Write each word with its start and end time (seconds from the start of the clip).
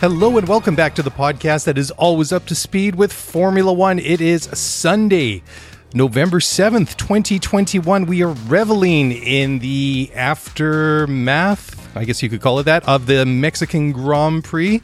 Hello 0.00 0.38
and 0.38 0.48
welcome 0.48 0.74
back 0.74 0.94
to 0.94 1.02
the 1.02 1.10
podcast 1.10 1.64
that 1.64 1.76
is 1.76 1.90
always 1.90 2.32
up 2.32 2.46
to 2.46 2.54
speed 2.54 2.94
with 2.94 3.12
Formula 3.12 3.70
One. 3.70 3.98
It 3.98 4.22
is 4.22 4.44
Sunday, 4.44 5.42
November 5.92 6.38
7th, 6.38 6.96
2021. 6.96 8.06
We 8.06 8.22
are 8.22 8.34
reveling 8.46 9.12
in 9.12 9.58
the 9.58 10.10
aftermath, 10.14 11.94
I 11.94 12.06
guess 12.06 12.22
you 12.22 12.30
could 12.30 12.40
call 12.40 12.60
it 12.60 12.62
that, 12.62 12.88
of 12.88 13.04
the 13.04 13.26
Mexican 13.26 13.92
Grand 13.92 14.42
Prix. 14.42 14.80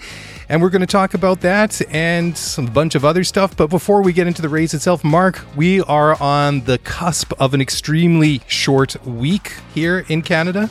And 0.50 0.60
we're 0.60 0.68
going 0.68 0.80
to 0.80 0.86
talk 0.86 1.14
about 1.14 1.40
that 1.40 1.80
and 1.90 2.38
a 2.58 2.62
bunch 2.70 2.94
of 2.94 3.02
other 3.02 3.24
stuff. 3.24 3.56
But 3.56 3.68
before 3.68 4.02
we 4.02 4.12
get 4.12 4.26
into 4.26 4.42
the 4.42 4.50
race 4.50 4.74
itself, 4.74 5.02
Mark, 5.02 5.40
we 5.56 5.80
are 5.80 6.20
on 6.22 6.64
the 6.64 6.76
cusp 6.76 7.32
of 7.40 7.54
an 7.54 7.62
extremely 7.62 8.42
short 8.48 9.02
week 9.06 9.54
here 9.74 10.04
in 10.08 10.20
Canada. 10.20 10.68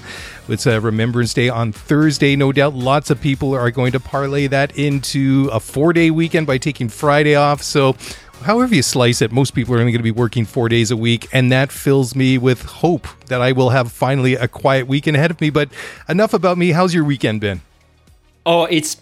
It's 0.48 0.68
a 0.68 0.80
Remembrance 0.80 1.34
Day 1.34 1.50
on 1.50 1.72
Thursday. 1.72 2.36
No 2.36 2.52
doubt 2.52 2.76
lots 2.76 3.10
of 3.10 3.20
people 3.20 3.56
are 3.56 3.72
going 3.72 3.92
to 3.94 4.00
parlay 4.00 4.46
that 4.46 4.78
into 4.78 5.50
a 5.52 5.60
four 5.60 5.92
day 5.92 6.12
weekend 6.12 6.46
by 6.46 6.60
taking 6.60 6.88
Friday 6.88 7.34
off. 7.34 7.64
So, 7.64 7.96
however 8.44 8.76
you 8.76 8.84
slice 8.84 9.24
it, 9.24 9.32
most 9.32 9.56
people 9.56 9.74
are 9.74 9.80
only 9.80 9.92
going 9.92 10.00
to 10.00 10.04
be 10.04 10.12
working 10.12 10.46
four 10.46 10.70
days 10.70 10.92
a 10.92 10.98
week. 10.98 11.28
And 11.34 11.52
that 11.52 11.72
fills 11.72 12.16
me 12.16 12.38
with 12.38 12.62
hope 12.62 13.08
that 13.26 13.42
I 13.42 13.54
will 13.54 13.72
have 13.72 13.92
finally 13.92 14.36
a 14.36 14.48
quiet 14.48 14.88
weekend 14.88 15.18
ahead 15.18 15.32
of 15.32 15.42
me. 15.42 15.50
But 15.50 15.70
enough 16.08 16.32
about 16.32 16.60
me. 16.60 16.74
How's 16.74 16.94
your 16.94 17.06
weekend 17.06 17.42
been? 17.42 17.62
Oh, 18.46 18.66
it's 18.66 18.98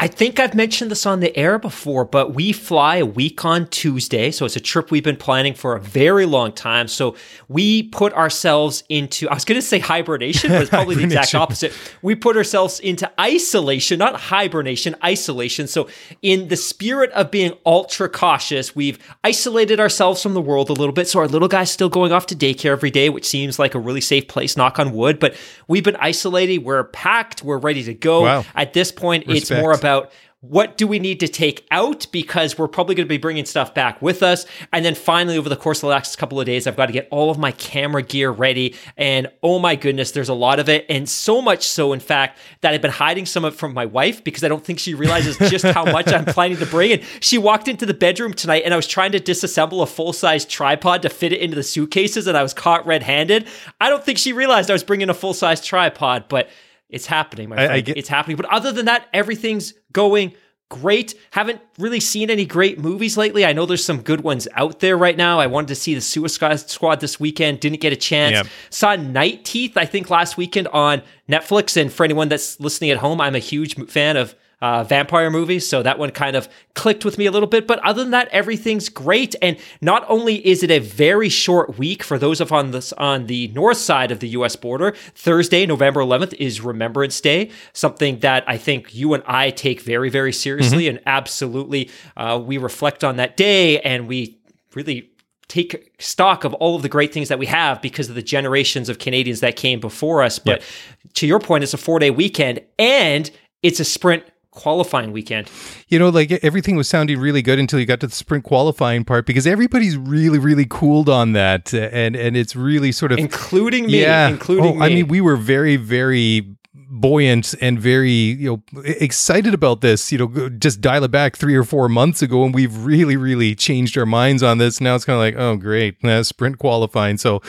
I 0.00 0.06
think 0.06 0.40
I've 0.40 0.54
mentioned 0.54 0.90
this 0.90 1.04
on 1.04 1.20
the 1.20 1.36
air 1.36 1.58
before, 1.58 2.06
but 2.06 2.32
we 2.32 2.52
fly 2.52 2.96
a 2.96 3.04
week 3.04 3.44
on 3.44 3.66
Tuesday. 3.66 4.30
So 4.30 4.46
it's 4.46 4.56
a 4.56 4.60
trip 4.60 4.90
we've 4.90 5.04
been 5.04 5.14
planning 5.14 5.52
for 5.52 5.76
a 5.76 5.78
very 5.78 6.24
long 6.24 6.52
time. 6.52 6.88
So 6.88 7.16
we 7.48 7.82
put 7.82 8.14
ourselves 8.14 8.82
into, 8.88 9.28
I 9.28 9.34
was 9.34 9.44
going 9.44 9.60
to 9.60 9.66
say 9.66 9.78
hibernation, 9.78 10.52
but 10.52 10.62
it's 10.62 10.70
probably 10.70 10.94
the 10.94 11.02
exact 11.04 11.34
opposite. 11.34 11.74
We 12.00 12.14
put 12.14 12.38
ourselves 12.38 12.80
into 12.80 13.12
isolation, 13.20 13.98
not 13.98 14.18
hibernation, 14.18 14.96
isolation. 15.04 15.66
So 15.66 15.86
in 16.22 16.48
the 16.48 16.56
spirit 16.56 17.10
of 17.10 17.30
being 17.30 17.52
ultra 17.66 18.08
cautious, 18.08 18.74
we've 18.74 18.98
isolated 19.22 19.80
ourselves 19.80 20.22
from 20.22 20.32
the 20.32 20.40
world 20.40 20.70
a 20.70 20.72
little 20.72 20.94
bit. 20.94 21.08
So 21.08 21.18
our 21.18 21.28
little 21.28 21.46
guy's 21.46 21.70
still 21.70 21.90
going 21.90 22.10
off 22.10 22.24
to 22.28 22.34
daycare 22.34 22.70
every 22.70 22.90
day, 22.90 23.10
which 23.10 23.26
seems 23.26 23.58
like 23.58 23.74
a 23.74 23.78
really 23.78 24.00
safe 24.00 24.28
place, 24.28 24.56
knock 24.56 24.78
on 24.78 24.92
wood. 24.92 25.18
But 25.18 25.36
we've 25.68 25.84
been 25.84 25.96
isolated. 25.96 26.64
We're 26.64 26.84
packed. 26.84 27.44
We're 27.44 27.58
ready 27.58 27.82
to 27.82 27.92
go. 27.92 28.22
Wow. 28.22 28.46
At 28.54 28.72
this 28.72 28.90
point, 28.90 29.26
Respect. 29.26 29.42
it's 29.42 29.50
more 29.50 29.72
about 29.72 29.89
about 29.90 30.12
what 30.42 30.78
do 30.78 30.86
we 30.86 30.98
need 30.98 31.20
to 31.20 31.28
take 31.28 31.66
out 31.70 32.06
because 32.12 32.56
we're 32.56 32.66
probably 32.66 32.94
going 32.94 33.06
to 33.06 33.10
be 33.10 33.18
bringing 33.18 33.44
stuff 33.44 33.74
back 33.74 34.00
with 34.00 34.22
us. 34.22 34.46
And 34.72 34.82
then 34.82 34.94
finally, 34.94 35.36
over 35.36 35.50
the 35.50 35.56
course 35.56 35.78
of 35.78 35.82
the 35.82 35.88
last 35.88 36.16
couple 36.16 36.40
of 36.40 36.46
days, 36.46 36.66
I've 36.66 36.76
got 36.76 36.86
to 36.86 36.94
get 36.94 37.08
all 37.10 37.30
of 37.30 37.36
my 37.36 37.52
camera 37.52 38.00
gear 38.02 38.30
ready. 38.30 38.74
And 38.96 39.28
oh 39.42 39.58
my 39.58 39.76
goodness, 39.76 40.12
there's 40.12 40.30
a 40.30 40.34
lot 40.34 40.58
of 40.58 40.70
it. 40.70 40.86
And 40.88 41.06
so 41.06 41.42
much 41.42 41.68
so, 41.68 41.92
in 41.92 42.00
fact, 42.00 42.38
that 42.62 42.72
I've 42.72 42.80
been 42.80 42.90
hiding 42.90 43.26
some 43.26 43.44
of 43.44 43.52
it 43.52 43.56
from 43.58 43.74
my 43.74 43.84
wife 43.84 44.24
because 44.24 44.42
I 44.42 44.48
don't 44.48 44.64
think 44.64 44.78
she 44.78 44.94
realizes 44.94 45.36
just 45.50 45.66
how 45.66 45.84
much 45.84 46.10
I'm 46.10 46.24
planning 46.24 46.56
to 46.56 46.66
bring. 46.66 46.92
And 46.92 47.02
she 47.20 47.36
walked 47.36 47.68
into 47.68 47.84
the 47.84 47.92
bedroom 47.92 48.32
tonight 48.32 48.62
and 48.64 48.72
I 48.72 48.78
was 48.78 48.86
trying 48.86 49.12
to 49.12 49.20
disassemble 49.20 49.82
a 49.82 49.86
full 49.86 50.14
size 50.14 50.46
tripod 50.46 51.02
to 51.02 51.10
fit 51.10 51.34
it 51.34 51.40
into 51.40 51.54
the 51.54 51.62
suitcases 51.62 52.26
and 52.26 52.34
I 52.34 52.42
was 52.42 52.54
caught 52.54 52.86
red 52.86 53.02
handed. 53.02 53.46
I 53.78 53.90
don't 53.90 54.02
think 54.02 54.16
she 54.16 54.32
realized 54.32 54.70
I 54.70 54.72
was 54.72 54.84
bringing 54.84 55.10
a 55.10 55.14
full 55.14 55.34
size 55.34 55.62
tripod, 55.62 56.24
but 56.28 56.48
it's 56.90 57.06
happening, 57.06 57.48
my 57.48 57.56
friend. 57.56 57.72
I, 57.72 57.76
I 57.76 57.80
get- 57.80 57.96
it's 57.96 58.08
happening. 58.08 58.36
But 58.36 58.46
other 58.46 58.72
than 58.72 58.86
that, 58.86 59.06
everything's 59.12 59.74
going 59.92 60.34
great. 60.68 61.14
Haven't 61.32 61.60
really 61.78 61.98
seen 61.98 62.30
any 62.30 62.44
great 62.44 62.78
movies 62.78 63.16
lately. 63.16 63.44
I 63.44 63.52
know 63.52 63.66
there's 63.66 63.84
some 63.84 64.02
good 64.02 64.20
ones 64.20 64.46
out 64.54 64.78
there 64.80 64.96
right 64.96 65.16
now. 65.16 65.40
I 65.40 65.48
wanted 65.48 65.68
to 65.68 65.74
see 65.74 65.94
the 65.96 66.00
Suicide 66.00 66.60
Squad 66.70 67.00
this 67.00 67.18
weekend, 67.18 67.58
didn't 67.60 67.80
get 67.80 67.92
a 67.92 67.96
chance. 67.96 68.34
Yep. 68.34 68.46
Saw 68.70 68.96
Night 68.96 69.44
Teeth, 69.44 69.76
I 69.76 69.84
think, 69.84 70.10
last 70.10 70.36
weekend 70.36 70.68
on 70.68 71.02
Netflix. 71.28 71.76
And 71.80 71.92
for 71.92 72.04
anyone 72.04 72.28
that's 72.28 72.60
listening 72.60 72.90
at 72.90 72.98
home, 72.98 73.20
I'm 73.20 73.34
a 73.34 73.40
huge 73.40 73.74
fan 73.90 74.16
of 74.16 74.36
uh, 74.60 74.84
vampire 74.84 75.30
movies. 75.30 75.68
So 75.68 75.82
that 75.82 75.98
one 75.98 76.10
kind 76.10 76.36
of 76.36 76.48
clicked 76.74 77.04
with 77.04 77.18
me 77.18 77.26
a 77.26 77.30
little 77.30 77.48
bit. 77.48 77.66
But 77.66 77.78
other 77.80 78.02
than 78.02 78.10
that, 78.10 78.28
everything's 78.28 78.88
great. 78.88 79.34
And 79.40 79.56
not 79.80 80.04
only 80.08 80.46
is 80.46 80.62
it 80.62 80.70
a 80.70 80.78
very 80.78 81.28
short 81.28 81.78
week 81.78 82.02
for 82.02 82.18
those 82.18 82.40
of 82.40 82.52
on 82.52 82.70
this 82.70 82.92
on 82.94 83.26
the 83.26 83.48
north 83.48 83.78
side 83.78 84.10
of 84.10 84.20
the 84.20 84.28
U.S. 84.28 84.56
border, 84.56 84.92
Thursday, 85.14 85.66
November 85.66 86.00
11th, 86.00 86.34
is 86.34 86.60
Remembrance 86.60 87.20
Day, 87.20 87.50
something 87.72 88.20
that 88.20 88.44
I 88.46 88.58
think 88.58 88.94
you 88.94 89.14
and 89.14 89.22
I 89.26 89.50
take 89.50 89.80
very, 89.80 90.10
very 90.10 90.32
seriously, 90.32 90.84
mm-hmm. 90.84 90.96
and 90.96 91.04
absolutely 91.06 91.90
uh, 92.16 92.40
we 92.44 92.58
reflect 92.58 93.04
on 93.04 93.16
that 93.16 93.36
day 93.36 93.80
and 93.80 94.06
we 94.08 94.38
really 94.74 95.10
take 95.48 95.92
stock 95.98 96.44
of 96.44 96.54
all 96.54 96.76
of 96.76 96.82
the 96.82 96.88
great 96.88 97.12
things 97.12 97.28
that 97.28 97.38
we 97.38 97.46
have 97.46 97.82
because 97.82 98.08
of 98.08 98.14
the 98.14 98.22
generations 98.22 98.88
of 98.88 99.00
Canadians 99.00 99.40
that 99.40 99.56
came 99.56 99.80
before 99.80 100.22
us. 100.22 100.38
But 100.38 100.60
yep. 100.60 100.68
to 101.14 101.26
your 101.26 101.40
point, 101.40 101.64
it's 101.64 101.74
a 101.74 101.78
four 101.78 101.98
day 101.98 102.10
weekend 102.10 102.60
and 102.78 103.28
it's 103.62 103.80
a 103.80 103.84
sprint 103.84 104.24
qualifying 104.50 105.12
weekend. 105.12 105.50
You 105.88 105.98
know, 105.98 106.08
like 106.08 106.30
everything 106.42 106.76
was 106.76 106.88
sounding 106.88 107.18
really 107.18 107.42
good 107.42 107.58
until 107.58 107.78
you 107.78 107.86
got 107.86 108.00
to 108.00 108.06
the 108.06 108.14
sprint 108.14 108.44
qualifying 108.44 109.04
part 109.04 109.26
because 109.26 109.46
everybody's 109.46 109.96
really, 109.96 110.38
really 110.38 110.66
cooled 110.68 111.08
on 111.08 111.32
that, 111.32 111.72
and 111.72 112.16
and 112.16 112.36
it's 112.36 112.56
really 112.56 112.92
sort 112.92 113.12
of 113.12 113.18
including 113.18 113.86
me, 113.86 114.02
yeah. 114.02 114.28
Including 114.28 114.64
oh, 114.64 114.74
me. 114.74 114.86
I 114.86 114.88
mean, 114.88 115.08
we 115.08 115.20
were 115.20 115.36
very, 115.36 115.76
very 115.76 116.56
buoyant 116.92 117.54
and 117.60 117.78
very 117.78 118.10
you 118.10 118.50
know 118.50 118.82
excited 118.84 119.54
about 119.54 119.80
this 119.80 120.10
you 120.10 120.18
know 120.18 120.48
just 120.50 120.80
dial 120.80 121.04
it 121.04 121.10
back 121.10 121.36
three 121.36 121.54
or 121.54 121.62
four 121.62 121.88
months 121.88 122.20
ago 122.20 122.44
and 122.44 122.52
we've 122.52 122.84
really 122.84 123.16
really 123.16 123.54
changed 123.54 123.96
our 123.96 124.06
minds 124.06 124.42
on 124.42 124.58
this 124.58 124.80
now 124.80 124.96
it's 124.96 125.04
kind 125.04 125.14
of 125.14 125.20
like 125.20 125.36
oh 125.36 125.56
great 125.56 126.04
uh, 126.04 126.22
sprint 126.24 126.58
qualifying 126.58 127.16
so 127.16 127.40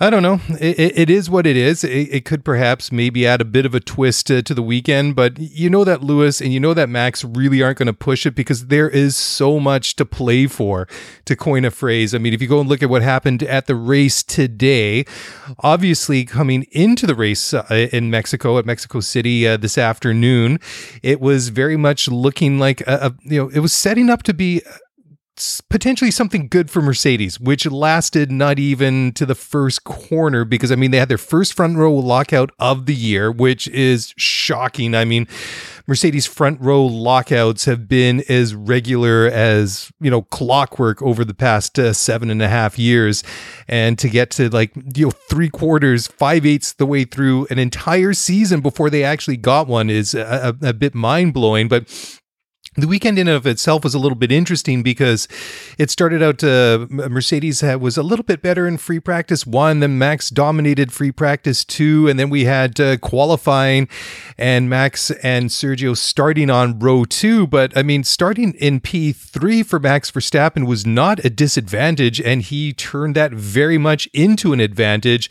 I 0.00 0.10
don't 0.10 0.24
know. 0.24 0.40
It, 0.60 0.98
it 0.98 1.10
is 1.10 1.30
what 1.30 1.46
it 1.46 1.56
is. 1.56 1.84
It, 1.84 2.08
it, 2.12 2.24
could 2.24 2.44
perhaps 2.44 2.90
maybe 2.90 3.24
add 3.24 3.40
a 3.40 3.44
bit 3.44 3.64
of 3.64 3.76
a 3.76 3.80
twist 3.80 4.26
to, 4.26 4.42
to, 4.42 4.52
the 4.52 4.62
weekend, 4.62 5.14
but 5.14 5.38
you 5.38 5.70
know 5.70 5.84
that 5.84 6.02
Lewis 6.02 6.40
and 6.40 6.52
you 6.52 6.58
know 6.58 6.74
that 6.74 6.88
Max 6.88 7.22
really 7.22 7.62
aren't 7.62 7.78
going 7.78 7.86
to 7.86 7.92
push 7.92 8.26
it 8.26 8.34
because 8.34 8.66
there 8.66 8.88
is 8.88 9.14
so 9.14 9.60
much 9.60 9.94
to 9.96 10.04
play 10.04 10.48
for, 10.48 10.88
to 11.26 11.36
coin 11.36 11.64
a 11.64 11.70
phrase. 11.70 12.12
I 12.12 12.18
mean, 12.18 12.34
if 12.34 12.42
you 12.42 12.48
go 12.48 12.58
and 12.58 12.68
look 12.68 12.82
at 12.82 12.90
what 12.90 13.02
happened 13.02 13.44
at 13.44 13.66
the 13.66 13.76
race 13.76 14.24
today, 14.24 15.04
obviously 15.60 16.24
coming 16.24 16.66
into 16.72 17.06
the 17.06 17.14
race 17.14 17.54
uh, 17.54 17.88
in 17.92 18.10
Mexico 18.10 18.58
at 18.58 18.66
Mexico 18.66 18.98
City 18.98 19.46
uh, 19.46 19.56
this 19.56 19.78
afternoon, 19.78 20.58
it 21.04 21.20
was 21.20 21.50
very 21.50 21.76
much 21.76 22.08
looking 22.08 22.58
like 22.58 22.80
a, 22.82 23.06
a, 23.06 23.14
you 23.22 23.42
know 23.42 23.48
it 23.50 23.60
was 23.60 23.72
setting 23.72 24.10
up 24.10 24.24
to 24.24 24.34
be 24.34 24.60
potentially 25.68 26.10
something 26.10 26.46
good 26.48 26.70
for 26.70 26.80
Mercedes, 26.80 27.40
which 27.40 27.66
lasted 27.66 28.30
not 28.30 28.58
even 28.58 29.12
to 29.12 29.26
the 29.26 29.34
first 29.34 29.84
corner 29.84 30.44
because 30.44 30.70
I 30.70 30.76
mean 30.76 30.90
they 30.90 30.98
had 30.98 31.08
their 31.08 31.18
first 31.18 31.54
front 31.54 31.76
row 31.76 31.92
lockout 31.92 32.50
of 32.58 32.86
the 32.86 32.94
year, 32.94 33.32
which 33.32 33.66
is 33.68 34.14
shocking. 34.16 34.94
I 34.94 35.04
mean, 35.04 35.26
Mercedes 35.86 36.26
front 36.26 36.60
row 36.60 36.84
lockouts 36.84 37.64
have 37.64 37.88
been 37.88 38.22
as 38.28 38.54
regular 38.54 39.26
as 39.26 39.90
you 40.00 40.10
know 40.10 40.22
clockwork 40.22 41.02
over 41.02 41.24
the 41.24 41.34
past 41.34 41.78
uh, 41.78 41.92
seven 41.92 42.30
and 42.30 42.40
a 42.40 42.48
half 42.48 42.78
years, 42.78 43.24
and 43.66 43.98
to 43.98 44.08
get 44.08 44.30
to 44.32 44.48
like 44.50 44.72
you 44.94 45.06
know 45.06 45.12
three 45.28 45.50
quarters, 45.50 46.06
five 46.06 46.46
eighths 46.46 46.72
the 46.74 46.86
way 46.86 47.04
through 47.04 47.46
an 47.50 47.58
entire 47.58 48.12
season 48.12 48.60
before 48.60 48.88
they 48.88 49.02
actually 49.02 49.36
got 49.36 49.66
one 49.66 49.90
is 49.90 50.14
a, 50.14 50.54
a, 50.62 50.68
a 50.68 50.72
bit 50.72 50.94
mind 50.94 51.34
blowing. 51.34 51.66
But 51.66 51.88
the 52.76 52.88
weekend 52.88 53.18
in 53.18 53.28
and 53.28 53.36
of 53.36 53.46
itself 53.46 53.84
was 53.84 53.94
a 53.94 53.98
little 53.98 54.16
bit 54.16 54.32
interesting 54.32 54.82
because 54.82 55.28
it 55.78 55.90
started 55.90 56.22
out 56.22 56.42
uh, 56.42 56.86
Mercedes 56.90 57.62
was 57.62 57.96
a 57.96 58.02
little 58.02 58.24
bit 58.24 58.42
better 58.42 58.66
in 58.66 58.78
free 58.78 59.00
practice 59.00 59.46
one, 59.46 59.80
then 59.80 59.98
Max 59.98 60.30
dominated 60.30 60.92
free 60.92 61.12
practice 61.12 61.64
two, 61.64 62.08
and 62.08 62.18
then 62.18 62.30
we 62.30 62.44
had 62.44 62.80
uh, 62.80 62.96
qualifying 62.96 63.88
and 64.36 64.68
Max 64.68 65.10
and 65.22 65.50
Sergio 65.50 65.96
starting 65.96 66.50
on 66.50 66.78
row 66.78 67.04
two. 67.04 67.46
But 67.46 67.76
I 67.76 67.82
mean, 67.82 68.02
starting 68.02 68.54
in 68.54 68.80
P3 68.80 69.64
for 69.64 69.78
Max 69.78 70.10
Verstappen 70.10 70.66
was 70.66 70.84
not 70.84 71.24
a 71.24 71.30
disadvantage, 71.30 72.20
and 72.20 72.42
he 72.42 72.72
turned 72.72 73.14
that 73.14 73.32
very 73.32 73.78
much 73.78 74.08
into 74.12 74.52
an 74.52 74.60
advantage 74.60 75.30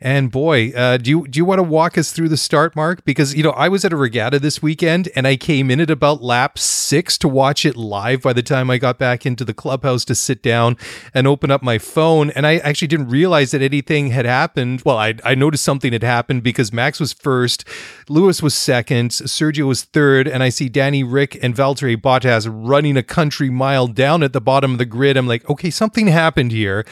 And 0.00 0.30
boy, 0.30 0.72
uh, 0.74 0.96
do 0.96 1.10
you 1.10 1.28
do 1.28 1.36
you 1.38 1.44
want 1.44 1.58
to 1.58 1.62
walk 1.62 1.98
us 1.98 2.10
through 2.10 2.30
the 2.30 2.38
start, 2.38 2.74
Mark? 2.74 3.04
Because 3.04 3.34
you 3.34 3.42
know 3.42 3.50
I 3.50 3.68
was 3.68 3.84
at 3.84 3.92
a 3.92 3.96
regatta 3.96 4.38
this 4.38 4.62
weekend, 4.62 5.10
and 5.14 5.26
I 5.26 5.36
came 5.36 5.70
in 5.70 5.78
at 5.78 5.90
about 5.90 6.22
lap 6.22 6.58
six 6.58 7.18
to 7.18 7.28
watch 7.28 7.66
it 7.66 7.76
live. 7.76 8.22
By 8.22 8.32
the 8.32 8.42
time 8.42 8.70
I 8.70 8.78
got 8.78 8.98
back 8.98 9.26
into 9.26 9.44
the 9.44 9.52
clubhouse 9.52 10.06
to 10.06 10.14
sit 10.14 10.42
down 10.42 10.78
and 11.12 11.26
open 11.26 11.50
up 11.50 11.62
my 11.62 11.76
phone, 11.76 12.30
and 12.30 12.46
I 12.46 12.56
actually 12.58 12.88
didn't 12.88 13.08
realize 13.08 13.50
that 13.50 13.60
anything 13.60 14.08
had 14.08 14.24
happened. 14.24 14.82
Well, 14.86 14.96
I 14.96 15.16
I 15.22 15.34
noticed 15.34 15.64
something 15.64 15.92
had 15.92 16.02
happened 16.02 16.42
because 16.42 16.72
Max 16.72 16.98
was 16.98 17.12
first, 17.12 17.66
Lewis 18.08 18.42
was 18.42 18.54
second, 18.54 19.10
Sergio 19.10 19.66
was 19.66 19.84
third, 19.84 20.26
and 20.26 20.42
I 20.42 20.48
see 20.48 20.70
Danny 20.70 21.02
Ric 21.02 21.38
and 21.42 21.54
Valtteri 21.54 21.96
Bottas 22.00 22.48
running 22.50 22.96
a 22.96 23.02
country 23.02 23.50
mile 23.50 23.86
down 23.86 24.22
at 24.22 24.32
the 24.32 24.40
bottom 24.40 24.72
of 24.72 24.78
the 24.78 24.86
grid. 24.86 25.18
I'm 25.18 25.26
like, 25.26 25.48
okay, 25.50 25.68
something 25.68 26.06
happened 26.06 26.52
here, 26.52 26.86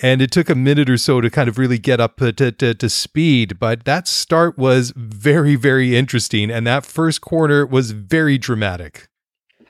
and 0.00 0.22
it 0.22 0.30
took 0.30 0.48
a 0.48 0.54
minute 0.54 0.88
or 0.88 0.96
so 0.96 1.20
to 1.20 1.28
kind 1.28 1.50
of 1.50 1.58
really 1.58 1.78
get 1.78 2.00
up 2.00 2.16
to, 2.16 2.32
to, 2.52 2.74
to 2.74 2.88
speed. 2.88 3.58
But 3.58 3.84
that 3.84 4.08
start 4.08 4.58
was 4.58 4.92
very, 4.96 5.56
very 5.56 5.96
interesting. 5.96 6.50
And 6.50 6.66
that 6.66 6.84
first 6.84 7.20
corner 7.20 7.66
was 7.66 7.90
very 7.90 8.38
dramatic. 8.38 9.08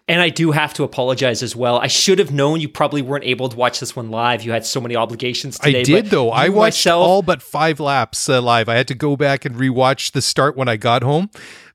And 0.08 0.20
I 0.20 0.28
do 0.28 0.52
have 0.52 0.72
to 0.74 0.84
apologize 0.84 1.42
as 1.42 1.56
well. 1.56 1.78
I 1.78 1.88
should 1.88 2.20
have 2.20 2.30
known 2.30 2.60
you 2.60 2.68
probably 2.68 3.02
weren't 3.02 3.24
able 3.24 3.48
to 3.48 3.56
watch 3.56 3.80
this 3.80 3.96
one 3.96 4.08
live. 4.08 4.44
You 4.44 4.52
had 4.52 4.64
so 4.64 4.80
many 4.80 4.94
obligations 4.94 5.58
today. 5.58 5.80
I 5.80 5.82
did 5.82 6.06
though. 6.06 6.30
I 6.30 6.48
watched 6.48 6.76
myself, 6.76 7.04
all 7.04 7.22
but 7.22 7.42
five 7.42 7.80
laps 7.80 8.28
uh, 8.28 8.40
live. 8.40 8.68
I 8.68 8.76
had 8.76 8.86
to 8.86 8.94
go 8.94 9.16
back 9.16 9.44
and 9.44 9.56
rewatch 9.56 10.12
the 10.12 10.22
start 10.22 10.56
when 10.56 10.68
I 10.68 10.76
got 10.76 11.02
home 11.02 11.28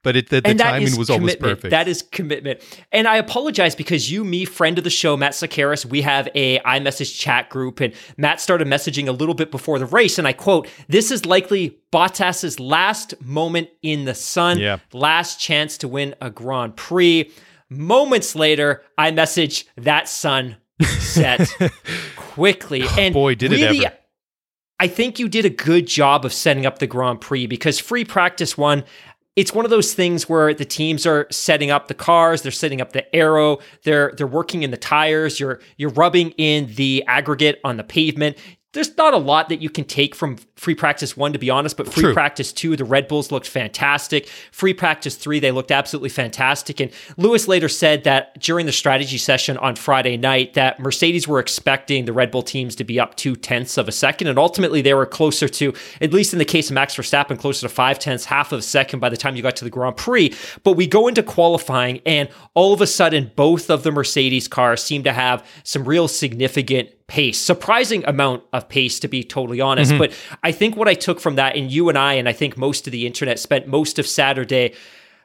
but 0.03 0.15
it, 0.15 0.29
the, 0.29 0.41
the 0.41 0.55
timing 0.55 0.97
was 0.97 1.09
always 1.09 1.35
perfect. 1.35 1.71
That 1.71 1.87
is 1.87 2.01
commitment. 2.01 2.61
And 2.91 3.07
I 3.07 3.17
apologize 3.17 3.75
because 3.75 4.11
you, 4.11 4.23
me, 4.23 4.45
friend 4.45 4.77
of 4.77 4.83
the 4.83 4.89
show, 4.89 5.15
Matt 5.15 5.33
Sakaris, 5.33 5.85
we 5.85 6.01
have 6.01 6.27
a 6.33 6.59
iMessage 6.59 7.19
chat 7.19 7.49
group, 7.49 7.79
and 7.79 7.93
Matt 8.17 8.41
started 8.41 8.67
messaging 8.67 9.07
a 9.07 9.11
little 9.11 9.35
bit 9.35 9.51
before 9.51 9.77
the 9.79 9.85
race, 9.85 10.17
and 10.17 10.27
I 10.27 10.33
quote, 10.33 10.67
"This 10.87 11.11
is 11.11 11.25
likely 11.25 11.77
Bottas's 11.91 12.59
last 12.59 13.13
moment 13.21 13.69
in 13.81 14.05
the 14.05 14.15
sun, 14.15 14.57
yeah. 14.57 14.79
last 14.93 15.39
chance 15.39 15.77
to 15.79 15.87
win 15.87 16.15
a 16.21 16.29
Grand 16.29 16.75
Prix." 16.75 17.31
Moments 17.69 18.35
later, 18.35 18.83
I 18.97 19.11
message 19.11 19.65
that 19.77 20.09
sun 20.09 20.57
set 20.81 21.47
quickly, 22.15 22.83
oh, 22.83 22.95
and 22.97 23.13
boy, 23.13 23.35
did 23.35 23.51
really, 23.51 23.77
it 23.77 23.85
ever. 23.85 23.95
I 24.81 24.87
think 24.87 25.19
you 25.19 25.29
did 25.29 25.45
a 25.45 25.49
good 25.49 25.85
job 25.85 26.25
of 26.25 26.33
setting 26.33 26.65
up 26.65 26.79
the 26.79 26.87
Grand 26.87 27.21
Prix 27.21 27.45
because 27.45 27.79
free 27.79 28.03
practice 28.03 28.57
one, 28.57 28.83
it's 29.35 29.53
one 29.53 29.65
of 29.65 29.71
those 29.71 29.93
things 29.93 30.27
where 30.27 30.53
the 30.53 30.65
teams 30.65 31.05
are 31.05 31.25
setting 31.31 31.71
up 31.71 31.87
the 31.87 31.93
cars, 31.93 32.41
they're 32.41 32.51
setting 32.51 32.81
up 32.81 32.91
the 32.91 33.15
aero, 33.15 33.59
they're 33.83 34.13
they're 34.17 34.27
working 34.27 34.63
in 34.63 34.71
the 34.71 34.77
tires, 34.77 35.39
you're 35.39 35.59
you're 35.77 35.91
rubbing 35.91 36.31
in 36.31 36.73
the 36.75 37.03
aggregate 37.07 37.59
on 37.63 37.77
the 37.77 37.83
pavement 37.83 38.37
there's 38.73 38.95
not 38.95 39.13
a 39.13 39.17
lot 39.17 39.49
that 39.49 39.61
you 39.61 39.69
can 39.69 39.83
take 39.83 40.15
from 40.15 40.37
free 40.55 40.75
practice 40.75 41.17
one, 41.17 41.33
to 41.33 41.39
be 41.39 41.49
honest, 41.49 41.75
but 41.75 41.91
free 41.91 42.03
True. 42.03 42.13
practice 42.13 42.53
two, 42.53 42.77
the 42.77 42.85
Red 42.85 43.09
Bulls 43.09 43.31
looked 43.31 43.47
fantastic. 43.47 44.29
Free 44.51 44.73
practice 44.73 45.15
three, 45.15 45.39
they 45.39 45.51
looked 45.51 45.71
absolutely 45.71 46.09
fantastic. 46.09 46.79
And 46.79 46.89
Lewis 47.17 47.49
later 47.49 47.67
said 47.67 48.05
that 48.05 48.39
during 48.39 48.65
the 48.65 48.71
strategy 48.71 49.17
session 49.17 49.57
on 49.57 49.75
Friday 49.75 50.15
night, 50.15 50.53
that 50.53 50.79
Mercedes 50.79 51.27
were 51.27 51.39
expecting 51.39 52.05
the 52.05 52.13
Red 52.13 52.31
Bull 52.31 52.43
teams 52.43 52.75
to 52.75 52.85
be 52.85 52.97
up 52.97 53.15
two 53.15 53.35
tenths 53.35 53.77
of 53.77 53.89
a 53.89 53.91
second. 53.91 54.27
And 54.27 54.39
ultimately, 54.39 54.81
they 54.81 54.93
were 54.93 55.05
closer 55.05 55.49
to, 55.49 55.73
at 55.99 56.13
least 56.13 56.31
in 56.31 56.39
the 56.39 56.45
case 56.45 56.69
of 56.69 56.75
Max 56.75 56.95
Verstappen, 56.95 57.37
closer 57.37 57.67
to 57.67 57.73
five 57.73 57.99
tenths, 57.99 58.25
half 58.25 58.53
of 58.53 58.59
a 58.59 58.63
second 58.63 59.01
by 59.01 59.09
the 59.09 59.17
time 59.17 59.35
you 59.35 59.41
got 59.41 59.57
to 59.57 59.65
the 59.65 59.69
Grand 59.69 59.97
Prix. 59.97 60.33
But 60.63 60.73
we 60.73 60.87
go 60.87 61.09
into 61.09 61.23
qualifying, 61.23 61.99
and 62.05 62.29
all 62.53 62.71
of 62.73 62.79
a 62.79 62.87
sudden, 62.87 63.31
both 63.35 63.69
of 63.69 63.83
the 63.83 63.91
Mercedes 63.91 64.47
cars 64.47 64.81
seem 64.81 65.03
to 65.03 65.11
have 65.11 65.45
some 65.63 65.83
real 65.83 66.07
significant 66.07 66.89
pace, 67.11 67.37
surprising 67.37 68.05
amount 68.05 68.41
of 68.53 68.69
pace 68.69 68.97
to 69.01 69.09
be 69.09 69.21
totally 69.21 69.59
honest. 69.59 69.91
Mm-hmm. 69.91 69.99
But 69.99 70.13
I 70.43 70.53
think 70.53 70.77
what 70.77 70.87
I 70.87 70.93
took 70.93 71.19
from 71.19 71.35
that, 71.35 71.57
and 71.57 71.69
you 71.69 71.89
and 71.89 71.97
I, 71.97 72.13
and 72.13 72.29
I 72.29 72.33
think 72.33 72.57
most 72.57 72.87
of 72.87 72.93
the 72.93 73.05
internet 73.05 73.37
spent 73.37 73.67
most 73.67 73.99
of 73.99 74.07
Saturday 74.07 74.73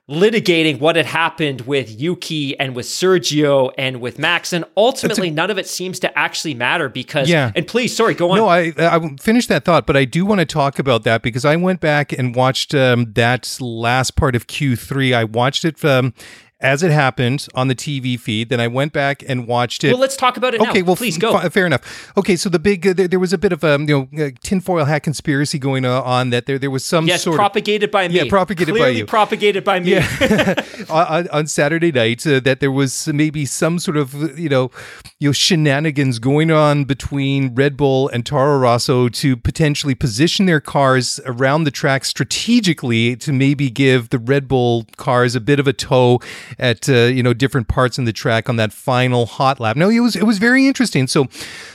litigating 0.09 0.79
what 0.81 0.97
had 0.97 1.06
happened 1.06 1.61
with 1.62 2.00
Yuki 2.00 2.59
and 2.59 2.77
with 2.77 2.87
Sergio 2.87 3.73
and 3.79 4.00
with 4.00 4.19
Max, 4.19 4.53
and 4.53 4.65
ultimately 4.77 5.29
a, 5.29 5.33
none 5.33 5.50
of 5.50 5.59
it 5.59 5.67
seems 5.69 6.00
to 6.00 6.19
actually 6.19 6.55
matter 6.55 6.88
because. 6.88 7.29
Yeah. 7.29 7.53
And 7.55 7.67
please, 7.67 7.94
sorry, 7.94 8.15
go 8.15 8.31
on. 8.33 8.38
No, 8.38 8.49
I 8.49 8.73
I 8.79 9.17
finished 9.21 9.49
that 9.49 9.65
thought, 9.65 9.87
but 9.87 9.97
I 9.97 10.05
do 10.05 10.27
want 10.27 10.41
to 10.41 10.47
talk 10.47 10.81
about 10.81 11.05
that 11.05 11.23
because 11.23 11.44
I 11.44 11.55
went 11.55 11.81
back 11.81 12.12
and 12.12 12.35
watched 12.35 12.75
um, 12.75 13.12
that 13.15 13.59
last 13.61 14.17
part 14.17 14.35
of 14.35 14.47
Q 14.49 14.75
three. 14.75 15.15
I 15.15 15.23
watched 15.23 15.65
it 15.65 15.85
um, 15.85 16.15
as 16.61 16.82
it 16.82 16.91
happened 16.91 17.47
on 17.55 17.69
the 17.69 17.75
TV 17.75 18.19
feed. 18.19 18.49
Then 18.49 18.61
I 18.61 18.69
went 18.69 18.93
back 18.93 19.23
and 19.26 19.47
watched 19.47 19.85
it. 19.85 19.93
Well, 19.93 20.00
let's 20.00 20.17
talk 20.17 20.37
about 20.37 20.55
it 20.55 20.61
okay, 20.61 20.81
now. 20.81 20.87
well, 20.87 20.97
please 20.97 21.19
go. 21.19 21.37
F- 21.37 21.53
fair 21.53 21.67
enough. 21.67 22.12
Okay, 22.17 22.37
so 22.37 22.49
the 22.49 22.58
big 22.58 22.87
uh, 22.87 22.93
there, 22.94 23.08
there, 23.08 23.19
was 23.19 23.32
a 23.32 23.38
bit 23.38 23.53
of 23.53 23.62
a 23.62 23.75
um, 23.75 23.88
you 23.88 24.08
know 24.12 24.31
tinfoil 24.43 24.87
hat 24.87 25.03
conspiracy 25.03 25.58
going 25.58 25.85
on 25.85 26.31
that 26.31 26.47
there 26.47 26.58
there 26.58 26.70
was 26.70 26.85
some 26.85 27.06
yes, 27.06 27.23
sort 27.23 27.37
propagated 27.37 27.91
of, 27.91 27.93
by 27.93 28.08
me. 28.08 28.14
Yeah, 28.14 28.25
propagated 28.29 28.75
Clearly 28.75 28.93
by 28.93 28.99
you. 28.99 29.06
Propagated 29.06 29.64
by 29.64 29.81
me. 29.81 29.93
Yeah. 29.93 30.55
on, 30.91 31.29
on, 31.29 31.47
Saturday 31.47 31.93
night, 31.93 32.26
uh, 32.26 32.41
that 32.41 32.61
there 32.61 32.73
was 32.73 33.09
maybe 33.09 33.44
some 33.44 33.79
sort 33.79 33.97
of 33.97 34.38
you 34.38 34.49
know 34.49 34.70
you 35.19 35.29
know 35.29 35.32
shenanigans 35.32 36.19
going 36.19 36.50
on 36.50 36.85
between 36.85 37.55
Red 37.55 37.76
Bull 37.76 38.09
and 38.09 38.25
Toro 38.25 38.59
Rosso 38.59 39.09
to 39.09 39.37
potentially 39.37 39.94
position 39.94 40.47
their 40.47 40.61
cars 40.61 41.20
around 41.26 41.64
the 41.64 41.70
track 41.70 42.05
strategically 42.05 43.14
to 43.17 43.32
maybe 43.32 43.69
give 43.69 44.09
the 44.09 44.19
Red 44.19 44.49
Bull 44.49 44.87
cars 44.97 45.35
a 45.35 45.41
bit 45.41 45.61
of 45.61 45.67
a 45.67 45.73
tow 45.75 46.20
at 46.59 46.89
uh, 46.89 46.93
you 46.93 47.23
know 47.23 47.33
different 47.33 47.69
parts 47.69 47.99
in 47.99 48.05
the 48.05 48.13
track 48.13 48.49
on 48.49 48.57
that 48.57 48.73
final 48.73 49.27
hot 49.27 49.61
lap. 49.61 49.77
No, 49.77 49.89
it 49.89 50.01
was 50.01 50.17
it 50.17 50.25
was 50.25 50.39
very 50.39 50.67
interesting. 50.67 51.07
So 51.07 51.27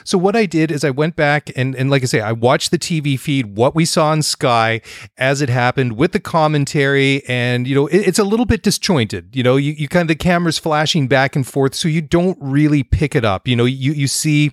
so 0.04 0.18
what 0.18 0.36
I 0.36 0.46
did 0.46 0.72
is 0.72 0.84
I 0.84 0.90
went 0.90 1.16
back 1.16 1.50
and 1.56 1.76
and 1.76 1.90
like 1.90 2.04
I 2.04 2.06
say, 2.06 2.22
I 2.22 2.32
watched 2.32 2.72
the 2.72 2.80
TV 2.80 3.20
feed, 3.20 3.56
what 3.56 3.76
we 3.76 3.86
saw 3.86 4.14
in 4.14 4.24
Sky 4.24 4.82
as 5.18 5.42
it 5.42 5.50
happened 5.50 5.98
with 5.98 6.12
the 6.12 6.20
commentary, 6.20 7.24
and 7.28 7.68
you 7.68 7.76
know 7.76 7.88
it, 7.88 8.08
it's 8.08 8.20
a 8.20 8.24
little 8.24 8.46
bit 8.46 8.64
disjointed. 8.64 9.36
You 9.36 9.44
know, 9.44 9.56
you, 9.56 9.74
you 9.74 9.88
kind 9.88 10.04
of 10.04 10.08
the 10.08 10.16
cameras 10.16 10.58
flashing 10.58 11.08
back 11.08 11.36
and 11.36 11.46
forth, 11.46 11.76
so 11.76 11.88
you 11.88 12.02
don't 12.02 12.38
really 12.42 12.84
pick 12.84 13.16
it 13.16 13.26
up. 13.26 13.48
You 13.48 13.56
know, 13.56 13.66
you 13.66 13.94
you 13.94 14.08
see 14.08 14.52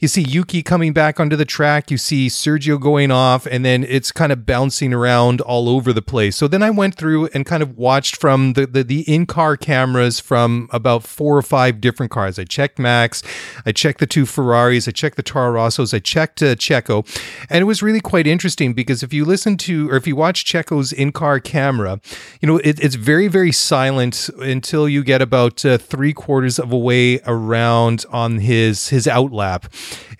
you 0.00 0.08
see 0.08 0.22
Yuki 0.22 0.62
coming 0.62 0.94
back 0.94 1.20
onto 1.20 1.36
the 1.36 1.44
track, 1.44 1.90
you 1.90 1.98
see 1.98 2.28
Sergio 2.28 2.80
going 2.80 3.10
off, 3.10 3.46
and 3.46 3.64
then 3.64 3.84
it's 3.84 4.10
kind 4.10 4.32
of 4.32 4.46
bouncing 4.46 4.94
around 4.94 5.42
all 5.42 5.68
over 5.68 5.92
the 5.92 6.00
place. 6.02 6.36
So 6.36 6.48
then 6.48 6.62
I 6.62 6.70
went 6.70 6.94
through 6.94 7.26
and 7.34 7.44
kind 7.44 7.62
of 7.62 7.76
watched 7.76 8.16
from 8.16 8.54
the, 8.54 8.66
the, 8.66 8.82
the 8.82 9.00
in 9.02 9.26
car 9.26 9.49
cameras 9.56 10.20
from 10.20 10.68
about 10.72 11.02
four 11.02 11.36
or 11.36 11.42
five 11.42 11.80
different 11.80 12.10
cars. 12.10 12.38
I 12.38 12.44
checked 12.44 12.78
Max, 12.78 13.22
I 13.64 13.72
checked 13.72 14.00
the 14.00 14.06
two 14.06 14.26
Ferraris, 14.26 14.88
I 14.88 14.90
checked 14.90 15.16
the 15.16 15.22
Toro 15.22 15.52
Rossos, 15.52 15.94
I 15.94 15.98
checked 15.98 16.42
uh, 16.42 16.54
Checo, 16.54 17.06
and 17.48 17.60
it 17.60 17.64
was 17.64 17.82
really 17.82 18.00
quite 18.00 18.26
interesting 18.26 18.72
because 18.72 19.02
if 19.02 19.12
you 19.12 19.24
listen 19.24 19.56
to 19.58 19.90
or 19.90 19.96
if 19.96 20.06
you 20.06 20.16
watch 20.16 20.44
Checo's 20.44 20.92
in 20.92 21.12
car 21.12 21.40
camera, 21.40 22.00
you 22.40 22.46
know, 22.46 22.58
it, 22.58 22.78
it's 22.80 22.94
very, 22.94 23.28
very 23.28 23.52
silent 23.52 24.28
until 24.38 24.88
you 24.88 25.02
get 25.04 25.22
about 25.22 25.64
uh, 25.64 25.78
three 25.78 26.12
quarters 26.12 26.58
of 26.58 26.72
a 26.72 26.78
way 26.78 27.20
around 27.26 28.04
on 28.10 28.38
his 28.38 28.88
his 28.88 29.06
outlap. 29.06 29.64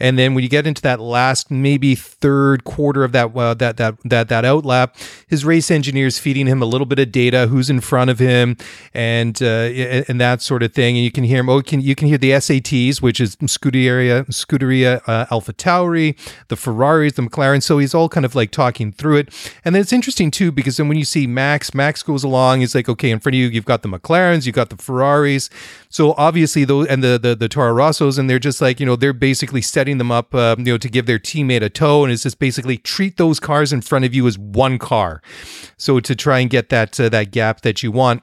And 0.00 0.18
then 0.18 0.34
when 0.34 0.42
you 0.42 0.48
get 0.48 0.66
into 0.66 0.82
that 0.82 1.00
last 1.00 1.50
maybe 1.50 1.94
third 1.94 2.64
quarter 2.64 3.04
of 3.04 3.12
that 3.12 3.36
uh, 3.36 3.54
that 3.54 3.76
that 3.76 3.96
that 4.04 4.28
that 4.28 4.44
outlap, 4.44 4.94
his 5.26 5.44
race 5.44 5.70
engineers 5.70 6.18
feeding 6.18 6.46
him 6.46 6.62
a 6.62 6.66
little 6.66 6.86
bit 6.86 6.98
of 6.98 7.12
data, 7.12 7.46
who's 7.46 7.70
in 7.70 7.80
front 7.80 8.10
of 8.10 8.18
him, 8.18 8.56
and 8.94 9.42
uh, 9.42 9.68
and 10.08 10.20
that 10.20 10.42
sort 10.42 10.62
of 10.62 10.72
thing. 10.72 10.96
And 10.96 11.04
you 11.04 11.12
can 11.12 11.24
hear 11.24 11.40
him. 11.40 11.48
Oh, 11.48 11.62
can 11.62 11.80
you 11.80 11.94
can 11.94 12.08
hear 12.08 12.18
the 12.18 12.30
SATs, 12.30 13.02
which 13.02 13.20
is 13.20 13.36
Scuderia 13.36 14.26
Scuderia 14.26 15.00
uh, 15.06 15.26
Alpha 15.30 15.52
Tauri, 15.52 16.16
the 16.48 16.56
Ferraris, 16.56 17.14
the 17.14 17.22
McLaren. 17.22 17.62
So 17.62 17.78
he's 17.78 17.94
all 17.94 18.08
kind 18.08 18.24
of 18.24 18.34
like 18.34 18.50
talking 18.50 18.92
through 18.92 19.16
it. 19.16 19.52
And 19.64 19.74
then 19.74 19.82
it's 19.82 19.92
interesting 19.92 20.30
too 20.30 20.50
because 20.52 20.76
then 20.76 20.88
when 20.88 20.98
you 20.98 21.04
see 21.04 21.26
Max, 21.26 21.74
Max 21.74 22.02
goes 22.02 22.24
along. 22.24 22.60
He's 22.60 22.74
like, 22.74 22.88
okay, 22.88 23.10
in 23.10 23.20
front 23.20 23.34
of 23.34 23.38
you, 23.38 23.48
you've 23.48 23.64
got 23.64 23.82
the 23.82 23.88
McLarens, 23.88 24.46
you've 24.46 24.54
got 24.54 24.70
the 24.70 24.76
Ferraris. 24.76 25.50
So 25.88 26.14
obviously 26.16 26.64
those 26.64 26.86
and 26.86 27.02
the 27.02 27.18
the 27.18 27.34
the 27.34 27.48
Toro 27.48 27.74
Rossos, 27.74 28.18
and 28.18 28.28
they're 28.30 28.38
just 28.38 28.60
like 28.60 28.80
you 28.80 28.86
know 28.86 28.96
they're 28.96 29.12
basically 29.12 29.62
setting 29.62 29.89
them 29.98 30.10
up, 30.10 30.34
uh, 30.34 30.56
you 30.58 30.64
know, 30.64 30.78
to 30.78 30.88
give 30.88 31.06
their 31.06 31.18
teammate 31.18 31.62
a 31.62 31.68
tow, 31.68 32.04
and 32.04 32.12
it's 32.12 32.22
just 32.22 32.38
basically 32.38 32.76
treat 32.76 33.16
those 33.16 33.40
cars 33.40 33.72
in 33.72 33.80
front 33.80 34.04
of 34.04 34.14
you 34.14 34.26
as 34.26 34.38
one 34.38 34.78
car. 34.78 35.22
So 35.76 36.00
to 36.00 36.14
try 36.14 36.40
and 36.40 36.50
get 36.50 36.68
that 36.70 36.98
uh, 36.98 37.08
that 37.08 37.30
gap 37.30 37.62
that 37.62 37.82
you 37.82 37.92
want 37.92 38.22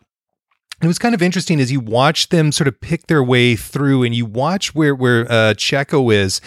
it 0.79 0.85
was 0.85 0.99
kind 0.99 1.15
of 1.15 1.23
interesting 1.23 1.59
as 1.59 1.71
you 1.71 1.79
watch 1.79 2.29
them 2.29 2.51
sort 2.51 2.67
of 2.67 2.79
pick 2.79 3.07
their 3.07 3.23
way 3.23 3.55
through 3.55 4.03
and 4.03 4.13
you 4.13 4.27
watch 4.27 4.75
where 4.75 4.93
where 4.93 5.21
uh, 5.21 5.55
Checo 5.55 6.13
is. 6.13 6.39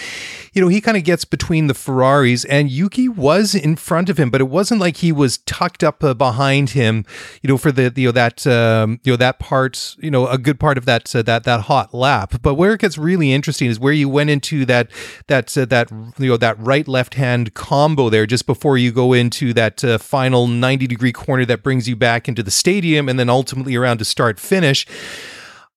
You 0.52 0.62
know, 0.62 0.68
he 0.68 0.80
kind 0.80 0.96
of 0.96 1.02
gets 1.02 1.24
between 1.24 1.66
the 1.66 1.74
Ferraris 1.74 2.44
and 2.44 2.70
Yuki 2.70 3.08
was 3.08 3.56
in 3.56 3.74
front 3.74 4.08
of 4.08 4.18
him, 4.18 4.30
but 4.30 4.40
it 4.40 4.48
wasn't 4.48 4.80
like 4.80 4.98
he 4.98 5.10
was 5.10 5.38
tucked 5.38 5.82
up 5.82 6.04
uh, 6.04 6.14
behind 6.14 6.70
him. 6.70 7.04
You 7.42 7.48
know, 7.48 7.58
for 7.58 7.72
the 7.72 7.92
you 7.96 8.06
know 8.06 8.12
that 8.12 8.46
um, 8.46 9.00
you 9.02 9.12
know 9.12 9.16
that 9.16 9.40
part, 9.40 9.96
you 9.98 10.12
know, 10.12 10.28
a 10.28 10.38
good 10.38 10.60
part 10.60 10.78
of 10.78 10.84
that 10.84 11.12
uh, 11.14 11.22
that 11.22 11.42
that 11.42 11.62
hot 11.62 11.92
lap. 11.92 12.34
But 12.40 12.54
where 12.54 12.74
it 12.74 12.82
gets 12.82 12.96
really 12.96 13.32
interesting 13.32 13.68
is 13.68 13.80
where 13.80 13.92
you 13.92 14.08
went 14.08 14.30
into 14.30 14.64
that 14.66 14.92
that 15.26 15.56
uh, 15.58 15.64
that 15.64 15.90
you 15.90 16.28
know 16.28 16.36
that 16.36 16.56
right 16.60 16.86
left 16.86 17.14
hand 17.14 17.54
combo 17.54 18.08
there 18.08 18.26
just 18.26 18.46
before 18.46 18.78
you 18.78 18.92
go 18.92 19.12
into 19.12 19.52
that 19.54 19.82
uh, 19.82 19.98
final 19.98 20.46
ninety 20.46 20.86
degree 20.86 21.12
corner 21.12 21.44
that 21.46 21.64
brings 21.64 21.88
you 21.88 21.96
back 21.96 22.28
into 22.28 22.44
the 22.44 22.50
stadium 22.52 23.08
and 23.08 23.18
then 23.18 23.28
ultimately 23.28 23.74
around 23.74 23.98
to 23.98 24.04
start 24.20 24.38
finish. 24.38 24.86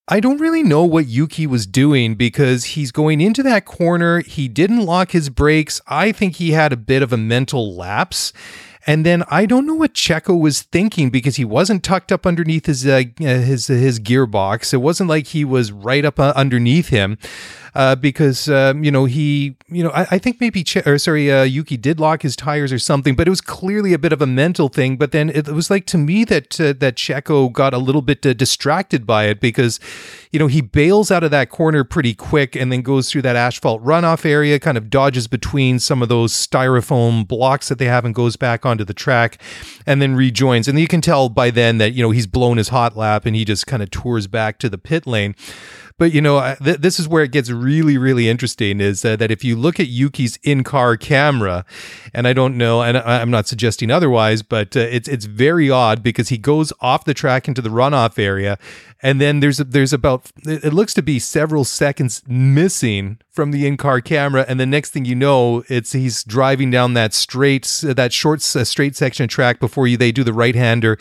I 0.09 0.19
don't 0.19 0.41
really 0.41 0.63
know 0.63 0.83
what 0.83 1.07
Yuki 1.07 1.47
was 1.47 1.65
doing 1.65 2.15
because 2.15 2.65
he's 2.65 2.91
going 2.91 3.21
into 3.21 3.41
that 3.43 3.63
corner. 3.63 4.19
He 4.19 4.49
didn't 4.49 4.81
lock 4.85 5.11
his 5.11 5.29
brakes. 5.29 5.79
I 5.87 6.11
think 6.11 6.35
he 6.35 6.51
had 6.51 6.73
a 6.73 6.77
bit 6.77 7.01
of 7.01 7.13
a 7.13 7.17
mental 7.17 7.73
lapse. 7.73 8.33
And 8.85 9.05
then 9.05 9.23
I 9.31 9.45
don't 9.45 9.65
know 9.65 9.75
what 9.75 9.93
Checo 9.93 10.37
was 10.37 10.63
thinking 10.63 11.09
because 11.09 11.37
he 11.37 11.45
wasn't 11.45 11.85
tucked 11.85 12.11
up 12.11 12.27
underneath 12.27 12.65
his 12.65 12.85
uh, 12.85 13.03
his 13.17 13.67
his 13.67 14.01
gearbox. 14.01 14.73
It 14.73 14.81
wasn't 14.81 15.09
like 15.09 15.27
he 15.27 15.45
was 15.45 15.71
right 15.71 16.03
up 16.03 16.19
uh, 16.19 16.33
underneath 16.35 16.89
him 16.89 17.17
uh, 17.75 17.95
because 17.95 18.49
um, 18.49 18.83
you 18.83 18.91
know 18.91 19.05
he 19.05 19.55
you 19.67 19.83
know 19.83 19.89
I, 19.91 20.07
I 20.11 20.17
think 20.19 20.39
maybe 20.39 20.63
che- 20.63 20.83
or 20.85 20.97
sorry 20.97 21.31
uh, 21.31 21.43
Yuki 21.43 21.77
did 21.77 21.99
lock 21.99 22.21
his 22.21 22.35
tires 22.35 22.71
or 22.71 22.79
something, 22.79 23.15
but 23.15 23.27
it 23.27 23.29
was 23.29 23.41
clearly 23.41 23.93
a 23.93 23.97
bit 23.97 24.13
of 24.13 24.21
a 24.21 24.27
mental 24.27 24.69
thing. 24.69 24.97
But 24.97 25.11
then 25.11 25.29
it, 25.29 25.47
was 25.47 25.69
like 25.69 25.85
to 25.87 25.97
me 25.97 26.23
that 26.25 26.59
uh, 26.59 26.73
that 26.77 26.95
Checo 26.95 27.51
got 27.51 27.73
a 27.73 27.77
little 27.79 28.01
bit 28.01 28.25
uh, 28.25 28.33
distracted 28.33 29.07
by 29.07 29.25
it 29.25 29.39
because 29.39 29.79
you 30.31 30.39
know 30.39 30.47
he 30.47 30.61
bails 30.61 31.09
out 31.09 31.23
of 31.23 31.31
that 31.31 31.49
corner 31.49 31.83
pretty 31.83 32.13
quick 32.13 32.55
and 32.55 32.71
then 32.71 32.81
goes 32.81 33.09
through 33.09 33.23
that 33.23 33.35
asphalt 33.35 33.83
runoff 33.83 34.25
area, 34.25 34.59
kind 34.59 34.77
of 34.77 34.89
dodges 34.89 35.27
between 35.27 35.79
some 35.79 36.03
of 36.03 36.09
those 36.09 36.33
styrofoam 36.33 37.27
blocks 37.27 37.69
that 37.69 37.79
they 37.79 37.85
have 37.85 38.05
and 38.05 38.13
goes 38.13 38.35
back 38.35 38.65
onto 38.65 38.83
the 38.83 38.93
track, 38.93 39.41
and 39.87 40.01
then 40.01 40.15
rejoins. 40.15 40.67
And 40.67 40.79
you 40.79 40.87
can 40.87 41.01
tell 41.01 41.27
by 41.27 41.49
then 41.49 41.79
that 41.79 41.93
you 41.93 42.03
know 42.03 42.11
he's 42.11 42.27
blown 42.27 42.57
his 42.57 42.69
hot 42.69 42.95
lap 42.95 43.25
and 43.25 43.35
he 43.35 43.45
just 43.45 43.65
kind 43.65 43.81
of 43.81 43.89
tours 43.89 44.27
back 44.27 44.59
to 44.59 44.69
the 44.69 44.77
pit 44.77 45.07
lane. 45.07 45.35
But 45.97 46.13
you 46.13 46.21
know, 46.21 46.55
th- 46.63 46.77
this 46.77 46.99
is 46.99 47.07
where 47.07 47.23
it 47.23 47.31
gets 47.31 47.49
really, 47.49 47.97
really 47.97 48.27
interesting. 48.27 48.81
Is 48.81 49.05
uh, 49.05 49.15
that 49.17 49.31
if 49.31 49.43
you 49.43 49.55
look 49.55 49.79
at 49.79 49.87
Yuki's 49.87 50.37
in-car 50.43 50.97
camera, 50.97 51.65
and 52.13 52.27
I 52.27 52.33
don't 52.33 52.57
know, 52.57 52.81
and 52.81 52.97
I- 52.97 53.21
am 53.21 53.31
not 53.31 53.47
suggesting 53.47 53.91
otherwise, 53.91 54.41
but 54.41 54.75
uh, 54.75 54.81
it's 54.81 55.07
it's 55.07 55.25
very 55.25 55.69
odd 55.69 56.03
because 56.03 56.29
he 56.29 56.37
goes 56.37 56.73
off 56.81 57.05
the 57.05 57.13
track 57.13 57.47
into 57.47 57.61
the 57.61 57.69
runoff 57.69 58.17
area, 58.17 58.57
and 59.03 59.19
then 59.19 59.41
there's 59.41 59.57
there's 59.57 59.91
about 59.91 60.31
it 60.45 60.73
looks 60.73 60.93
to 60.93 61.03
be 61.03 61.19
several 61.19 61.65
seconds 61.65 62.23
missing 62.25 63.19
from 63.29 63.51
the 63.51 63.67
in-car 63.67 63.99
camera. 63.99 64.45
And 64.47 64.59
the 64.59 64.65
next 64.65 64.91
thing 64.91 65.03
you 65.03 65.15
know 65.15 65.63
it's 65.67 65.91
he's 65.91 66.23
driving 66.23 66.71
down 66.71 66.93
that 66.93 67.13
straight 67.13 67.65
that 67.83 68.13
short 68.13 68.39
uh, 68.55 68.63
straight 68.63 68.95
section 68.95 69.27
track 69.27 69.59
before 69.59 69.87
you 69.87 69.97
they 69.97 70.13
do 70.13 70.23
the 70.23 70.31
right 70.31 70.55
hander 70.55 70.97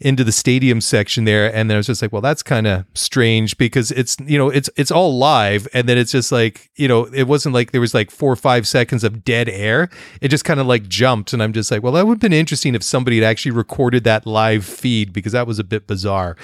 into 0.00 0.24
the 0.24 0.32
stadium 0.32 0.80
section 0.80 1.24
there. 1.24 1.54
And 1.54 1.68
then 1.68 1.76
I 1.76 1.78
was 1.78 1.86
just 1.86 2.00
like 2.00 2.10
well 2.10 2.22
that's 2.22 2.42
kind 2.42 2.66
of 2.66 2.86
strange 2.94 3.58
because 3.58 3.90
it's 3.90 4.16
you 4.24 4.38
know 4.38 4.48
it's 4.48 4.70
it's 4.76 4.90
all 4.90 5.18
live. 5.18 5.68
And 5.74 5.86
then 5.86 5.98
it's 5.98 6.12
just 6.12 6.32
like 6.32 6.70
you 6.76 6.88
know 6.88 7.04
it 7.04 7.24
wasn't 7.24 7.54
like 7.54 7.72
there 7.72 7.82
was 7.82 7.92
like 7.92 8.10
4 8.10 8.32
or 8.32 8.36
5 8.36 8.66
seconds 8.66 9.04
of 9.04 9.24
dead 9.24 9.50
air. 9.50 9.90
It 10.22 10.28
just 10.28 10.46
kind 10.46 10.58
of 10.58 10.66
like 10.66 10.88
jumped. 10.88 11.34
And 11.34 11.42
I'm 11.42 11.52
just 11.52 11.70
like 11.70 11.82
well 11.82 11.92
that 11.92 12.06
would 12.06 12.14
have 12.14 12.20
been 12.20 12.32
interesting 12.32 12.74
if 12.74 12.82
somebody 12.82 13.20
had 13.20 13.28
actually 13.28 13.52
recorded 13.52 14.04
that 14.04 14.24
live 14.24 14.64
feed 14.64 15.12
because 15.12 15.32
that 15.32 15.46
was 15.46 15.58
a 15.58 15.64
bit 15.64 15.86
bizarre 15.86 16.34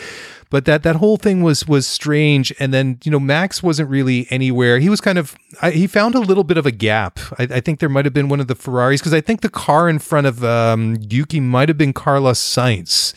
but 0.51 0.65
that 0.65 0.83
that 0.83 0.97
whole 0.97 1.17
thing 1.17 1.43
was 1.43 1.67
was 1.67 1.87
strange. 1.87 2.53
And 2.59 2.73
then 2.73 2.99
you 3.05 3.11
know 3.11 3.21
Max 3.21 3.63
wasn't 3.63 3.91
really 3.91 4.27
anywhere. 4.31 4.79
He 4.79 4.89
was 4.89 5.01
kind 5.01 5.19
of 5.19 5.37
I, 5.63 5.71
he 5.71 5.87
found 5.87 6.15
a 6.15 6.21
little 6.21 6.45
bit 6.45 6.57
of 6.57 6.67
a 6.67 6.71
gap. 6.71 7.19
I, 7.39 7.45
I 7.45 7.61
think 7.61 7.81
there 7.81 7.89
might 7.89 8.05
have 8.05 8.15
been 8.15 8.29
one 8.29 8.41
of 8.41 8.47
the 8.47 8.55
Ferraris 8.55 9.01
because 9.01 9.15
I 9.15 9.21
think 9.21 9.41
the 9.41 9.49
car 9.49 9.89
in 9.89 9.99
front 9.99 10.27
of 10.27 10.45
um, 10.45 10.99
Yuki 11.09 11.41
might 11.41 11.69
have 11.69 11.79
been 11.79 11.93
Carlos 11.93 12.41
Sainz 12.41 13.15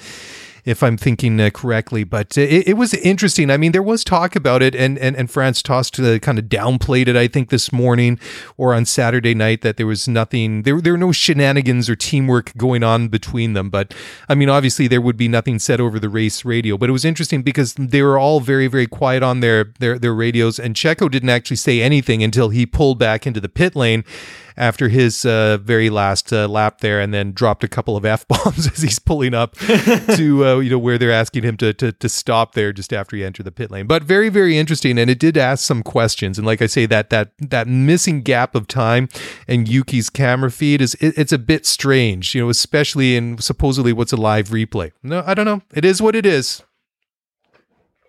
if 0.66 0.84
I'm 0.84 0.98
thinking 0.98 1.40
uh, 1.40 1.50
correctly. 1.50 2.04
But 2.04 2.38
it, 2.38 2.68
it, 2.68 2.74
was 2.74 2.94
interesting. 2.96 3.50
I 3.50 3.58
mean, 3.58 3.72
there 3.72 3.84
was 3.84 4.04
talk 4.04 4.36
about 4.36 4.62
it, 4.62 4.76
and 4.76 4.98
and, 4.98 5.16
and 5.16 5.30
Franz 5.30 5.62
Tost 5.62 6.00
uh, 6.00 6.20
kind 6.20 6.40
of 6.40 6.46
downplayed 6.46 7.08
it. 7.08 7.16
I 7.16 7.28
think 7.28 7.50
this 7.50 7.72
morning 7.72 8.20
or 8.58 8.74
on 8.74 8.86
Saturday 8.86 9.34
night 9.34 9.62
that 9.62 9.78
there 9.78 9.88
was 9.88 10.08
nothing. 10.08 10.64
There 10.64 10.80
there 10.82 10.94
were 10.94 10.98
no 10.98 11.12
shenanigans 11.12 11.90
or 11.90 11.96
teamwork 11.96 12.56
going 12.58 12.84
on 12.84 13.08
between 13.08 13.54
them. 13.54 13.70
But 13.70 13.94
I 14.30 14.36
mean, 14.36 14.50
obviously 14.50 14.88
there 14.88 15.02
would 15.02 15.18
be 15.18 15.28
nothing 15.28 15.60
said 15.60 15.80
over 15.80 16.00
the 16.00 16.10
race 16.10 16.46
radio. 16.46 16.78
But 16.78 16.90
it 16.90 16.94
was 16.94 17.06
interesting 17.06 17.42
because 17.42 17.74
they 17.74 18.02
were 18.02 18.18
all 18.18 18.40
very 18.40 18.68
very 18.68 18.88
quiet 18.88 19.24
on 19.24 19.40
their 19.40 19.74
their 19.80 19.98
their 19.98 20.14
radios, 20.14 20.60
and 20.60 20.76
Checo 20.76 21.10
didn't 21.10 21.30
actually 21.30 21.58
say 21.58 21.82
anything 21.82 22.24
until 22.24 22.50
he 22.50 22.66
pulled 22.66 23.00
back 23.00 23.26
into 23.28 23.40
the 23.40 23.50
pit 23.50 23.76
lane 23.76 24.04
after 24.62 24.90
his 24.90 25.26
uh, 25.26 25.58
very 25.58 25.90
last 25.90 26.32
uh, 26.32 26.48
lap 26.48 26.80
there, 26.80 27.02
and 27.02 27.14
then 27.14 27.34
dropped 27.34 27.64
a 27.64 27.68
couple 27.68 27.98
of 27.98 28.06
f 28.06 28.28
bombs 28.28 28.68
as 28.72 28.82
he's 28.82 29.00
pulling 29.00 29.34
up 29.34 29.56
to 30.16 30.46
uh, 30.46 30.60
you 30.60 30.70
know 30.70 30.80
where 30.80 30.98
they're 30.98 31.12
asking 31.12 31.44
him 31.44 31.58
to, 31.58 31.74
to 31.74 31.92
to 31.92 32.08
stop 32.08 32.54
there 32.54 32.72
just 32.72 32.94
after 32.94 33.16
he 33.16 33.26
entered 33.26 33.44
the 33.44 33.52
pit 33.52 33.72
lane. 33.72 33.88
But 33.88 34.04
very 34.04 34.30
very 34.30 34.58
interesting, 34.58 34.98
and 34.98 35.10
it 35.10 35.20
did 35.20 35.36
ask 35.36 35.66
some 35.66 35.82
questions. 35.84 36.38
And 36.38 36.46
like 36.46 36.62
I 36.62 36.68
say, 36.68 36.86
that 36.86 37.10
that 37.10 37.32
that 37.40 37.68
missing 37.68 38.22
gap 38.22 38.56
of 38.56 38.68
time 38.68 39.10
and 39.48 39.68
Yuki's 39.68 40.10
camera 40.10 40.52
feed 40.52 40.82
is 40.82 40.94
it, 40.96 41.18
it's 41.18 41.34
a 41.34 41.40
bit 41.40 41.66
strange, 41.66 42.36
you 42.36 42.42
know, 42.42 42.50
especially 42.50 43.16
in 43.16 43.40
supposedly 43.40 43.92
what's 43.92 44.14
a 44.14 44.18
live 44.18 44.50
replay. 44.50 44.92
No, 45.02 45.24
I 45.26 45.34
don't 45.34 45.46
know. 45.46 45.62
It 45.74 45.84
is 45.84 46.02
what 46.02 46.16
it 46.16 46.26
is. 46.26 46.62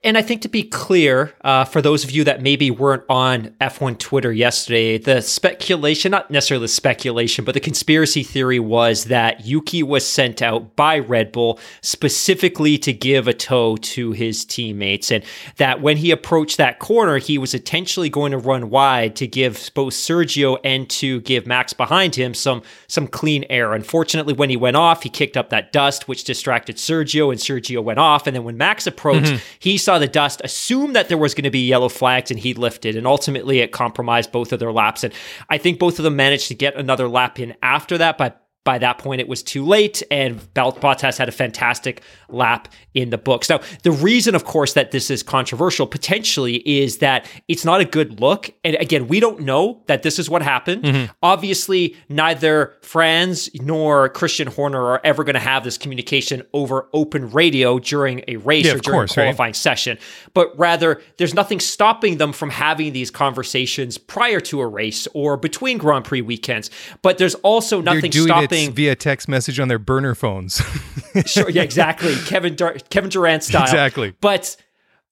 And 0.05 0.19
I 0.19 0.23
think 0.23 0.43
to 0.43 0.49
be 0.49 0.65
clear, 0.65 1.33
uh, 1.43 1.65
for 1.65 1.81
those 1.81 2.03
of 2.03 2.11
you 2.11 2.25
that 2.25 2.43
maybe 2.43 2.73
weren't 2.73 3.05
on 3.09 3.55
F1 3.61 3.99
Twitter 3.99 4.33
yesterday, 4.33 4.99
the 4.99 5.21
speculation, 5.21 6.11
not 6.11 6.29
necessarily 6.29 6.65
the 6.65 6.69
speculation, 6.69 7.45
but 7.45 7.55
the 7.55 7.61
conspiracy 7.61 8.25
theory 8.25 8.59
was 8.59 9.05
that 9.05 9.47
Yuki 9.47 9.81
was 9.81 10.05
sent 10.05 10.43
out 10.43 10.75
by 10.75 10.99
Red 10.99 11.31
Bull 11.31 11.61
specifically 11.83 12.79
to 12.79 12.93
give 12.93 13.29
a 13.29 13.33
tow 13.33 13.77
to 13.77 14.11
his 14.11 14.45
teammates. 14.45 15.13
And 15.13 15.23
that 15.59 15.81
when 15.81 15.97
he 15.97 16.11
approached 16.11 16.57
that 16.57 16.81
corner, 16.81 17.19
he 17.19 17.39
was 17.39 17.55
intentionally 17.55 18.11
going 18.11 18.33
to 18.33 18.39
run 18.39 18.71
wide 18.71 19.15
to 19.17 19.29
give 19.29 19.71
both 19.73 19.93
Sergio 19.93 20.59
and 20.65 20.91
to 20.91 21.21
give 21.21 21.47
Max 21.47 21.73
behind 21.73 22.17
him 22.17 22.35
some, 22.35 22.63
some 22.89 23.07
clean 23.07 23.45
air. 23.49 23.73
Unfortunately, 23.73 24.35
when 24.35 24.51
he 24.51 24.57
went 24.57 24.77
off, 24.77 25.05
he 25.05 25.09
kicked 25.09 25.37
up 25.37 25.51
that 25.51 25.73
dust, 25.73 26.09
which 26.09 26.25
distracted 26.25 26.75
Sergio, 26.75 27.31
and 27.31 27.39
Sergio 27.39 27.85
went 27.85 28.01
off. 28.01 28.27
And 28.27 28.35
then 28.35 28.43
when 28.43 28.57
Max 28.57 28.85
approached, 28.89 29.31
mm-hmm. 29.31 29.57
he 29.61 29.79
saw 29.79 29.92
saw 29.93 29.99
the 29.99 30.09
dust, 30.09 30.41
assumed 30.43 30.97
that 30.97 31.09
there 31.09 31.19
was 31.19 31.35
going 31.35 31.45
to 31.45 31.51
be 31.51 31.67
yellow 31.67 31.91
flags, 31.91 32.31
and 32.31 32.41
he 32.41 32.55
lifted. 32.55 32.97
And 32.97 33.07
ultimately, 33.07 33.59
it 33.59 33.73
compromised 33.73 34.33
both 34.33 34.53
of 34.53 34.59
their 34.59 34.73
laps. 34.73 35.05
And 35.05 35.13
I 35.51 35.59
think 35.59 35.79
both 35.79 35.99
of 35.99 36.05
them 36.05 36.17
managed 36.17 36.49
to 36.49 36.55
get 36.55 36.77
another 36.77 37.09
lap 37.09 37.39
in 37.39 37.55
after 37.63 37.99
that, 37.99 38.17
but 38.17 38.42
by 38.65 38.79
that 38.79 38.99
point, 38.99 39.21
it 39.21 39.27
was 39.27 39.43
too 39.43 39.65
late, 39.65 40.03
and 40.11 40.41
Bottas 40.55 41.19
had 41.19 41.29
a 41.29 41.33
fantastic 41.33 42.03
lap 42.29 42.69
in 42.95 43.11
the 43.11 43.19
books. 43.19 43.49
Now, 43.49 43.61
the 43.83 43.91
reason, 43.91 44.35
of 44.35 44.45
course, 44.45 44.75
that 44.75 44.93
this 44.93 45.11
is 45.11 45.23
controversial 45.23 45.87
potentially 45.87 46.57
is 46.57 46.99
that 46.99 47.27
it's 47.49 47.65
not 47.65 47.81
a 47.81 47.85
good 47.85 48.21
look. 48.21 48.53
And 48.63 48.77
again, 48.77 49.09
we 49.09 49.19
don't 49.19 49.41
know 49.41 49.83
that 49.87 50.05
this 50.05 50.19
is 50.19 50.31
what 50.31 50.43
happened. 50.43 50.85
Mm-hmm. 50.85 51.13
Obviously, 51.23 51.97
neither 52.09 52.77
Franz 52.83 53.51
nor 53.55 54.09
Christian 54.11 54.47
Horner 54.47 54.81
are 54.81 55.01
ever 55.03 55.25
going 55.25 55.35
to 55.35 55.41
have 55.41 55.65
this 55.65 55.77
communication 55.77 56.43
over 56.53 56.89
open 56.93 57.31
radio 57.31 57.81
during 57.81 58.23
a 58.29 58.37
race 58.37 58.67
yeah, 58.67 58.75
or 58.75 58.79
during 58.79 59.01
course, 59.01 59.13
a 59.13 59.15
qualifying 59.15 59.49
right? 59.49 59.57
session, 59.57 59.99
but 60.35 60.57
rather, 60.57 61.03
there's 61.17 61.35
nothing 61.35 61.59
stopping 61.59 62.19
them 62.19 62.33
from 62.33 62.51
having 62.51 62.93
these 62.93 63.11
conversations 63.11 63.99
prior 63.99 64.39
to 64.41 64.61
a 64.61 64.67
race 64.67 65.09
or 65.15 65.37
between 65.37 65.79
Grand 65.79 66.05
Prix 66.05 66.23
weekends. 66.23 66.71
But 67.03 67.19
there's 67.19 67.35
also 67.37 67.81
nothing 67.81 68.13
stopping 68.13 68.52
via 68.53 68.95
text 68.95 69.29
message 69.29 69.59
on 69.59 69.69
their 69.69 69.79
burner 69.79 70.15
phones. 70.15 70.63
sure, 71.27 71.51
yeah, 71.51 71.63
exactly. 71.63 72.15
Kevin 72.27 72.55
Dur- 72.55 72.79
Kevin 72.91 73.11
Durant 73.11 73.43
style. 73.43 73.63
Exactly. 73.63 74.15
But 74.21 74.57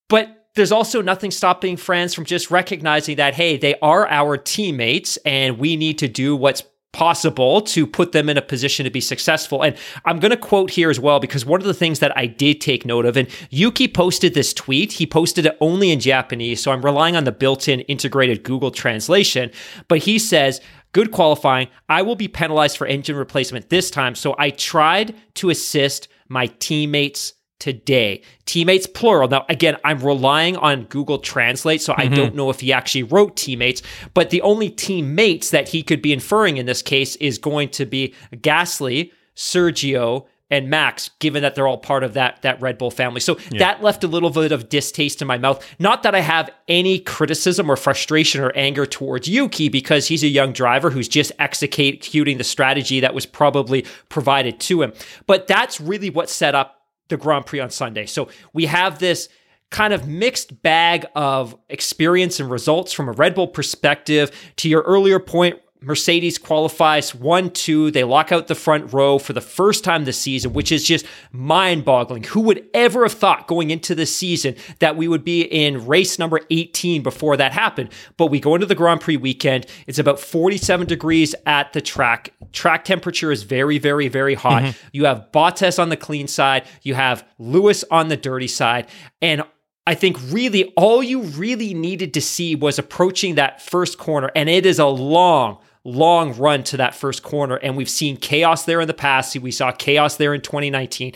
but 0.08 0.48
there's 0.54 0.72
also 0.72 1.00
nothing 1.00 1.30
stopping 1.30 1.76
Franz 1.76 2.14
from 2.14 2.24
just 2.24 2.50
recognizing 2.50 3.16
that 3.16 3.34
hey, 3.34 3.56
they 3.56 3.76
are 3.80 4.08
our 4.08 4.36
teammates 4.36 5.16
and 5.18 5.58
we 5.58 5.76
need 5.76 5.98
to 5.98 6.08
do 6.08 6.36
what's 6.36 6.62
possible 6.92 7.60
to 7.60 7.86
put 7.86 8.12
them 8.12 8.28
in 8.28 8.36
a 8.36 8.42
position 8.42 8.84
to 8.84 8.90
be 8.90 9.00
successful. 9.00 9.62
And 9.62 9.76
I'm 10.04 10.18
going 10.18 10.32
to 10.32 10.36
quote 10.36 10.70
here 10.70 10.90
as 10.90 10.98
well 10.98 11.20
because 11.20 11.46
one 11.46 11.60
of 11.60 11.66
the 11.66 11.74
things 11.74 12.00
that 12.00 12.16
I 12.16 12.26
did 12.26 12.60
take 12.60 12.84
note 12.84 13.06
of, 13.06 13.16
and 13.16 13.28
Yuki 13.50 13.86
posted 13.86 14.34
this 14.34 14.52
tweet. 14.52 14.92
He 14.92 15.06
posted 15.06 15.46
it 15.46 15.56
only 15.60 15.90
in 15.92 16.00
Japanese, 16.00 16.60
so 16.60 16.72
I'm 16.72 16.84
relying 16.84 17.16
on 17.16 17.24
the 17.24 17.32
built-in 17.32 17.80
integrated 17.82 18.42
Google 18.42 18.70
translation. 18.70 19.50
But 19.86 19.98
he 19.98 20.18
says, 20.18 20.60
good 20.92 21.10
qualifying. 21.10 21.68
I 21.88 22.02
will 22.02 22.16
be 22.16 22.28
penalized 22.28 22.76
for 22.76 22.86
engine 22.86 23.16
replacement 23.16 23.68
this 23.68 23.90
time. 23.90 24.14
So 24.14 24.34
I 24.38 24.50
tried 24.50 25.14
to 25.34 25.50
assist 25.50 26.08
my 26.28 26.46
teammates 26.46 27.34
today. 27.58 28.22
Teammates 28.46 28.86
plural. 28.86 29.28
Now, 29.28 29.44
again, 29.48 29.76
I'm 29.84 30.00
relying 30.00 30.56
on 30.56 30.84
Google 30.84 31.18
Translate, 31.18 31.82
so 31.82 31.92
mm-hmm. 31.92 32.00
I 32.12 32.16
don't 32.16 32.34
know 32.34 32.50
if 32.50 32.60
he 32.60 32.72
actually 32.72 33.04
wrote 33.04 33.36
teammates, 33.36 33.82
but 34.14 34.30
the 34.30 34.42
only 34.42 34.70
teammates 34.70 35.50
that 35.50 35.68
he 35.68 35.82
could 35.82 36.02
be 36.02 36.12
inferring 36.12 36.56
in 36.56 36.66
this 36.66 36.82
case 36.82 37.16
is 37.16 37.38
going 37.38 37.68
to 37.70 37.86
be 37.86 38.14
Gasly, 38.34 39.12
Sergio, 39.36 40.26
and 40.50 40.68
Max, 40.68 41.10
given 41.20 41.42
that 41.42 41.54
they're 41.54 41.68
all 41.68 41.78
part 41.78 42.02
of 42.02 42.14
that 42.14 42.42
that 42.42 42.60
Red 42.60 42.78
Bull 42.78 42.90
family. 42.90 43.20
So 43.20 43.38
yeah. 43.50 43.58
that 43.60 43.82
left 43.82 44.04
a 44.04 44.08
little 44.08 44.30
bit 44.30 44.52
of 44.52 44.68
distaste 44.68 45.22
in 45.22 45.28
my 45.28 45.38
mouth. 45.38 45.64
Not 45.78 46.02
that 46.02 46.14
I 46.14 46.20
have 46.20 46.50
any 46.68 46.98
criticism 46.98 47.70
or 47.70 47.76
frustration 47.76 48.40
or 48.40 48.52
anger 48.54 48.86
towards 48.86 49.28
Yuki 49.28 49.68
because 49.68 50.08
he's 50.08 50.22
a 50.22 50.28
young 50.28 50.52
driver 50.52 50.90
who's 50.90 51.08
just 51.08 51.32
executing 51.38 52.38
the 52.38 52.44
strategy 52.44 53.00
that 53.00 53.14
was 53.14 53.26
probably 53.26 53.86
provided 54.08 54.60
to 54.60 54.82
him. 54.82 54.92
But 55.26 55.46
that's 55.46 55.80
really 55.80 56.10
what 56.10 56.28
set 56.28 56.54
up 56.54 56.82
the 57.08 57.16
Grand 57.16 57.46
Prix 57.46 57.60
on 57.60 57.70
Sunday. 57.70 58.06
So 58.06 58.28
we 58.52 58.66
have 58.66 58.98
this 58.98 59.28
kind 59.70 59.92
of 59.92 60.08
mixed 60.08 60.62
bag 60.62 61.06
of 61.14 61.56
experience 61.68 62.40
and 62.40 62.50
results 62.50 62.92
from 62.92 63.08
a 63.08 63.12
Red 63.12 63.34
Bull 63.34 63.46
perspective. 63.46 64.30
To 64.56 64.68
your 64.68 64.82
earlier 64.82 65.20
point, 65.20 65.60
Mercedes 65.82 66.38
qualifies 66.38 67.14
one, 67.14 67.50
two. 67.50 67.90
They 67.90 68.04
lock 68.04 68.32
out 68.32 68.48
the 68.48 68.54
front 68.54 68.92
row 68.92 69.18
for 69.18 69.32
the 69.32 69.40
first 69.40 69.82
time 69.82 70.04
this 70.04 70.18
season, 70.18 70.52
which 70.52 70.70
is 70.70 70.84
just 70.84 71.06
mind 71.32 71.84
boggling. 71.84 72.24
Who 72.24 72.40
would 72.42 72.68
ever 72.74 73.04
have 73.04 73.12
thought 73.12 73.46
going 73.46 73.70
into 73.70 73.94
this 73.94 74.14
season 74.14 74.56
that 74.80 74.96
we 74.96 75.08
would 75.08 75.24
be 75.24 75.42
in 75.42 75.86
race 75.86 76.18
number 76.18 76.40
18 76.50 77.02
before 77.02 77.36
that 77.38 77.52
happened? 77.52 77.90
But 78.16 78.26
we 78.26 78.40
go 78.40 78.54
into 78.54 78.66
the 78.66 78.74
Grand 78.74 79.00
Prix 79.00 79.16
weekend. 79.16 79.66
It's 79.86 79.98
about 79.98 80.20
47 80.20 80.86
degrees 80.86 81.34
at 81.46 81.72
the 81.72 81.80
track. 81.80 82.34
Track 82.52 82.84
temperature 82.84 83.32
is 83.32 83.42
very, 83.42 83.78
very, 83.78 84.08
very 84.08 84.34
hot. 84.34 84.62
Mm-hmm. 84.62 84.88
You 84.92 85.06
have 85.06 85.28
Bottas 85.32 85.78
on 85.78 85.88
the 85.88 85.96
clean 85.96 86.28
side, 86.28 86.66
you 86.82 86.94
have 86.94 87.26
Lewis 87.38 87.84
on 87.90 88.08
the 88.08 88.16
dirty 88.16 88.48
side. 88.48 88.86
And 89.22 89.44
I 89.86 89.94
think 89.94 90.18
really 90.30 90.72
all 90.76 91.02
you 91.02 91.22
really 91.22 91.74
needed 91.74 92.14
to 92.14 92.20
see 92.20 92.54
was 92.54 92.78
approaching 92.78 93.34
that 93.34 93.62
first 93.62 93.98
corner. 93.98 94.30
And 94.36 94.48
it 94.48 94.66
is 94.66 94.78
a 94.78 94.86
long, 94.86 95.58
long 95.84 96.36
run 96.36 96.62
to 96.64 96.76
that 96.76 96.94
first 96.94 97.22
corner. 97.22 97.56
And 97.56 97.76
we've 97.76 97.90
seen 97.90 98.16
chaos 98.16 98.64
there 98.64 98.80
in 98.80 98.88
the 98.88 98.94
past. 98.94 99.32
See, 99.32 99.38
we 99.38 99.50
saw 99.50 99.72
chaos 99.72 100.16
there 100.16 100.34
in 100.34 100.40
2019. 100.40 101.14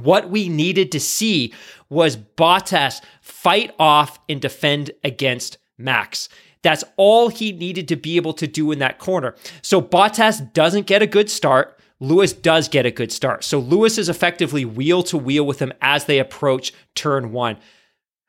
What 0.00 0.28
we 0.30 0.48
needed 0.48 0.90
to 0.92 1.00
see 1.00 1.54
was 1.88 2.16
Bottas 2.16 3.00
fight 3.20 3.72
off 3.78 4.18
and 4.28 4.40
defend 4.40 4.90
against 5.04 5.58
Max. 5.78 6.28
That's 6.62 6.82
all 6.96 7.28
he 7.28 7.52
needed 7.52 7.88
to 7.88 7.96
be 7.96 8.16
able 8.16 8.32
to 8.34 8.46
do 8.46 8.72
in 8.72 8.78
that 8.80 8.98
corner. 8.98 9.36
So 9.62 9.80
Bottas 9.80 10.52
doesn't 10.52 10.86
get 10.86 11.02
a 11.02 11.06
good 11.06 11.30
start. 11.30 11.78
Lewis 12.00 12.32
does 12.32 12.68
get 12.68 12.86
a 12.86 12.90
good 12.90 13.12
start. 13.12 13.44
So 13.44 13.58
Lewis 13.58 13.98
is 13.98 14.08
effectively 14.08 14.64
wheel 14.64 15.02
to 15.04 15.16
wheel 15.16 15.46
with 15.46 15.60
him 15.60 15.72
as 15.80 16.06
they 16.06 16.18
approach 16.18 16.72
turn 16.94 17.32
one. 17.32 17.58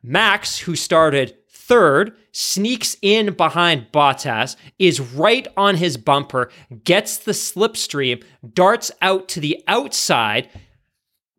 Max, 0.04 0.60
who 0.60 0.76
started 0.76 1.36
third, 1.68 2.16
sneaks 2.32 2.96
in 3.02 3.34
behind 3.34 3.88
Bottas, 3.92 4.56
is 4.78 5.00
right 5.00 5.48
on 5.58 5.76
his 5.76 5.98
bumper, 5.98 6.52
gets 6.84 7.18
the 7.18 7.32
slipstream, 7.32 8.24
darts 8.54 8.92
out 9.02 9.28
to 9.30 9.40
the 9.40 9.64
outside. 9.68 10.50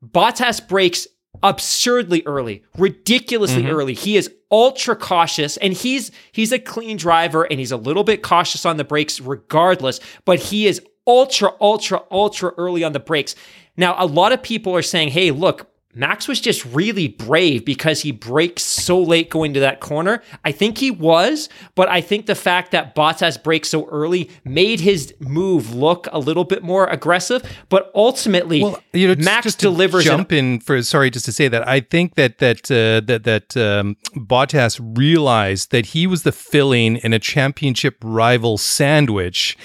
Bottas 0.05 0.67
brakes 0.67 1.07
absurdly 1.43 2.23
early, 2.27 2.65
ridiculously 2.77 3.63
mm-hmm. 3.63 3.73
early. 3.73 3.95
He 3.95 4.17
is 4.17 4.31
ultra 4.51 4.97
cautious 4.97 5.57
and 5.59 5.73
he's 5.73 6.11
he's 6.33 6.53
a 6.53 6.59
clean 6.59 6.97
driver 6.97 7.45
and 7.45 7.59
he's 7.59 7.73
a 7.73 7.77
little 7.77 8.05
bit 8.05 8.23
cautious 8.23 8.65
on 8.65 8.77
the 8.77 8.85
brakes 8.85 9.21
regardless, 9.21 10.01
but 10.25 10.39
he 10.39 10.67
is 10.67 10.81
ultra 11.07 11.53
ultra 11.61 12.03
ultra 12.11 12.53
early 12.57 12.85
on 12.85 12.93
the 12.93 13.01
brakes. 13.01 13.35
Now, 13.77 13.95
a 13.99 14.07
lot 14.07 14.33
of 14.33 14.43
people 14.43 14.75
are 14.75 14.83
saying, 14.83 15.11
"Hey, 15.11 15.31
look, 15.31 15.69
Max 15.97 16.29
was 16.29 16.41
just 16.41 16.63
really 16.67 17.09
brave 17.09 17.65
because 17.65 18.03
he 18.03 18.13
brakes 18.13 18.63
so 18.63 19.01
late 19.01 19.31
going 19.31 19.55
to 19.55 19.61
that 19.61 19.81
corner. 19.81 20.23
I 20.45 20.53
think 20.53 20.77
he 20.77 20.91
was, 20.91 21.49
but 21.75 21.89
I 21.89 22.03
think 22.03 22.27
the 22.27 22.35
fact 22.35 22.73
that 22.73 22.95
Bottas 22.95 23.43
brakes 23.43 23.71
so 23.71 23.87
early 23.89 24.31
made 24.45 24.81
his 24.81 25.15
move 25.21 25.75
look 25.75 26.07
a 26.13 26.19
little 26.19 26.45
bit 26.45 26.63
more 26.63 26.87
aggressive. 26.89 27.43
But 27.71 27.91
ultimately, 27.95 28.63
well, 28.63 28.79
you 28.93 29.09
know, 29.09 29.15
Max 29.25 29.45
just 29.45 29.59
delivers. 29.59 30.05
Jump 30.05 30.33
an- 30.33 30.39
in 30.39 30.61
for 30.61 30.83
sorry, 30.83 31.09
just 31.09 31.25
to 31.25 31.33
say 31.33 31.49
that 31.49 31.67
I 31.67 31.81
think 31.81 32.17
that 32.17 32.39
that 32.39 32.71
uh, 32.71 33.01
that 33.07 33.25
that 33.25 33.57
um, 33.57 33.97
Bottas 34.15 34.79
realized 34.99 35.71
that 35.71 35.87
he 35.87 36.07
was 36.07 36.25
the 36.25 36.33
filling 36.33 36.97
in 36.97 37.15
a 37.15 37.19
championship 37.19 37.97
rival 38.05 38.59
sandwich 38.59 39.57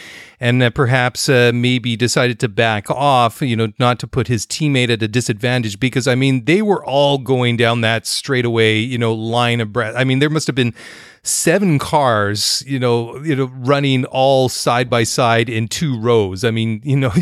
and 0.42 0.64
uh, 0.64 0.72
perhaps 0.72 1.30
uh, 1.30 1.52
maybe 1.54 1.96
decided 1.96 2.40
to 2.40 2.50
back 2.50 2.90
off, 2.90 3.44
you 3.44 3.56
know, 3.56 3.72
not 3.78 4.00
to 4.00 4.08
put 4.08 4.28
his 4.28 4.48
teammate 4.48 4.90
at 4.90 5.04
a 5.04 5.08
disadvantage 5.08 5.80
because 5.80 6.08
I 6.08 6.16
mean 6.16 6.46
they 6.46 6.64
were 6.64 6.84
all 6.84 7.20
going 7.20 7.58
down 7.58 7.82
that 7.82 8.08
straightaway, 8.08 8.80
you 8.80 8.98
know, 8.98 9.14
line 9.14 9.62
of 9.62 9.72
breath. 9.72 9.94
I 9.96 10.04
mean 10.04 10.18
there 10.18 10.32
must 10.32 10.48
have 10.48 10.56
been 10.56 10.74
seven 11.22 11.78
cars, 11.78 12.64
you 12.66 12.80
know, 12.80 13.22
you 13.24 13.36
know, 13.36 13.52
running 13.54 14.04
all 14.06 14.50
side 14.50 14.90
by 14.90 15.04
side 15.04 15.48
in 15.48 15.68
two 15.68 15.98
rows. 16.00 16.44
I 16.44 16.50
mean, 16.50 16.82
you 16.84 16.98
know, 16.98 17.14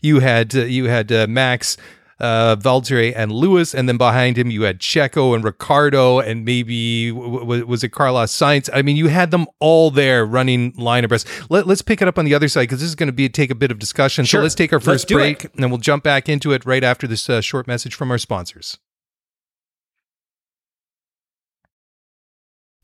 you 0.00 0.20
had 0.20 0.56
uh, 0.56 0.64
you 0.64 0.86
had 0.86 1.12
uh, 1.12 1.26
Max 1.28 1.76
uh, 2.22 2.54
Valtteri 2.56 3.12
and 3.14 3.32
Lewis, 3.32 3.74
and 3.74 3.88
then 3.88 3.96
behind 3.96 4.38
him 4.38 4.50
you 4.50 4.62
had 4.62 4.78
Checo 4.78 5.34
and 5.34 5.42
Ricciardo, 5.42 6.20
and 6.20 6.44
maybe 6.44 7.10
w- 7.10 7.66
was 7.66 7.82
it 7.82 7.88
Carlos 7.88 8.32
Sainz? 8.32 8.70
I 8.72 8.80
mean, 8.80 8.96
you 8.96 9.08
had 9.08 9.32
them 9.32 9.46
all 9.58 9.90
there 9.90 10.24
running 10.24 10.72
line 10.76 11.04
abreast. 11.04 11.26
Let, 11.50 11.66
us 11.66 11.82
pick 11.82 12.00
it 12.00 12.06
up 12.06 12.18
on 12.18 12.24
the 12.24 12.34
other 12.34 12.48
side 12.48 12.62
because 12.62 12.80
this 12.80 12.88
is 12.88 12.94
going 12.94 13.08
to 13.08 13.12
be 13.12 13.28
take 13.28 13.50
a 13.50 13.56
bit 13.56 13.72
of 13.72 13.80
discussion. 13.80 14.24
Sure. 14.24 14.38
So 14.38 14.42
let's 14.42 14.54
take 14.54 14.72
our 14.72 14.78
1st 14.78 15.12
break, 15.12 15.44
it. 15.44 15.52
and 15.52 15.62
then 15.64 15.70
we'll 15.70 15.78
jump 15.78 16.04
back 16.04 16.28
into 16.28 16.52
it 16.52 16.64
right 16.64 16.84
after 16.84 17.08
this 17.08 17.28
uh, 17.28 17.40
short 17.40 17.66
message 17.66 17.94
from 17.94 18.10
our 18.12 18.18
sponsors. 18.18 18.78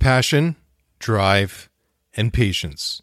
Passion, 0.01 0.57
drive, 0.99 1.71
and 2.15 2.33
patience. 2.33 3.03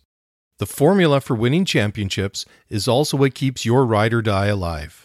The 0.58 0.66
formula 0.66 1.22
for 1.22 1.36
winning 1.36 1.66
championships 1.66 2.46
is 2.70 2.88
also 2.88 3.18
what 3.18 3.36
keeps 3.36 3.66
your 3.66 3.86
ride 3.86 4.14
or 4.14 4.22
die 4.22 4.48
alive 4.48 5.05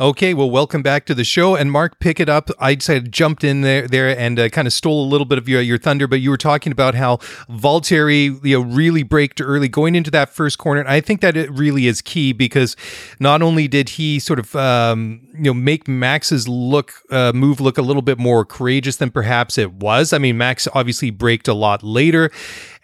Okay, 0.00 0.32
well, 0.32 0.48
welcome 0.48 0.80
back 0.80 1.04
to 1.04 1.14
the 1.14 1.24
show. 1.24 1.54
And 1.54 1.70
Mark, 1.70 2.00
pick 2.00 2.20
it 2.20 2.28
up. 2.30 2.48
I'd 2.58 2.82
say 2.82 3.00
jumped 3.00 3.44
in 3.44 3.60
there, 3.60 3.86
there 3.86 4.18
and 4.18 4.38
uh, 4.40 4.48
kind 4.48 4.66
of 4.66 4.72
stole 4.72 5.04
a 5.04 5.06
little 5.06 5.26
bit 5.26 5.36
of 5.36 5.46
your, 5.46 5.60
your 5.60 5.76
thunder, 5.76 6.08
but 6.08 6.22
you 6.22 6.30
were 6.30 6.38
talking 6.38 6.72
about 6.72 6.94
how 6.94 7.18
Valtteri, 7.50 8.42
you 8.42 8.58
know, 8.58 8.64
really 8.64 9.02
braked 9.02 9.42
early 9.42 9.68
going 9.68 9.94
into 9.94 10.10
that 10.12 10.30
first 10.30 10.56
corner. 10.56 10.80
And 10.80 10.88
I 10.88 11.02
think 11.02 11.20
that 11.20 11.36
it 11.36 11.50
really 11.50 11.86
is 11.86 12.00
key 12.00 12.32
because 12.32 12.76
not 13.18 13.42
only 13.42 13.68
did 13.68 13.90
he 13.90 14.18
sort 14.18 14.38
of, 14.38 14.56
um, 14.56 15.20
you 15.34 15.42
know, 15.42 15.52
make 15.52 15.86
Max's 15.86 16.48
look 16.48 16.94
uh, 17.10 17.32
move 17.34 17.60
look 17.60 17.76
a 17.76 17.82
little 17.82 18.00
bit 18.00 18.18
more 18.18 18.46
courageous 18.46 18.96
than 18.96 19.10
perhaps 19.10 19.58
it 19.58 19.70
was. 19.74 20.14
I 20.14 20.18
mean, 20.18 20.38
Max 20.38 20.66
obviously 20.72 21.10
braked 21.10 21.46
a 21.46 21.52
lot 21.52 21.82
later, 21.82 22.30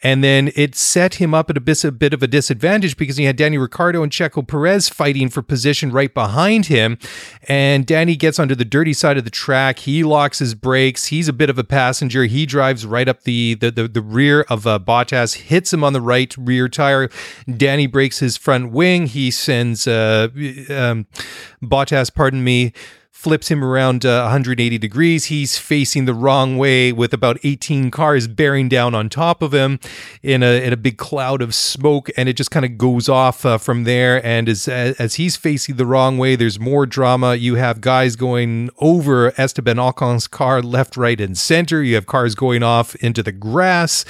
and 0.02 0.22
then 0.22 0.52
it 0.54 0.74
set 0.74 1.14
him 1.14 1.32
up 1.32 1.48
at 1.48 1.56
a 1.56 1.61
bit, 1.61 1.82
a 1.85 1.90
bit 1.90 2.12
of 2.12 2.22
a 2.22 2.26
disadvantage 2.26 2.96
because 2.96 3.16
he 3.16 3.24
had 3.24 3.37
Danny 3.37 3.56
Ricciardo 3.56 4.02
and 4.02 4.12
Checo 4.12 4.46
Perez 4.46 4.88
fighting 4.88 5.28
for 5.28 5.42
position 5.42 5.90
right 5.90 6.12
behind 6.12 6.66
him. 6.66 6.98
And 7.48 7.87
Danny 7.87 8.14
gets 8.14 8.38
onto 8.38 8.54
the 8.54 8.64
dirty 8.64 8.92
side 8.92 9.16
of 9.16 9.24
the 9.24 9.30
track. 9.30 9.80
He 9.80 10.04
locks 10.04 10.38
his 10.38 10.54
brakes. 10.54 11.06
He's 11.06 11.28
a 11.28 11.32
bit 11.32 11.48
of 11.48 11.59
a 11.59 11.64
passenger. 11.64 12.24
He 12.24 12.44
drives 12.46 12.85
right 12.85 13.09
up 13.09 13.22
the 13.22 13.54
the, 13.54 13.70
the, 13.70 13.88
the 13.88 14.02
rear 14.02 14.42
of 14.48 14.66
uh, 14.66 14.78
Bottas, 14.78 15.35
hits 15.35 15.72
him 15.72 15.82
on 15.82 15.92
the 15.92 16.00
right 16.00 16.35
rear 16.37 16.68
tire. 16.68 17.09
Danny 17.56 17.87
breaks 17.87 18.18
his 18.18 18.37
front 18.37 18.72
wing. 18.72 19.06
He 19.06 19.30
sends 19.30 19.87
uh, 19.87 20.28
um, 20.70 21.06
Bottas, 21.62 22.14
pardon 22.14 22.44
me, 22.44 22.72
flips 23.16 23.50
him 23.50 23.64
around 23.64 24.05
uh, 24.05 24.20
180 24.24 24.76
degrees. 24.76 25.24
He's 25.24 25.57
facing 25.57 26.05
the 26.05 26.12
wrong 26.12 26.59
way 26.59 26.92
with 26.92 27.14
about 27.14 27.38
18 27.42 27.90
cars 27.90 28.29
bearing 28.29 28.68
down 28.68 28.94
on 28.94 29.09
top 29.09 29.40
of 29.40 29.55
him 29.55 29.81
in 30.22 30.42
a 30.42 30.62
in 30.62 30.72
a 30.72 30.76
big 30.76 30.98
cloud 30.98 31.40
of 31.40 31.55
smoke, 31.55 32.11
and 32.18 32.29
it 32.29 32.35
just 32.35 32.50
kind 32.50 32.66
of 32.66 32.76
goes 32.76 33.09
off 33.09 33.46
uh, 33.46 33.57
from 33.57 33.85
there. 33.85 34.24
And 34.24 34.50
as 34.50 34.68
as 34.68 35.14
he's 35.14 35.35
facing 35.35 35.76
the 35.76 35.87
wrong 35.87 36.18
way, 36.18 36.37
there's 36.37 36.61
more 36.61 36.85
drama. 36.85 37.37
You 37.37 37.55
have 37.55 37.81
guys 37.81 38.16
going 38.16 38.68
over 38.79 39.33
Esteban 39.40 39.79
Ocon's 39.79 40.29
car 40.29 40.61
left, 40.61 40.96
right, 40.96 41.20
and 41.20 41.38
center. 41.38 41.83
You 41.83 41.94
have 41.94 42.07
cars 42.07 42.35
going 42.35 42.62
off 42.62 42.94
into 42.96 43.22
the 43.22 43.33
grass. 43.33 44.05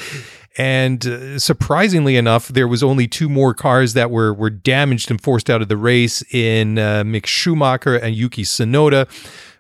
And 0.59 1.07
uh, 1.07 1.39
surprisingly 1.39 2.17
enough, 2.17 2.49
there 2.49 2.69
was 2.69 2.83
only 2.83 3.07
two 3.07 3.29
more 3.29 3.53
cars 3.53 3.93
that 3.93 4.11
were 4.11 4.33
were 4.33 4.51
damaged 4.51 5.11
and 5.11 5.21
forced 5.21 5.51
out 5.51 5.61
of 5.61 5.69
the 5.69 5.77
race 5.77 6.23
in 6.33 6.79
uh, 6.79 7.03
Mick 7.05 7.27
Schumacher 7.27 7.97
and 7.97 8.15
Yuki 8.15 8.43
Tsunoda. 8.43 9.07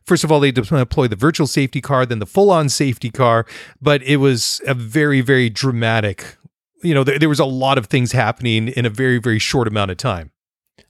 First 0.04 0.22
of 0.22 0.30
all, 0.30 0.40
they 0.40 0.52
deploy 0.52 1.08
the 1.08 1.16
virtual 1.16 1.48
safety 1.48 1.80
car, 1.80 2.06
then 2.06 2.20
the 2.20 2.26
full 2.26 2.50
on 2.50 2.68
safety 2.68 3.10
car. 3.10 3.44
But 3.82 4.02
it 4.02 4.18
was 4.18 4.60
a 4.66 4.72
very, 4.72 5.20
very 5.20 5.50
dramatic. 5.50 6.36
You 6.82 6.94
know, 6.94 7.02
there, 7.02 7.18
there 7.18 7.28
was 7.28 7.40
a 7.40 7.44
lot 7.44 7.76
of 7.76 7.86
things 7.86 8.12
happening 8.12 8.68
in 8.68 8.86
a 8.86 8.90
very, 8.90 9.18
very 9.18 9.40
short 9.40 9.66
amount 9.66 9.90
of 9.90 9.96
time. 9.96 10.30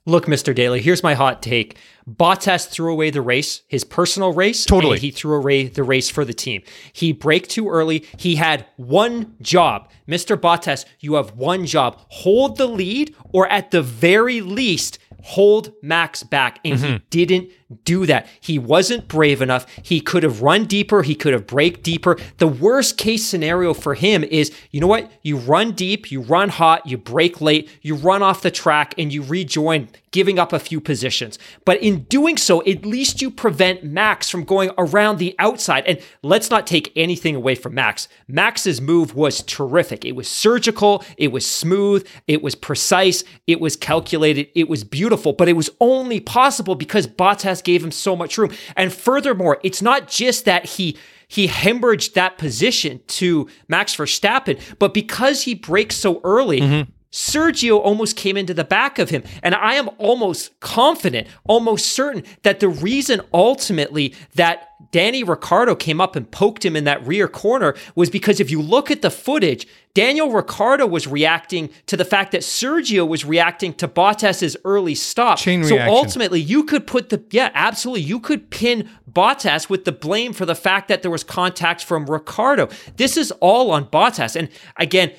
Look, 0.07 0.25
Mr. 0.25 0.55
Daly, 0.55 0.81
here's 0.81 1.03
my 1.03 1.15
hot 1.15 1.43
take. 1.43 1.77
Bottas 2.09 2.69
threw 2.69 2.93
away 2.93 3.09
the 3.09 3.21
race, 3.21 3.63
his 3.67 3.83
personal 3.83 4.31
race. 4.31 4.63
Totally. 4.63 4.99
he 4.99 5.11
threw 5.11 5.35
away 5.35 5.67
the 5.67 5.83
race 5.83 6.09
for 6.09 6.23
the 6.23 6.33
team. 6.33 6.63
He 6.93 7.11
braked 7.11 7.49
too 7.49 7.67
early. 7.67 8.05
He 8.17 8.37
had 8.37 8.65
one 8.77 9.35
job. 9.41 9.91
Mr. 10.07 10.37
Bottas, 10.37 10.85
you 11.01 11.15
have 11.15 11.35
one 11.35 11.65
job. 11.65 11.99
Hold 12.07 12.55
the 12.55 12.67
lead, 12.67 13.13
or 13.33 13.49
at 13.49 13.71
the 13.71 13.81
very 13.81 14.39
least, 14.39 14.97
hold 15.23 15.73
Max 15.81 16.23
back. 16.23 16.61
And 16.63 16.79
mm-hmm. 16.79 16.97
he 17.11 17.25
didn't 17.25 17.51
do 17.83 18.05
that. 18.05 18.27
He 18.39 18.57
wasn't 18.57 19.07
brave 19.07 19.41
enough. 19.41 19.65
He 19.81 19.99
could 19.99 20.23
have 20.23 20.41
run 20.41 20.65
deeper. 20.65 21.01
He 21.01 21.15
could 21.15 21.33
have 21.33 21.45
braked 21.45 21.83
deeper. 21.83 22.17
The 22.37 22.47
worst 22.47 22.97
case 22.97 23.25
scenario 23.25 23.73
for 23.73 23.93
him 23.93 24.23
is 24.23 24.51
you 24.71 24.79
know 24.79 24.87
what? 24.87 25.11
You 25.21 25.37
run 25.37 25.73
deep, 25.73 26.11
you 26.11 26.21
run 26.21 26.49
hot, 26.49 26.85
you 26.85 26.97
brake 26.97 27.41
late, 27.41 27.69
you 27.81 27.95
run 27.95 28.23
off 28.23 28.41
the 28.41 28.51
track, 28.51 28.93
and 28.97 29.11
you 29.11 29.21
rejoin, 29.21 29.89
giving 30.11 30.39
up 30.39 30.53
a 30.53 30.59
few 30.59 30.79
positions. 30.79 31.37
But 31.65 31.81
in 31.81 32.03
doing 32.03 32.37
so, 32.37 32.61
at 32.65 32.85
least 32.85 33.21
you 33.21 33.29
prevent 33.29 33.83
Max 33.83 34.29
from 34.29 34.45
going 34.45 34.71
around 34.77 35.17
the 35.17 35.35
outside. 35.37 35.85
And 35.85 35.99
let's 36.23 36.49
not 36.49 36.65
take 36.65 36.91
anything 36.95 37.35
away 37.35 37.55
from 37.55 37.75
Max. 37.75 38.07
Max's 38.27 38.79
move 38.79 39.13
was 39.13 39.43
terrific. 39.43 40.05
It 40.05 40.13
was 40.13 40.27
surgical, 40.27 41.03
it 41.17 41.31
was 41.31 41.45
smooth, 41.45 42.07
it 42.27 42.41
was 42.41 42.55
precise, 42.55 43.23
it 43.45 43.59
was 43.59 43.75
calculated, 43.75 44.49
it 44.55 44.69
was 44.69 44.83
beautiful, 44.83 45.33
but 45.33 45.49
it 45.49 45.53
was 45.53 45.69
only 45.79 46.19
possible 46.19 46.75
because 46.75 47.07
Bottas 47.07 47.56
gave 47.61 47.83
him 47.83 47.91
so 47.91 48.15
much 48.15 48.37
room. 48.37 48.51
And 48.75 48.93
furthermore, 48.93 49.59
it's 49.63 49.81
not 49.81 50.07
just 50.07 50.45
that 50.45 50.65
he 50.65 50.97
he 51.29 51.47
hemorrhaged 51.47 52.13
that 52.13 52.37
position 52.37 53.01
to 53.07 53.49
Max 53.67 53.95
Verstappen, 53.95 54.59
but 54.79 54.93
because 54.93 55.43
he 55.43 55.53
brakes 55.55 55.97
so 55.97 56.21
early, 56.23 56.61
mm-hmm. 56.61 56.89
Sergio 57.11 57.79
almost 57.79 58.15
came 58.15 58.37
into 58.37 58.53
the 58.53 58.63
back 58.63 58.99
of 58.99 59.09
him. 59.09 59.23
And 59.41 59.55
I 59.55 59.73
am 59.75 59.89
almost 59.97 60.59
confident, 60.59 61.27
almost 61.45 61.87
certain 61.87 62.23
that 62.43 62.59
the 62.59 62.69
reason 62.69 63.21
ultimately 63.33 64.13
that 64.35 64.69
Danny 64.91 65.23
Ricciardo 65.23 65.75
came 65.75 65.99
up 65.99 66.15
and 66.15 66.29
poked 66.29 66.63
him 66.63 66.75
in 66.75 66.83
that 66.83 67.05
rear 67.05 67.27
corner 67.27 67.75
was 67.95 68.09
because 68.09 68.39
if 68.39 68.51
you 68.51 68.61
look 68.61 68.91
at 68.91 69.01
the 69.01 69.09
footage, 69.09 69.67
Daniel 69.97 70.31
Ricciardo 70.31 70.85
was 70.85 71.07
reacting 71.07 71.71
to 71.87 71.97
the 71.97 72.05
fact 72.05 72.31
that 72.33 72.41
Sergio 72.41 73.07
was 73.07 73.25
reacting 73.25 73.73
to 73.73 73.87
Bottas's 73.87 74.55
early 74.63 74.93
stop. 74.93 75.39
Chain 75.39 75.63
so 75.63 75.73
reaction. 75.73 75.91
ultimately, 75.91 76.39
you 76.39 76.65
could 76.65 76.85
put 76.85 77.09
the 77.09 77.23
yeah, 77.31 77.49
absolutely, 77.55 78.03
you 78.03 78.19
could 78.19 78.51
pin 78.51 78.87
Bottas 79.11 79.71
with 79.71 79.85
the 79.85 79.91
blame 79.91 80.33
for 80.33 80.45
the 80.45 80.53
fact 80.53 80.87
that 80.89 81.01
there 81.01 81.09
was 81.09 81.23
contact 81.23 81.83
from 81.83 82.05
Ricciardo. 82.05 82.69
This 82.97 83.17
is 83.17 83.31
all 83.39 83.71
on 83.71 83.85
Bottas. 83.85 84.35
And 84.35 84.49
again, 84.75 85.13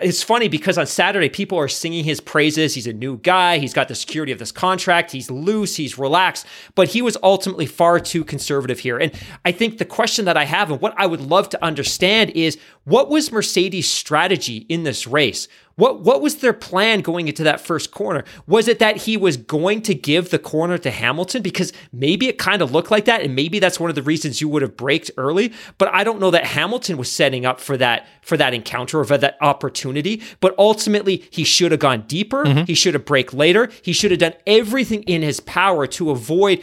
it's 0.00 0.22
funny 0.22 0.48
because 0.48 0.78
on 0.78 0.86
Saturday, 0.86 1.28
people 1.28 1.58
are 1.58 1.68
singing 1.68 2.04
his 2.04 2.20
praises. 2.20 2.74
He's 2.74 2.86
a 2.86 2.92
new 2.92 3.18
guy. 3.18 3.58
He's 3.58 3.74
got 3.74 3.88
the 3.88 3.94
security 3.94 4.32
of 4.32 4.38
this 4.38 4.52
contract. 4.52 5.12
He's 5.12 5.30
loose. 5.30 5.76
He's 5.76 5.98
relaxed. 5.98 6.46
But 6.74 6.88
he 6.88 7.02
was 7.02 7.16
ultimately 7.22 7.66
far 7.66 8.00
too 8.00 8.24
conservative 8.24 8.78
here. 8.78 8.98
And 8.98 9.12
I 9.44 9.52
think 9.52 9.78
the 9.78 9.84
question 9.84 10.24
that 10.24 10.36
I 10.36 10.44
have 10.44 10.70
and 10.70 10.80
what 10.80 10.94
I 10.96 11.06
would 11.06 11.20
love 11.20 11.48
to 11.50 11.64
understand 11.64 12.30
is 12.30 12.58
what 12.84 13.08
was 13.08 13.30
Mercedes' 13.30 13.88
strategy 13.88 14.66
in 14.68 14.84
this 14.84 15.06
race? 15.06 15.48
What 15.80 16.00
what 16.00 16.20
was 16.20 16.36
their 16.36 16.52
plan 16.52 17.00
going 17.00 17.26
into 17.26 17.42
that 17.44 17.58
first 17.58 17.90
corner? 17.90 18.22
Was 18.46 18.68
it 18.68 18.80
that 18.80 18.98
he 18.98 19.16
was 19.16 19.38
going 19.38 19.80
to 19.82 19.94
give 19.94 20.28
the 20.28 20.38
corner 20.38 20.76
to 20.76 20.90
Hamilton 20.90 21.40
because 21.40 21.72
maybe 21.90 22.28
it 22.28 22.36
kind 22.36 22.60
of 22.60 22.70
looked 22.70 22.90
like 22.90 23.06
that 23.06 23.22
and 23.22 23.34
maybe 23.34 23.58
that's 23.58 23.80
one 23.80 23.88
of 23.88 23.96
the 23.96 24.02
reasons 24.02 24.42
you 24.42 24.48
would 24.50 24.60
have 24.60 24.76
braked 24.76 25.10
early, 25.16 25.54
but 25.78 25.88
I 25.94 26.04
don't 26.04 26.20
know 26.20 26.30
that 26.32 26.44
Hamilton 26.44 26.98
was 26.98 27.10
setting 27.10 27.46
up 27.46 27.60
for 27.60 27.78
that 27.78 28.06
for 28.20 28.36
that 28.36 28.52
encounter 28.52 29.00
or 29.00 29.04
for 29.06 29.16
that 29.16 29.38
opportunity, 29.40 30.22
but 30.40 30.54
ultimately 30.58 31.24
he 31.30 31.44
should 31.44 31.70
have 31.70 31.80
gone 31.80 32.02
deeper, 32.06 32.44
mm-hmm. 32.44 32.64
he 32.64 32.74
should 32.74 32.92
have 32.92 33.06
braked 33.06 33.32
later, 33.32 33.70
he 33.80 33.94
should 33.94 34.10
have 34.10 34.20
done 34.20 34.34
everything 34.46 35.02
in 35.04 35.22
his 35.22 35.40
power 35.40 35.86
to 35.86 36.10
avoid 36.10 36.62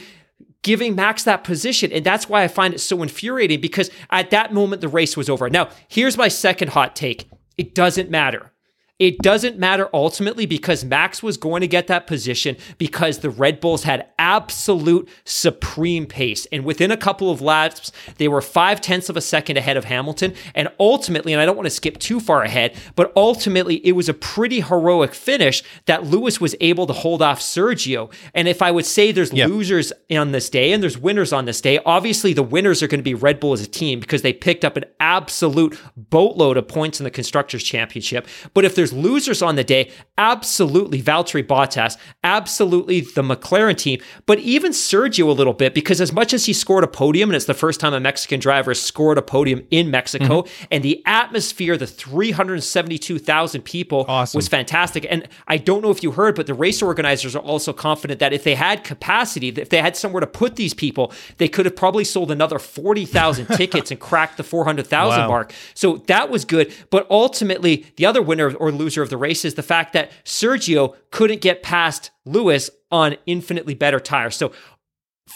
giving 0.61 0.93
Max 0.93 1.23
that 1.23 1.43
position. 1.43 1.91
And 1.91 2.05
that's 2.05 2.29
why 2.29 2.43
I 2.43 2.47
find 2.47 2.71
it 2.75 2.79
so 2.79 3.01
infuriating 3.01 3.61
because 3.61 3.89
at 4.11 4.29
that 4.29 4.53
moment, 4.53 4.81
the 4.81 4.87
race 4.87 5.17
was 5.17 5.27
over. 5.27 5.49
Now, 5.49 5.69
here's 5.87 6.17
my 6.17 6.27
second 6.27 6.69
hot 6.69 6.95
take 6.95 7.27
it 7.57 7.73
doesn't 7.73 8.11
matter. 8.11 8.51
It 8.99 9.19
doesn't 9.19 9.59
matter 9.59 9.89
ultimately 9.93 10.47
because 10.47 10.83
Max 10.83 11.21
was 11.21 11.37
going 11.37 11.61
to 11.61 11.67
get 11.67 11.85
that 11.85 12.07
position 12.07 12.57
because 12.79 13.19
the 13.19 13.29
Red 13.29 13.59
Bulls 13.59 13.83
had 13.83 14.07
absolute 14.17 15.07
supreme 15.23 16.07
pace. 16.07 16.47
And 16.51 16.65
within 16.65 16.89
a 16.89 16.97
couple 16.97 17.29
of 17.29 17.39
laps, 17.39 17.91
they 18.17 18.27
were 18.27 18.41
five 18.41 18.81
tenths 18.81 19.07
of 19.07 19.15
a 19.15 19.21
second 19.21 19.57
ahead 19.57 19.77
of 19.77 19.85
Hamilton. 19.85 20.33
And 20.55 20.69
ultimately, 20.79 21.31
and 21.31 21.39
I 21.39 21.45
don't 21.45 21.55
want 21.55 21.67
to 21.67 21.71
skip 21.71 21.99
too 21.99 22.19
far 22.19 22.41
ahead, 22.41 22.75
but 22.95 23.13
ultimately, 23.15 23.85
it 23.85 23.91
was 23.91 24.09
a 24.09 24.15
pretty 24.15 24.61
heroic 24.61 25.13
finish 25.13 25.63
that 25.85 26.05
Lewis 26.05 26.41
was 26.41 26.55
able 26.59 26.87
to 26.87 26.93
hold 26.93 27.21
off 27.21 27.39
Sergio. 27.39 28.11
And 28.33 28.47
if 28.47 28.63
I 28.63 28.71
would 28.71 28.87
say 28.87 29.11
there's 29.11 29.31
yep. 29.31 29.49
losers 29.49 29.93
on 30.09 30.31
this 30.31 30.49
day 30.49 30.71
and 30.71 30.81
there's 30.81 30.97
winners 30.97 31.31
on 31.31 31.45
this 31.45 31.61
day, 31.61 31.79
obviously 31.85 32.33
the 32.33 32.41
winners 32.41 32.81
are 32.81 32.87
going 32.87 32.99
to 32.99 33.03
be 33.03 33.13
Red 33.13 33.39
Bull 33.39 33.53
as 33.53 33.61
a 33.61 33.67
team 33.67 33.99
because 33.99 34.23
they 34.23 34.33
picked 34.33 34.65
up 34.65 34.75
an 34.75 34.85
absolute 34.99 35.79
boatload 35.95 36.57
of 36.57 36.67
points 36.67 36.99
in 36.99 37.03
the 37.03 37.11
Constructors' 37.11 37.63
Championship. 37.63 38.27
But 38.55 38.65
if 38.65 38.73
there's 38.73 38.86
there's 38.87 39.03
losers 39.03 39.41
on 39.41 39.55
the 39.55 39.63
day, 39.63 39.91
absolutely 40.17 41.01
Valtteri 41.01 41.45
Bottas, 41.45 41.97
absolutely 42.23 43.01
the 43.01 43.21
McLaren 43.21 43.77
team, 43.77 43.99
but 44.25 44.39
even 44.39 44.71
Sergio 44.71 45.27
a 45.27 45.31
little 45.31 45.53
bit 45.53 45.73
because 45.73 46.01
as 46.01 46.11
much 46.11 46.33
as 46.33 46.45
he 46.45 46.53
scored 46.53 46.83
a 46.83 46.87
podium 46.87 47.29
and 47.29 47.35
it's 47.35 47.45
the 47.45 47.53
first 47.53 47.79
time 47.79 47.93
a 47.93 47.99
Mexican 47.99 48.39
driver 48.39 48.71
has 48.71 48.81
scored 48.81 49.17
a 49.17 49.21
podium 49.21 49.65
in 49.71 49.91
Mexico 49.91 50.43
mm-hmm. 50.43 50.65
and 50.71 50.83
the 50.83 51.01
atmosphere, 51.05 51.77
the 51.77 51.87
372,000 51.87 53.61
people 53.61 54.05
awesome. 54.07 54.37
was 54.37 54.47
fantastic. 54.47 55.05
And 55.09 55.27
I 55.47 55.57
don't 55.57 55.81
know 55.81 55.91
if 55.91 56.01
you 56.01 56.11
heard, 56.11 56.35
but 56.35 56.47
the 56.47 56.53
race 56.53 56.81
organizers 56.81 57.35
are 57.35 57.43
also 57.43 57.73
confident 57.73 58.19
that 58.19 58.33
if 58.33 58.43
they 58.43 58.55
had 58.55 58.83
capacity, 58.83 59.49
if 59.49 59.69
they 59.69 59.81
had 59.81 59.95
somewhere 59.95 60.21
to 60.21 60.27
put 60.27 60.55
these 60.55 60.73
people, 60.73 61.11
they 61.37 61.47
could 61.47 61.65
have 61.65 61.75
probably 61.75 62.03
sold 62.03 62.31
another 62.31 62.59
40,000 62.59 63.45
tickets 63.57 63.91
and 63.91 63.99
cracked 63.99 64.37
the 64.37 64.43
400,000 64.43 65.19
wow. 65.19 65.27
mark. 65.27 65.53
So 65.73 65.97
that 66.07 66.29
was 66.29 66.45
good. 66.45 66.73
But 66.89 67.05
ultimately, 67.09 67.85
the 67.97 68.05
other 68.05 68.21
winner 68.21 68.53
or 68.55 68.71
loser 68.77 69.01
of 69.01 69.09
the 69.09 69.17
race 69.17 69.43
is 69.43 69.55
the 69.55 69.63
fact 69.63 69.93
that 69.93 70.11
Sergio 70.23 70.95
couldn't 71.11 71.41
get 71.41 71.63
past 71.63 72.11
Lewis 72.25 72.69
on 72.91 73.15
infinitely 73.25 73.73
better 73.73 73.99
tires. 73.99 74.35
So 74.35 74.51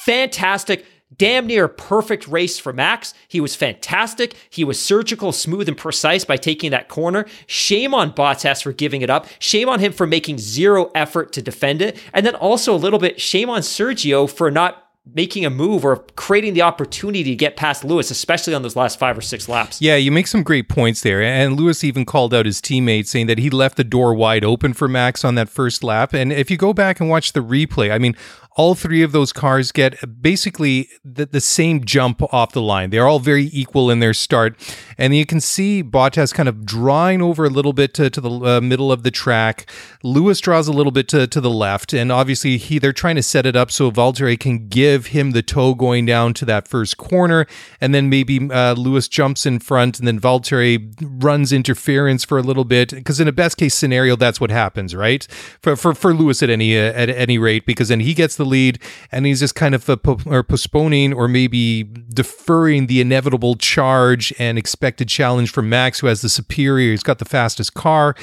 fantastic 0.05 0.85
damn 1.17 1.45
near 1.45 1.67
perfect 1.67 2.27
race 2.27 2.57
for 2.59 2.73
Max. 2.73 3.13
He 3.27 3.41
was 3.41 3.55
fantastic. 3.55 4.35
He 4.49 4.63
was 4.63 4.79
surgical, 4.79 5.31
smooth, 5.31 5.67
and 5.67 5.77
precise 5.77 6.23
by 6.25 6.37
taking 6.37 6.71
that 6.71 6.87
corner. 6.87 7.25
Shame 7.47 7.93
on 7.93 8.13
Bottas 8.13 8.63
for 8.63 8.71
giving 8.71 9.01
it 9.01 9.09
up. 9.09 9.27
Shame 9.39 9.69
on 9.69 9.79
him 9.79 9.91
for 9.91 10.07
making 10.07 10.37
zero 10.37 10.91
effort 10.95 11.33
to 11.33 11.41
defend 11.41 11.81
it. 11.81 11.97
And 12.13 12.25
then 12.25 12.35
also 12.35 12.73
a 12.73 12.77
little 12.77 12.99
bit 12.99 13.19
shame 13.19 13.49
on 13.49 13.61
Sergio 13.61 14.29
for 14.29 14.49
not 14.49 14.87
making 15.05 15.45
a 15.45 15.49
move 15.49 15.83
or 15.83 15.97
creating 16.15 16.53
the 16.53 16.61
opportunity 16.61 17.23
to 17.23 17.35
get 17.35 17.57
past 17.57 17.83
Lewis, 17.83 18.11
especially 18.11 18.53
on 18.53 18.61
those 18.61 18.75
last 18.75 18.99
five 18.99 19.17
or 19.17 19.21
six 19.21 19.49
laps. 19.49 19.81
Yeah, 19.81 19.95
you 19.95 20.11
make 20.11 20.27
some 20.27 20.43
great 20.43 20.69
points 20.69 21.01
there. 21.01 21.21
And 21.21 21.59
Lewis 21.59 21.83
even 21.83 22.05
called 22.05 22.33
out 22.33 22.45
his 22.45 22.61
teammate 22.61 23.07
saying 23.07 23.27
that 23.27 23.39
he 23.39 23.49
left 23.49 23.77
the 23.77 23.83
door 23.83 24.13
wide 24.13 24.45
open 24.45 24.73
for 24.73 24.87
Max 24.87 25.25
on 25.25 25.35
that 25.35 25.49
first 25.49 25.83
lap. 25.83 26.13
And 26.13 26.31
if 26.31 26.51
you 26.51 26.57
go 26.57 26.71
back 26.71 26.99
and 26.99 27.09
watch 27.09 27.33
the 27.33 27.39
replay, 27.41 27.91
I 27.91 27.97
mean, 27.97 28.15
all 28.57 28.75
three 28.75 29.01
of 29.01 29.13
those 29.13 29.31
cars 29.31 29.71
get 29.71 30.21
basically 30.21 30.89
the, 31.05 31.25
the 31.25 31.39
same 31.39 31.85
jump 31.85 32.21
off 32.33 32.51
the 32.51 32.61
line. 32.61 32.89
They're 32.89 33.07
all 33.07 33.19
very 33.19 33.49
equal 33.53 33.89
in 33.89 33.99
their 33.99 34.13
start. 34.13 34.59
And 34.97 35.15
you 35.15 35.25
can 35.25 35.39
see 35.39 35.81
Bottas 35.81 36.33
kind 36.33 36.49
of 36.49 36.65
drawing 36.65 37.21
over 37.21 37.45
a 37.45 37.49
little 37.49 37.71
bit 37.71 37.93
to, 37.95 38.09
to 38.09 38.21
the 38.21 38.29
uh, 38.29 38.61
middle 38.61 38.91
of 38.91 39.03
the 39.03 39.11
track. 39.11 39.69
Lewis 40.03 40.41
draws 40.41 40.67
a 40.67 40.73
little 40.73 40.91
bit 40.91 41.07
to, 41.09 41.27
to 41.27 41.39
the 41.39 41.49
left. 41.49 41.93
And 41.93 42.11
obviously, 42.11 42.57
he 42.57 42.77
they're 42.77 42.91
trying 42.91 43.15
to 43.15 43.23
set 43.23 43.45
it 43.45 43.55
up 43.55 43.71
so 43.71 43.89
Valtteri 43.89 44.37
can 44.37 44.67
give 44.67 45.07
him 45.07 45.31
the 45.31 45.41
tow 45.41 45.73
going 45.73 46.05
down 46.05 46.33
to 46.35 46.45
that 46.45 46.67
first 46.67 46.97
corner. 46.97 47.47
And 47.79 47.95
then 47.95 48.09
maybe 48.09 48.49
uh, 48.51 48.73
Lewis 48.73 49.07
jumps 49.07 49.45
in 49.45 49.59
front 49.59 49.97
and 49.97 50.07
then 50.07 50.19
Valtteri 50.19 50.93
runs 51.01 51.53
interference 51.53 52.25
for 52.25 52.37
a 52.37 52.43
little 52.43 52.65
bit. 52.65 52.91
Because 52.91 53.21
in 53.21 53.29
a 53.29 53.31
best 53.31 53.55
case 53.55 53.75
scenario, 53.75 54.17
that's 54.17 54.41
what 54.41 54.51
happens, 54.51 54.93
right? 54.93 55.25
For, 55.61 55.77
for, 55.77 55.93
for 55.95 56.13
Lewis 56.13 56.43
at 56.43 56.49
any, 56.49 56.77
uh, 56.77 56.91
at 56.93 57.09
any 57.09 57.37
rate, 57.37 57.65
because 57.65 57.87
then 57.87 58.01
he 58.01 58.13
gets 58.13 58.40
the 58.41 58.49
lead, 58.49 58.79
and 59.11 59.25
he's 59.25 59.39
just 59.39 59.55
kind 59.55 59.75
of 59.75 59.89
uh, 59.89 59.95
po- 59.95 60.19
or 60.25 60.43
postponing 60.43 61.13
or 61.13 61.27
maybe 61.27 61.83
deferring 61.83 62.87
the 62.87 63.01
inevitable 63.01 63.55
charge 63.55 64.33
and 64.39 64.57
expected 64.57 65.07
challenge 65.07 65.51
from 65.51 65.69
Max, 65.69 65.99
who 65.99 66.07
has 66.07 66.21
the 66.21 66.29
superior. 66.29 66.91
He's 66.91 67.03
got 67.03 67.19
the 67.19 67.25
fastest 67.25 67.73
car 67.73 68.15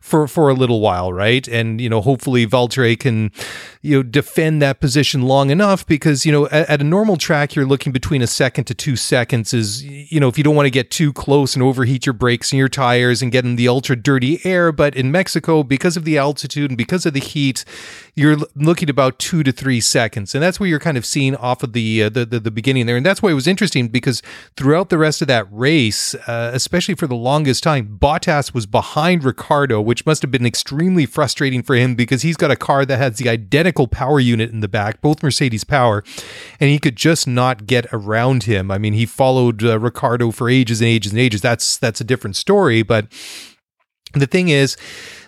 for 0.00 0.26
for 0.26 0.48
a 0.48 0.54
little 0.54 0.80
while, 0.80 1.12
right? 1.12 1.46
And 1.48 1.80
you 1.80 1.88
know, 1.88 2.00
hopefully 2.00 2.46
Valtteri 2.46 2.98
can 2.98 3.30
you 3.82 3.96
know 3.96 4.02
defend 4.02 4.62
that 4.62 4.80
position 4.80 5.22
long 5.22 5.50
enough 5.50 5.86
because 5.86 6.24
you 6.24 6.32
know 6.32 6.46
at, 6.46 6.68
at, 6.68 6.80
a 6.80 6.84
normal 6.84 7.16
track 7.16 7.54
you're 7.54 7.66
looking 7.66 7.92
between 7.92 8.22
a 8.22 8.26
second 8.26 8.64
to 8.64 8.74
two 8.74 8.96
seconds 8.96 9.54
is 9.54 9.84
you 9.84 10.18
know 10.18 10.28
if 10.28 10.36
you 10.38 10.44
don't 10.44 10.56
want 10.56 10.66
to 10.66 10.70
get 10.70 10.90
too 10.90 11.12
close 11.12 11.54
and 11.54 11.62
overheat 11.62 12.06
your 12.06 12.12
brakes 12.12 12.52
and 12.52 12.58
your 12.58 12.68
tires 12.68 13.22
and 13.22 13.32
get 13.32 13.44
in 13.44 13.56
the 13.56 13.68
ultra 13.68 13.96
dirty 13.96 14.40
air. 14.44 14.72
But 14.72 14.94
in 14.94 15.10
Mexico, 15.10 15.62
because 15.62 15.96
of 15.96 16.04
the 16.04 16.16
altitude 16.16 16.70
and 16.70 16.78
because 16.78 17.04
of 17.04 17.12
the 17.12 17.20
heat, 17.20 17.64
you're 18.14 18.36
looking 18.54 18.88
about 18.88 19.18
two 19.18 19.42
to 19.42 19.52
three 19.52 19.65
seconds, 19.80 20.34
and 20.34 20.42
that's 20.42 20.58
where 20.58 20.68
you're 20.68 20.78
kind 20.78 20.96
of 20.96 21.04
seeing 21.04 21.36
off 21.36 21.62
of 21.62 21.72
the 21.72 22.04
uh, 22.04 22.08
the, 22.08 22.24
the, 22.24 22.40
the 22.40 22.50
beginning 22.50 22.86
there, 22.86 22.96
and 22.96 23.04
that's 23.04 23.22
why 23.22 23.30
it 23.30 23.34
was 23.34 23.46
interesting 23.46 23.88
because 23.88 24.22
throughout 24.56 24.88
the 24.88 24.98
rest 24.98 25.22
of 25.22 25.28
that 25.28 25.46
race, 25.50 26.14
uh, 26.26 26.50
especially 26.54 26.94
for 26.94 27.06
the 27.06 27.14
longest 27.14 27.62
time, 27.62 27.98
Bottas 28.00 28.54
was 28.54 28.66
behind 28.66 29.24
Ricciardo, 29.24 29.80
which 29.80 30.06
must 30.06 30.22
have 30.22 30.30
been 30.30 30.46
extremely 30.46 31.06
frustrating 31.06 31.62
for 31.62 31.74
him 31.74 31.94
because 31.94 32.22
he's 32.22 32.36
got 32.36 32.50
a 32.50 32.56
car 32.56 32.84
that 32.84 32.98
has 32.98 33.18
the 33.18 33.28
identical 33.28 33.88
power 33.88 34.20
unit 34.20 34.50
in 34.50 34.60
the 34.60 34.68
back, 34.68 35.00
both 35.00 35.22
Mercedes 35.22 35.64
power, 35.64 36.02
and 36.60 36.70
he 36.70 36.78
could 36.78 36.96
just 36.96 37.26
not 37.26 37.66
get 37.66 37.86
around 37.92 38.44
him. 38.44 38.70
I 38.70 38.78
mean, 38.78 38.92
he 38.92 39.06
followed 39.06 39.62
uh, 39.64 39.78
Ricciardo 39.78 40.30
for 40.30 40.48
ages 40.48 40.80
and 40.80 40.88
ages 40.88 41.12
and 41.12 41.20
ages. 41.20 41.40
That's 41.40 41.76
that's 41.76 42.00
a 42.00 42.04
different 42.04 42.36
story, 42.36 42.82
but 42.82 43.08
the 44.14 44.26
thing 44.26 44.48
is 44.48 44.76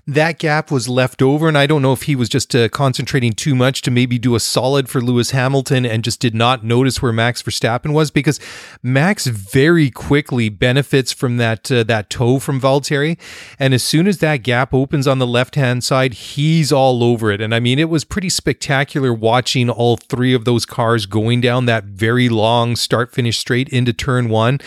that 0.08 0.38
gap 0.38 0.70
was 0.70 0.88
left 0.88 1.20
over. 1.20 1.48
And 1.48 1.58
I 1.58 1.66
don't 1.66 1.82
know 1.82 1.92
if 1.92 2.04
he 2.04 2.16
was 2.16 2.30
just 2.30 2.56
uh, 2.56 2.70
concentrating 2.70 3.34
too 3.34 3.54
much 3.54 3.82
to 3.82 3.90
maybe 3.90 4.18
do 4.18 4.34
a 4.34 4.40
solid 4.40 4.88
for 4.88 5.02
Lewis 5.02 5.32
Hamilton 5.32 5.84
and 5.84 6.02
just 6.02 6.18
did 6.18 6.34
not 6.34 6.64
notice 6.64 7.02
where 7.02 7.12
Max 7.12 7.42
Verstappen 7.42 7.92
was 7.92 8.10
because 8.10 8.40
Max 8.82 9.26
very 9.26 9.90
quickly 9.90 10.48
benefits 10.48 11.12
from 11.12 11.36
that 11.36 11.70
uh, 11.70 11.84
that 11.84 12.08
tow 12.08 12.38
from 12.38 12.58
Valtteri. 12.58 13.18
And 13.58 13.74
as 13.74 13.82
soon 13.82 14.06
as 14.06 14.18
that 14.18 14.38
gap 14.38 14.72
opens 14.72 15.06
on 15.06 15.18
the 15.18 15.26
left 15.26 15.56
hand 15.56 15.84
side, 15.84 16.14
he's 16.14 16.72
all 16.72 17.04
over 17.04 17.30
it. 17.30 17.42
And 17.42 17.54
I 17.54 17.60
mean, 17.60 17.78
it 17.78 17.90
was 17.90 18.04
pretty 18.04 18.30
spectacular 18.30 19.12
watching 19.12 19.68
all 19.68 19.98
three 19.98 20.32
of 20.32 20.46
those 20.46 20.64
cars 20.64 21.04
going 21.04 21.42
down 21.42 21.66
that 21.66 21.84
very 21.84 22.30
long 22.30 22.76
start 22.76 23.12
finish 23.12 23.38
straight 23.38 23.68
into 23.68 23.92
turn 23.92 24.30
one. 24.30 24.58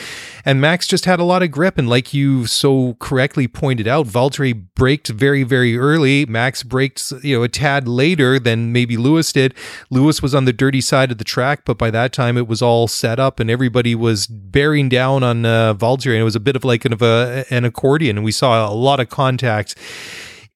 And 0.46 0.62
Max 0.62 0.86
just 0.86 1.06
had 1.06 1.20
a 1.20 1.24
lot 1.24 1.42
of 1.42 1.50
grip. 1.50 1.80
And 1.80 1.90
like 1.90 2.14
you 2.14 2.46
so 2.46 2.96
correctly 3.00 3.48
pointed 3.48 3.88
out, 3.88 4.06
Valtteri 4.06 4.68
braked 4.76 5.08
very 5.08 5.31
very, 5.32 5.44
very 5.44 5.78
early. 5.78 6.26
Max 6.26 6.62
braked, 6.62 7.14
you 7.24 7.38
know, 7.38 7.44
a 7.44 7.48
tad 7.48 7.88
later 7.88 8.38
than 8.38 8.74
maybe 8.74 8.98
Lewis 8.98 9.32
did. 9.32 9.54
Lewis 9.90 10.22
was 10.22 10.36
on 10.36 10.44
the 10.44 10.52
dirty 10.52 10.82
side 10.82 11.10
of 11.10 11.20
the 11.20 11.24
track, 11.24 11.62
but 11.64 11.78
by 11.78 11.90
that 11.90 12.12
time 12.12 12.38
it 12.38 12.48
was 12.48 12.62
all 12.62 12.86
set 12.86 13.18
up 13.18 13.40
and 13.40 13.50
everybody 13.50 13.96
was 13.96 14.28
bearing 14.28 14.90
down 14.90 15.24
on 15.24 15.46
uh, 15.46 15.74
Valtteri. 15.74 16.16
And 16.16 16.22
it 16.22 16.26
was 16.26 16.36
a 16.36 16.42
bit 16.42 16.58
of 16.58 16.66
like 16.66 16.82
kind 16.82 16.92
of 16.92 17.02
a, 17.02 17.46
an 17.50 17.64
accordion. 17.64 18.18
And 18.18 18.26
we 18.26 18.34
saw 18.34 18.70
a 18.70 18.76
lot 18.76 19.00
of 19.00 19.08
contact 19.08 19.78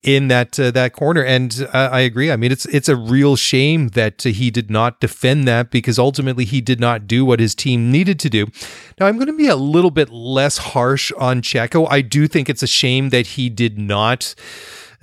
in 0.06 0.28
that 0.28 0.58
uh, 0.60 0.72
that 0.72 0.94
corner. 0.94 1.24
And 1.24 1.68
uh, 1.74 1.90
I 1.92 2.02
agree. 2.02 2.32
I 2.32 2.38
mean, 2.38 2.52
it's 2.52 2.66
it's 2.68 2.88
a 2.88 2.96
real 2.96 3.36
shame 3.36 3.90
that 3.90 4.26
uh, 4.26 4.30
he 4.30 4.52
did 4.52 4.70
not 4.70 5.02
defend 5.02 5.48
that 5.48 5.72
because 5.72 6.00
ultimately 6.00 6.46
he 6.46 6.62
did 6.62 6.80
not 6.80 7.08
do 7.08 7.26
what 7.26 7.40
his 7.40 7.56
team 7.56 7.92
needed 7.92 8.20
to 8.22 8.30
do. 8.30 8.46
Now 9.00 9.08
I'm 9.08 9.16
going 9.16 9.28
to 9.28 9.38
be 9.38 9.48
a 9.48 9.56
little 9.56 9.92
bit 9.92 10.10
less 10.10 10.58
harsh 10.60 11.12
on 11.18 11.42
Checo. 11.42 11.88
I 11.90 12.02
do 12.02 12.28
think 12.28 12.50
it's 12.50 12.64
a 12.64 12.68
shame 12.68 13.10
that 13.10 13.28
he 13.28 13.50
did 13.50 13.78
not 13.78 14.36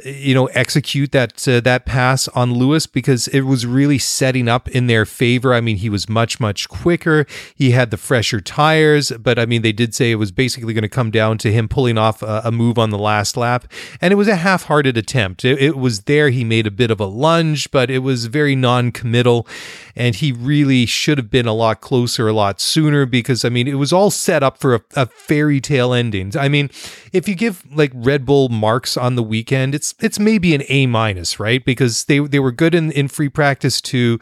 you 0.05 0.35
know, 0.35 0.47
execute 0.47 1.13
that 1.13 1.47
uh, 1.47 1.61
that 1.61 1.87
pass 1.87 2.29
on 2.29 2.53
Lewis 2.55 2.87
because 2.87 3.29
it 3.29 3.43
was 3.43 3.67
really 3.67 3.99
setting 3.99 4.49
up 4.49 4.69
in 4.69 4.87
their 4.87 5.05
favor. 5.05 5.55
I 5.55 5.61
mean, 5.61 5.77
he 5.77 5.89
was 5.89 6.09
much 6.09 6.41
much 6.41 6.69
quicker. 6.69 7.27
He 7.55 7.71
had 7.71 7.91
the 7.91 7.97
fresher 7.97 8.41
tires, 8.41 9.13
but 9.13 9.39
I 9.39 9.47
mean, 9.47 9.63
they 9.63 9.73
did 9.73 9.95
say 9.95 10.11
it 10.11 10.17
was 10.17 10.33
basically 10.33 10.75
going 10.75 10.83
to 10.83 10.89
come 10.89 11.11
down 11.11 11.39
to 11.39 11.53
him 11.53 11.69
pulling 11.69 11.99
off 11.99 12.23
a, 12.23 12.43
a, 12.45 12.53
move 12.53 12.79
on 12.79 12.91
the 12.91 12.99
last 12.99 13.37
lap, 13.37 13.67
and 14.01 14.13
it 14.13 14.17
was 14.17 14.29
a 14.29 14.37
half-hearted 14.37 14.97
attempt. 14.97 15.45
It, 15.45 15.61
it 15.61 15.77
was 15.77 16.03
there. 16.03 16.31
He 16.31 16.45
made 16.45 16.67
a 16.67 16.71
bit 16.71 16.91
of 16.91 17.01
a 17.01 17.07
lunge, 17.07 17.71
but 17.71 17.91
it 17.91 18.01
was 18.01 18.27
very 18.27 18.57
non-committal, 18.57 19.47
and 19.95 20.15
he 20.15 20.33
really 20.33 20.87
should 20.87 21.19
have 21.19 21.31
been 21.31 21.47
a 21.47 21.53
lot 21.53 21.81
closer, 21.81 22.29
a 22.29 22.33
lot 22.33 22.61
sooner 22.61 23.07
because 23.07 23.45
I 23.45 23.49
mean, 23.49 23.69
it 23.69 23.75
was 23.75 23.93
all 23.93 24.11
set 24.11 24.43
up 24.43 24.59
for 24.59 24.75
a, 24.75 24.83
a 24.97 25.07
fairy 25.07 25.61
tale 25.61 25.93
ending. 25.93 26.33
I 26.37 26.49
mean, 26.49 26.71
if 27.13 27.29
you 27.29 27.35
give 27.35 27.65
like 27.75 27.93
Red 27.95 28.25
Bull 28.25 28.49
marks 28.49 28.97
on 28.97 29.17
the 29.17 29.23
weekend, 29.23 29.75
it's 29.75 29.95
it's 30.01 30.19
maybe 30.19 30.55
an 30.55 30.63
A 30.69 30.87
minus, 30.87 31.39
right? 31.39 31.65
Because 31.65 32.05
they 32.05 32.19
they 32.21 32.39
were 32.39 32.53
good 32.53 32.75
in 32.75 32.93
in 32.93 33.09
free 33.09 33.29
practice 33.29 33.81
two. 33.81 34.19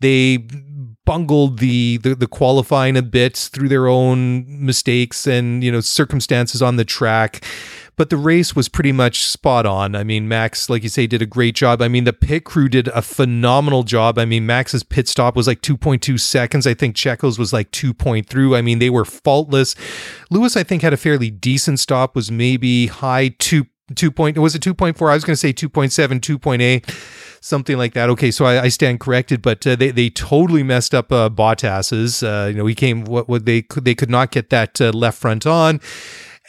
They 0.00 0.46
bungled 1.10 1.58
the, 1.58 1.96
the 1.96 2.14
the 2.14 2.28
qualifying 2.28 2.96
a 2.96 3.02
bit 3.02 3.36
through 3.36 3.68
their 3.68 3.88
own 3.88 4.44
mistakes 4.64 5.26
and 5.26 5.64
you 5.64 5.72
know 5.72 5.80
circumstances 5.80 6.62
on 6.62 6.76
the 6.76 6.84
track 6.84 7.44
but 7.96 8.10
the 8.10 8.16
race 8.16 8.54
was 8.54 8.68
pretty 8.68 8.92
much 8.92 9.26
spot 9.26 9.66
on. 9.66 9.94
I 9.94 10.04
mean, 10.04 10.26
Max, 10.26 10.70
like 10.70 10.82
you 10.82 10.88
say, 10.88 11.06
did 11.06 11.20
a 11.20 11.26
great 11.26 11.54
job. 11.54 11.82
I 11.82 11.88
mean, 11.88 12.04
the 12.04 12.14
pit 12.14 12.44
crew 12.44 12.66
did 12.66 12.88
a 12.88 13.02
phenomenal 13.02 13.82
job. 13.82 14.18
I 14.18 14.24
mean, 14.24 14.46
Max's 14.46 14.82
pit 14.82 15.06
stop 15.06 15.36
was 15.36 15.46
like 15.46 15.60
2.2 15.60 16.18
seconds. 16.18 16.66
I 16.66 16.72
think 16.72 16.96
Checo's 16.96 17.38
was 17.38 17.52
like 17.52 17.70
2.3. 17.72 18.56
I 18.56 18.62
mean, 18.62 18.78
they 18.78 18.88
were 18.88 19.04
faultless. 19.04 19.74
Lewis, 20.30 20.56
I 20.56 20.62
think, 20.62 20.80
had 20.80 20.94
a 20.94 20.96
fairly 20.96 21.28
decent 21.28 21.78
stop, 21.78 22.14
was 22.14 22.30
maybe 22.30 22.86
high 22.86 23.34
two 23.38 23.66
two 23.94 24.10
point 24.10 24.38
was 24.38 24.54
it 24.54 24.62
2.4 24.62 25.10
i 25.10 25.14
was 25.14 25.24
going 25.24 25.32
to 25.32 25.36
say 25.36 25.52
2.7 25.52 26.20
2.8 26.20 27.40
something 27.42 27.78
like 27.78 27.94
that. 27.94 28.10
Okay 28.10 28.30
so 28.30 28.44
i, 28.44 28.64
I 28.64 28.68
stand 28.68 29.00
corrected 29.00 29.42
but 29.42 29.66
uh, 29.66 29.76
they, 29.76 29.90
they 29.90 30.10
totally 30.10 30.62
messed 30.62 30.94
up 30.94 31.10
uh, 31.12 31.28
bottas's 31.28 32.22
uh, 32.22 32.48
you 32.50 32.56
know 32.56 32.66
he 32.66 32.74
came 32.74 33.04
what, 33.04 33.28
what 33.28 33.46
they 33.46 33.62
could 33.62 33.84
they 33.84 33.94
could 33.94 34.10
not 34.10 34.30
get 34.30 34.50
that 34.50 34.80
uh, 34.80 34.90
left 34.90 35.18
front 35.18 35.46
on. 35.46 35.80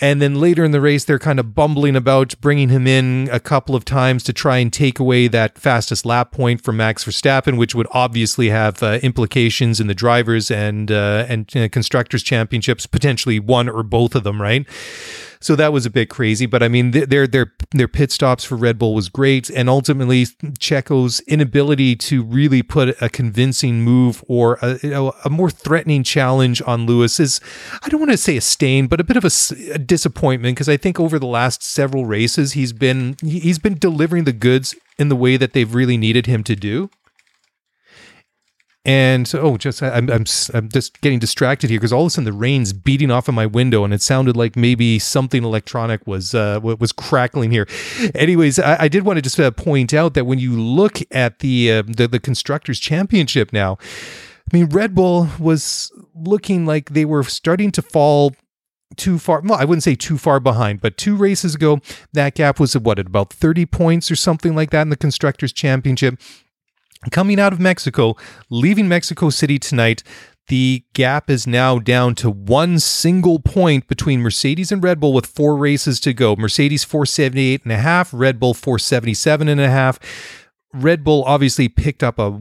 And 0.04 0.20
then 0.20 0.34
later 0.42 0.64
in 0.66 0.72
the 0.72 0.82
race, 0.82 1.06
they're 1.06 1.20
kind 1.20 1.40
of 1.40 1.54
bumbling 1.54 1.96
about 1.96 2.34
bringing 2.42 2.70
him 2.70 2.88
in 2.88 3.30
a 3.32 3.40
couple 3.40 3.76
of 3.76 3.86
times 3.86 4.24
to 4.24 4.34
try 4.34 4.58
and 4.58 4.74
take 4.74 4.98
away 4.98 5.28
that 5.28 5.60
fastest 5.60 6.08
lap 6.08 6.32
point 6.32 6.64
from 6.64 6.78
Max 6.78 7.06
Verstappen, 7.06 7.56
which 7.56 7.76
would 7.76 7.86
obviously 7.92 8.50
have 8.50 8.82
uh, 8.82 9.00
implications 9.04 9.80
in 9.80 9.86
the 9.86 9.94
drivers 9.94 10.50
and 10.50 10.92
uh, 10.92 11.28
and 11.30 11.56
uh, 11.56 11.70
constructors 11.70 12.24
championships, 12.24 12.88
potentially 12.88 13.40
one 13.40 13.70
or 13.70 13.84
both 13.84 14.16
of 14.16 14.24
them, 14.24 14.42
right? 14.42 14.66
So 15.42 15.56
that 15.56 15.74
was 15.74 15.88
a 15.88 15.90
bit 15.90 16.08
crazy, 16.08 16.46
but 16.46 16.62
I 16.62 16.68
mean, 16.68 16.92
their 16.92 17.26
their 17.26 17.52
their 17.72 17.88
pit 17.88 18.12
stops 18.12 18.44
for 18.44 18.56
Red 18.56 18.78
Bull 18.78 18.94
was 18.94 19.10
great, 19.10 19.50
and 19.50 19.70
ultimately 19.70 20.28
Checo's 20.60 21.20
inability 21.22 21.96
to 21.96 22.24
really 22.24 22.62
put 22.62 23.02
a 23.02 23.10
convincing 23.10 23.82
move 23.82 24.24
or 24.28 24.60
a, 24.62 24.80
you 24.84 24.92
know, 24.92 25.14
a 25.26 25.30
more 25.32 25.50
threatening 25.50 26.04
challenge 26.04 26.62
on 26.68 26.86
Lewis 26.86 27.20
is, 27.20 27.42
I 27.82 27.90
don't 27.90 28.00
want 28.00 28.12
to 28.12 28.18
say 28.18 28.38
a 28.38 28.42
stain, 28.42 28.86
but 28.86 29.00
a 29.00 29.04
bit 29.04 29.18
of 29.18 29.26
a, 29.26 29.32
a 29.74 29.80
disappointment 29.80 30.56
because 30.56 30.70
I 30.70 30.78
think 30.78 31.00
over 31.00 31.18
the 31.18 31.26
last 31.26 31.64
several 31.64 32.06
races 32.06 32.54
he's 32.54 32.72
been 32.72 33.16
he's 33.22 33.60
been 33.60 33.80
delivering 33.80 34.26
the 34.26 34.34
goods 34.34 34.76
in 35.00 35.10
the 35.10 35.16
way 35.16 35.38
that 35.38 35.54
they've 35.54 35.74
really 35.74 35.98
needed 35.98 36.28
him 36.28 36.44
to 36.44 36.56
do. 36.56 36.92
And 38.84 39.28
so, 39.28 39.40
oh, 39.42 39.58
just 39.58 39.84
I'm 39.84 40.10
I'm 40.10 40.26
I'm 40.56 40.70
just 40.70 41.02
getting 41.02 41.20
distracted 41.20 41.70
here 41.70 41.80
because 41.80 41.94
all 41.94 42.02
of 42.02 42.08
a 42.08 42.10
sudden 42.10 42.26
the 42.26 42.34
rain's 42.34 42.74
beating 42.74 43.12
off 43.12 43.28
of 43.28 43.36
my 43.36 43.46
window, 43.46 43.84
and 43.84 43.94
it 43.94 44.02
sounded 44.02 44.36
like 44.36 44.56
maybe 44.56 44.98
something 44.98 45.44
electronic 45.44 46.08
was 46.08 46.34
uh, 46.34 46.60
was 46.64 46.92
crackling 46.92 47.52
here. 47.52 47.68
Anyways, 48.16 48.58
I, 48.58 48.78
I 48.82 48.88
did 48.88 49.04
want 49.04 49.18
to 49.18 49.22
just 49.22 49.40
uh, 49.40 49.52
point 49.52 49.94
out 49.94 50.16
that 50.16 50.26
when 50.26 50.40
you 50.40 50.60
look 50.60 50.98
at 51.12 51.40
the, 51.40 51.72
uh, 51.72 51.84
the 51.86 52.08
the 52.08 52.20
constructors 52.20 52.80
championship 52.80 53.54
now, 53.54 53.78
I 54.52 54.58
mean 54.58 54.66
Red 54.66 54.96
Bull 54.96 55.30
was 55.38 55.92
looking 56.16 56.66
like 56.66 56.90
they 56.90 57.06
were 57.06 57.24
starting 57.24 57.72
to 57.74 57.84
fall 57.84 58.34
too 58.98 59.20
far. 59.20 59.42
Well, 59.42 59.60
I 59.60 59.66
wouldn't 59.66 59.84
say 59.84 59.94
too 59.94 60.18
far 60.18 60.40
behind, 60.40 60.82
but 60.82 60.98
two 60.98 61.16
races 61.16 61.54
ago, 61.54 61.82
that 62.14 62.34
gap 62.34 62.60
was 62.60 62.76
at 62.76 62.82
what 62.82 62.98
at 62.98 63.06
about 63.06 63.32
30 63.32 63.68
points 63.68 64.10
or 64.10 64.16
something 64.16 64.56
like 64.56 64.72
that 64.72 64.82
in 64.82 64.90
the 64.90 64.98
constructors 64.98 65.54
championship. 65.54 66.20
Coming 67.10 67.40
out 67.40 67.52
of 67.52 67.60
Mexico, 67.60 68.16
leaving 68.52 68.88
Mexico 68.88 69.32
City 69.32 69.58
tonight, 69.58 70.04
the 70.48 70.84
gap 70.94 71.30
is 71.30 71.48
now 71.48 71.80
down 71.80 72.14
to 72.16 72.30
one 72.30 72.78
single 72.78 73.40
point 73.40 73.88
between 73.88 74.22
Mercedes 74.22 74.72
and 74.72 74.84
Red 74.84 75.00
Bull 75.00 75.14
with 75.14 75.26
four 75.26 75.56
races 75.56 76.00
to 76.02 76.14
go. 76.14 76.36
Mercedes 76.36 76.84
478 76.84 77.64
and 77.64 77.72
a 77.72 77.78
half, 77.78 78.14
Red 78.14 78.40
Bull 78.40 78.54
477 78.54 79.48
and 79.48 79.62
a 79.62 79.70
half. 79.70 79.98
Red 80.74 81.04
Bull 81.04 81.24
obviously 81.26 81.70
picked 81.70 82.04
up 82.04 82.20
a 82.20 82.40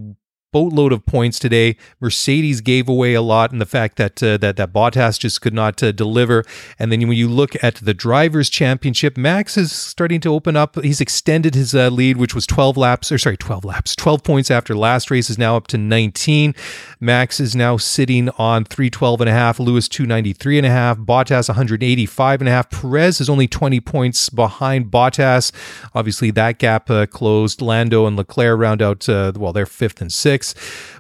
boatload 0.52 0.92
of 0.92 1.06
points 1.06 1.38
today. 1.38 1.76
Mercedes 2.00 2.60
gave 2.60 2.88
away 2.88 3.14
a 3.14 3.22
lot 3.22 3.52
in 3.52 3.58
the 3.58 3.66
fact 3.66 3.96
that 3.96 4.22
uh, 4.22 4.36
that 4.38 4.56
that 4.56 4.72
Bottas 4.72 5.18
just 5.18 5.40
could 5.40 5.54
not 5.54 5.82
uh, 5.82 5.92
deliver. 5.92 6.44
And 6.78 6.90
then 6.90 7.00
when 7.06 7.16
you 7.16 7.28
look 7.28 7.62
at 7.62 7.76
the 7.76 7.94
drivers' 7.94 8.50
championship, 8.50 9.16
Max 9.16 9.56
is 9.56 9.72
starting 9.72 10.20
to 10.22 10.32
open 10.32 10.56
up. 10.56 10.80
He's 10.82 11.00
extended 11.00 11.54
his 11.54 11.74
uh, 11.74 11.88
lead, 11.88 12.16
which 12.16 12.34
was 12.34 12.46
12 12.46 12.76
laps, 12.76 13.12
or 13.12 13.18
sorry, 13.18 13.36
12 13.36 13.64
laps, 13.64 13.94
12 13.96 14.22
points 14.24 14.50
after 14.50 14.74
last 14.74 15.10
race 15.10 15.30
is 15.30 15.38
now 15.38 15.56
up 15.56 15.66
to 15.68 15.78
19. 15.78 16.54
Max 16.98 17.40
is 17.40 17.54
now 17.54 17.76
sitting 17.76 18.28
on 18.30 18.64
312 18.64 19.20
and 19.20 19.30
a 19.30 19.32
half. 19.32 19.60
Lewis 19.60 19.88
293 19.88 20.58
and 20.58 20.66
a 20.66 20.70
half. 20.70 20.98
Bottas 20.98 21.48
185 21.48 22.40
and 22.40 22.48
a 22.48 22.52
half. 22.52 22.70
Perez 22.70 23.20
is 23.20 23.30
only 23.30 23.46
20 23.46 23.80
points 23.80 24.28
behind 24.28 24.90
Bottas. 24.90 25.52
Obviously, 25.94 26.30
that 26.32 26.58
gap 26.58 26.90
uh, 26.90 27.06
closed. 27.06 27.62
Lando 27.62 28.06
and 28.06 28.16
Leclerc 28.16 28.58
round 28.58 28.82
out. 28.82 29.08
Uh, 29.08 29.32
well, 29.36 29.52
they're 29.52 29.66
fifth 29.66 30.00
and 30.00 30.12
sixth 30.12 30.39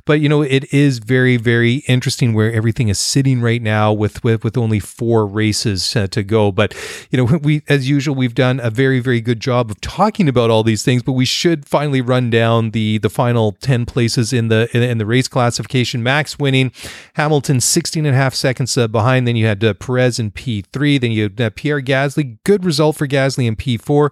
But 0.04 0.20
you 0.20 0.28
know, 0.28 0.42
it 0.42 0.72
is 0.72 0.98
very, 0.98 1.36
very 1.36 1.76
interesting 1.86 2.34
where 2.34 2.52
everything 2.52 2.88
is 2.88 2.98
sitting 2.98 3.40
right 3.40 3.62
now 3.62 3.92
with 3.92 4.24
with, 4.24 4.44
with 4.44 4.56
only 4.56 4.80
four 4.80 5.26
races 5.26 5.94
uh, 5.94 6.06
to 6.08 6.22
go. 6.22 6.50
But 6.50 6.74
you 7.10 7.16
know, 7.16 7.38
we 7.42 7.62
as 7.68 7.88
usual 7.88 8.14
we've 8.14 8.34
done 8.34 8.60
a 8.60 8.70
very, 8.70 9.00
very 9.00 9.20
good 9.20 9.40
job 9.40 9.70
of 9.70 9.80
talking 9.80 10.28
about 10.28 10.50
all 10.50 10.62
these 10.62 10.82
things. 10.82 11.02
But 11.02 11.12
we 11.12 11.24
should 11.24 11.66
finally 11.66 12.00
run 12.00 12.30
down 12.30 12.70
the 12.70 12.98
the 12.98 13.10
final 13.10 13.52
ten 13.52 13.86
places 13.86 14.32
in 14.32 14.48
the 14.48 14.68
in, 14.76 14.82
in 14.82 14.98
the 14.98 15.06
race 15.06 15.28
classification. 15.28 16.02
Max 16.02 16.38
winning, 16.38 16.72
Hamilton 17.14 17.60
16 17.60 18.06
and 18.06 18.14
a 18.14 18.18
half 18.18 18.34
seconds 18.34 18.76
uh, 18.76 18.88
behind. 18.88 19.26
Then 19.26 19.36
you 19.36 19.46
had 19.46 19.62
uh, 19.62 19.74
Perez 19.74 20.18
in 20.18 20.30
P3. 20.30 21.00
Then 21.00 21.12
you 21.12 21.24
had 21.24 21.40
uh, 21.40 21.50
Pierre 21.50 21.80
Gasly. 21.80 22.38
Good 22.44 22.64
result 22.64 22.96
for 22.96 23.06
Gasly 23.06 23.46
in 23.46 23.56
P4. 23.56 24.10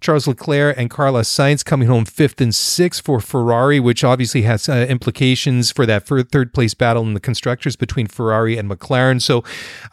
Charles 0.00 0.26
Leclerc 0.26 0.76
and 0.76 0.90
Carlos 0.90 1.28
Sainz 1.28 1.64
coming 1.64 1.88
home 1.88 2.04
fifth 2.04 2.40
and 2.40 2.54
sixth 2.54 3.04
for 3.04 3.20
Ferrari, 3.20 3.80
which 3.80 4.04
obviously 4.04 4.42
has 4.42 4.68
uh, 4.68 4.86
implications 4.88 5.70
for 5.70 5.86
that 5.86 6.06
third 6.06 6.52
place 6.52 6.74
battle 6.74 7.02
in 7.02 7.14
the 7.14 7.20
constructors 7.20 7.76
between 7.76 8.06
Ferrari 8.06 8.56
and 8.56 8.70
McLaren. 8.70 9.20
So, 9.20 9.44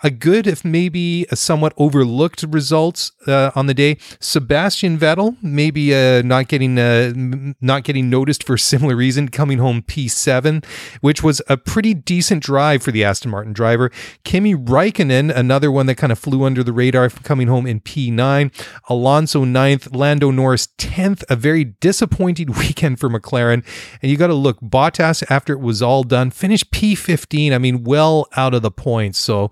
a 0.04 0.10
good, 0.10 0.48
if 0.48 0.64
maybe 0.66 1.26
a 1.32 1.36
somewhat 1.36 1.74
overlooked 1.78 2.44
results 2.44 3.12
uh, 3.28 3.52
on 3.56 3.68
the 3.68 3.74
day. 3.74 3.98
Sebastian 4.20 4.98
Vettel 4.98 5.38
maybe 5.42 5.94
uh, 5.94 6.22
not 6.22 6.48
getting 6.48 6.78
uh, 6.78 7.14
not 7.62 7.84
getting 7.84 8.10
noticed 8.10 8.44
for 8.44 8.56
a 8.56 8.60
similar 8.74 8.96
reason, 8.96 9.30
coming 9.30 9.58
home 9.58 9.82
P7, 9.82 10.66
which 11.02 11.24
was 11.24 11.42
a 11.48 11.58
pretty 11.58 11.94
decent 11.94 12.44
drive 12.44 12.84
for 12.84 12.92
the 12.92 13.04
Aston 13.04 13.32
Martin 13.32 13.54
driver. 13.54 13.92
Kimi 14.24 14.56
Raikkonen, 14.56 15.36
another 15.36 15.72
one 15.72 15.86
that 15.88 15.96
kind 15.96 16.12
of 16.12 16.20
flew 16.20 16.44
under 16.44 16.64
the 16.64 16.74
radar, 16.74 17.10
coming 17.10 17.48
home 17.48 17.68
in 17.68 17.80
P9. 17.80 18.52
Alonso 18.90 19.44
ninth. 19.44 19.93
Lando 19.96 20.32
Norris 20.32 20.68
10th, 20.78 21.24
a 21.30 21.36
very 21.36 21.64
disappointing 21.64 22.52
weekend 22.60 23.00
for 23.00 23.10
McLaren. 23.10 23.66
And 24.02 24.12
you 24.12 24.18
got 24.18 24.28
to 24.28 24.34
look, 24.34 24.60
Bottas, 24.62 25.24
after 25.30 25.54
it 25.54 25.60
was 25.60 25.82
all 25.82 26.04
done, 26.04 26.32
finished 26.32 26.72
P15. 26.72 27.54
I 27.54 27.58
mean, 27.58 27.84
well 27.84 28.28
out 28.36 28.54
of 28.54 28.62
the 28.62 28.72
points. 28.72 29.20
So, 29.20 29.52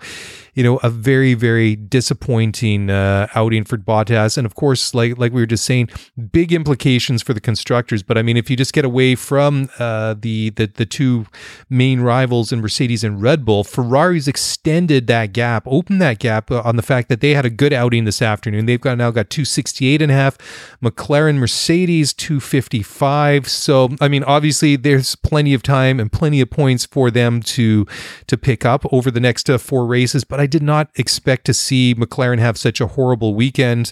you 0.54 0.64
know, 0.64 0.78
a 0.78 0.90
very, 0.90 1.34
very 1.34 1.76
disappointing 1.76 2.90
uh, 2.90 3.28
outing 3.36 3.64
for 3.64 3.78
Bottas. 3.78 4.38
And 4.38 4.46
of 4.46 4.56
course, 4.56 4.94
like 4.94 5.18
like 5.18 5.32
we 5.32 5.42
were 5.42 5.48
just 5.48 5.66
saying, 5.66 5.90
big 6.32 6.52
implications 6.52 7.24
for 7.24 7.34
the 7.34 7.40
constructors. 7.40 8.04
But 8.04 8.18
I 8.18 8.22
mean, 8.22 8.38
if 8.38 8.50
you 8.50 8.58
just 8.58 8.74
get 8.74 8.84
away 8.84 9.16
from 9.16 9.70
uh, 9.80 10.16
the, 10.20 10.50
the 10.52 10.68
the 10.68 10.86
two 10.86 11.28
main 11.70 12.02
rivals 12.02 12.52
in 12.52 12.60
Mercedes 12.60 13.04
and 13.04 13.22
Red 13.22 13.46
Bull, 13.46 13.64
Ferrari's 13.64 14.28
extended 14.28 15.08
that 15.08 15.34
gap, 15.34 15.64
opened 15.66 16.02
that 16.02 16.20
gap 16.20 16.52
uh, 16.52 16.62
on 16.66 16.76
the 16.76 16.84
fact 16.84 17.08
that 17.10 17.22
they 17.22 17.34
had 17.34 17.46
a 17.46 17.50
good 17.50 17.72
outing 17.72 18.04
this 18.04 18.22
afternoon. 18.22 18.66
They've 18.66 18.82
got 18.82 18.98
now 18.98 19.12
got 19.12 19.30
268 19.30 20.02
and 20.02 20.12
a 20.12 20.16
half. 20.16 20.38
McLaren, 20.84 21.38
Mercedes 21.38 22.14
255. 22.14 23.48
So 23.48 23.90
I 24.02 24.10
mean, 24.10 24.24
obviously, 24.26 24.76
there's 24.76 25.16
plenty 25.16 25.54
of 25.54 25.64
time 25.64 26.00
and 26.00 26.12
plenty 26.12 26.42
of 26.42 26.50
points 26.50 26.86
for 26.86 27.10
them 27.10 27.42
to 27.42 27.86
to 28.28 28.38
pick 28.38 28.66
up 28.66 28.86
over 28.92 29.10
the 29.10 29.22
next 29.22 29.50
uh, 29.50 29.58
four 29.58 29.86
races. 29.86 30.26
But 30.26 30.41
I 30.42 30.48
did 30.48 30.64
not 30.64 30.90
expect 30.96 31.46
to 31.46 31.54
see 31.54 31.94
McLaren 31.94 32.40
have 32.40 32.58
such 32.58 32.82
a 32.82 32.88
horrible 32.88 33.36
weekend. 33.36 33.92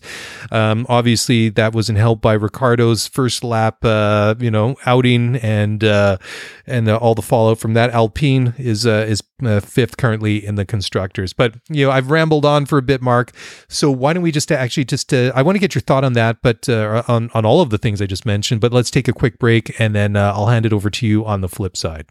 Um, 0.51 0.87
obviously, 0.89 1.49
that 1.49 1.73
wasn't 1.73 1.99
helped 1.99 2.23
by 2.23 2.33
Ricciardo's 2.33 3.05
first 3.07 3.43
lap, 3.43 3.85
uh, 3.85 4.33
you 4.39 4.49
know, 4.49 4.75
outing 4.87 5.35
and 5.35 5.83
uh, 5.83 6.17
and 6.65 6.89
uh, 6.89 6.97
all 6.97 7.13
the 7.13 7.21
fallout 7.21 7.59
from 7.59 7.75
that. 7.75 7.91
Alpine 7.91 8.55
is 8.57 8.87
uh, 8.87 9.05
is 9.07 9.21
uh, 9.43 9.59
fifth 9.59 9.97
currently 9.97 10.43
in 10.43 10.55
the 10.55 10.65
constructors. 10.65 11.33
But 11.33 11.53
you 11.69 11.85
know, 11.85 11.91
I've 11.91 12.09
rambled 12.09 12.45
on 12.45 12.65
for 12.65 12.79
a 12.79 12.81
bit, 12.81 12.99
Mark. 12.99 13.31
So 13.67 13.91
why 13.91 14.13
don't 14.13 14.23
we 14.23 14.31
just 14.31 14.51
actually 14.51 14.85
just 14.85 15.13
I 15.13 15.43
want 15.43 15.55
to 15.55 15.59
get 15.59 15.75
your 15.75 15.83
thought 15.83 16.03
on 16.03 16.13
that, 16.13 16.37
but 16.41 16.67
on 16.67 17.29
on 17.35 17.45
all 17.45 17.61
of 17.61 17.69
the 17.69 17.77
things 17.77 18.01
I 18.01 18.07
just 18.07 18.25
mentioned. 18.25 18.59
But 18.59 18.73
let's 18.73 18.89
take 18.89 19.07
a 19.07 19.13
quick 19.13 19.37
break, 19.37 19.79
and 19.79 19.93
then 19.93 20.17
I'll 20.17 20.47
hand 20.47 20.65
it 20.65 20.73
over 20.73 20.89
to 20.89 21.05
you 21.05 21.25
on 21.25 21.41
the 21.41 21.49
flip 21.49 21.77
side. 21.77 22.07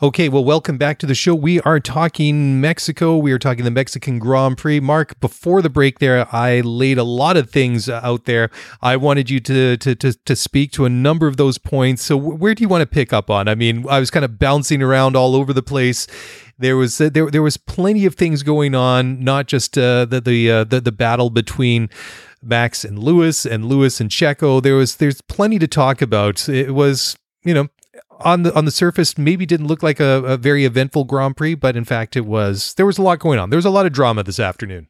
Okay, 0.00 0.28
well, 0.28 0.44
welcome 0.44 0.78
back 0.78 1.00
to 1.00 1.06
the 1.06 1.14
show. 1.16 1.34
We 1.34 1.60
are 1.62 1.80
talking 1.80 2.60
Mexico. 2.60 3.16
We 3.16 3.32
are 3.32 3.38
talking 3.38 3.64
the 3.64 3.70
Mexican 3.72 4.20
Grand 4.20 4.56
Prix. 4.56 4.78
Mark, 4.78 5.18
before 5.18 5.60
the 5.60 5.68
break 5.68 5.98
there, 5.98 6.32
I 6.32 6.60
laid 6.60 6.98
a 6.98 7.02
lot 7.02 7.36
of 7.36 7.50
things 7.50 7.88
out 7.88 8.24
there. 8.24 8.48
I 8.80 8.96
wanted 8.96 9.28
you 9.28 9.40
to 9.40 9.76
to 9.76 9.96
to, 9.96 10.12
to 10.12 10.36
speak 10.36 10.70
to 10.72 10.84
a 10.84 10.88
number 10.88 11.26
of 11.26 11.36
those 11.36 11.58
points. 11.58 12.04
So, 12.04 12.16
where 12.16 12.54
do 12.54 12.62
you 12.62 12.68
want 12.68 12.82
to 12.82 12.86
pick 12.86 13.12
up 13.12 13.28
on? 13.28 13.48
I 13.48 13.56
mean, 13.56 13.88
I 13.88 13.98
was 13.98 14.08
kind 14.12 14.24
of 14.24 14.38
bouncing 14.38 14.84
around 14.84 15.16
all 15.16 15.34
over 15.34 15.52
the 15.52 15.64
place 15.64 16.06
there 16.60 16.76
was 16.76 17.00
uh, 17.00 17.08
there 17.08 17.28
there 17.28 17.42
was 17.42 17.56
plenty 17.56 18.06
of 18.06 18.14
things 18.14 18.44
going 18.44 18.76
on, 18.76 19.24
not 19.24 19.48
just 19.48 19.76
uh, 19.76 20.04
the 20.04 20.20
the, 20.20 20.50
uh, 20.50 20.64
the 20.64 20.80
the 20.80 20.92
battle 20.92 21.30
between 21.30 21.90
Max 22.40 22.84
and 22.84 23.00
Lewis 23.00 23.44
and 23.44 23.64
Lewis 23.64 24.00
and 24.00 24.10
Checo. 24.10 24.62
There 24.62 24.76
was 24.76 24.96
there's 24.96 25.20
plenty 25.22 25.58
to 25.58 25.66
talk 25.66 26.00
about. 26.00 26.48
It 26.48 26.72
was 26.72 27.16
you 27.42 27.54
know 27.54 27.68
on 28.20 28.42
the 28.42 28.54
on 28.54 28.64
the 28.64 28.70
surface 28.70 29.16
maybe 29.16 29.46
didn't 29.46 29.66
look 29.66 29.82
like 29.82 30.00
a, 30.00 30.22
a, 30.24 30.36
very 30.36 30.64
eventful 30.64 31.04
Grand 31.04 31.36
Prix, 31.36 31.54
but 31.54 31.76
in 31.76 31.84
fact 31.84 32.16
it 32.16 32.26
was. 32.26 32.74
There 32.74 32.86
was 32.86 32.98
a 32.98 33.02
lot 33.02 33.18
going 33.18 33.38
on. 33.38 33.50
There 33.50 33.56
was 33.56 33.64
a 33.64 33.70
lot 33.70 33.86
of 33.86 33.92
drama 33.92 34.22
this 34.22 34.40
afternoon. 34.40 34.88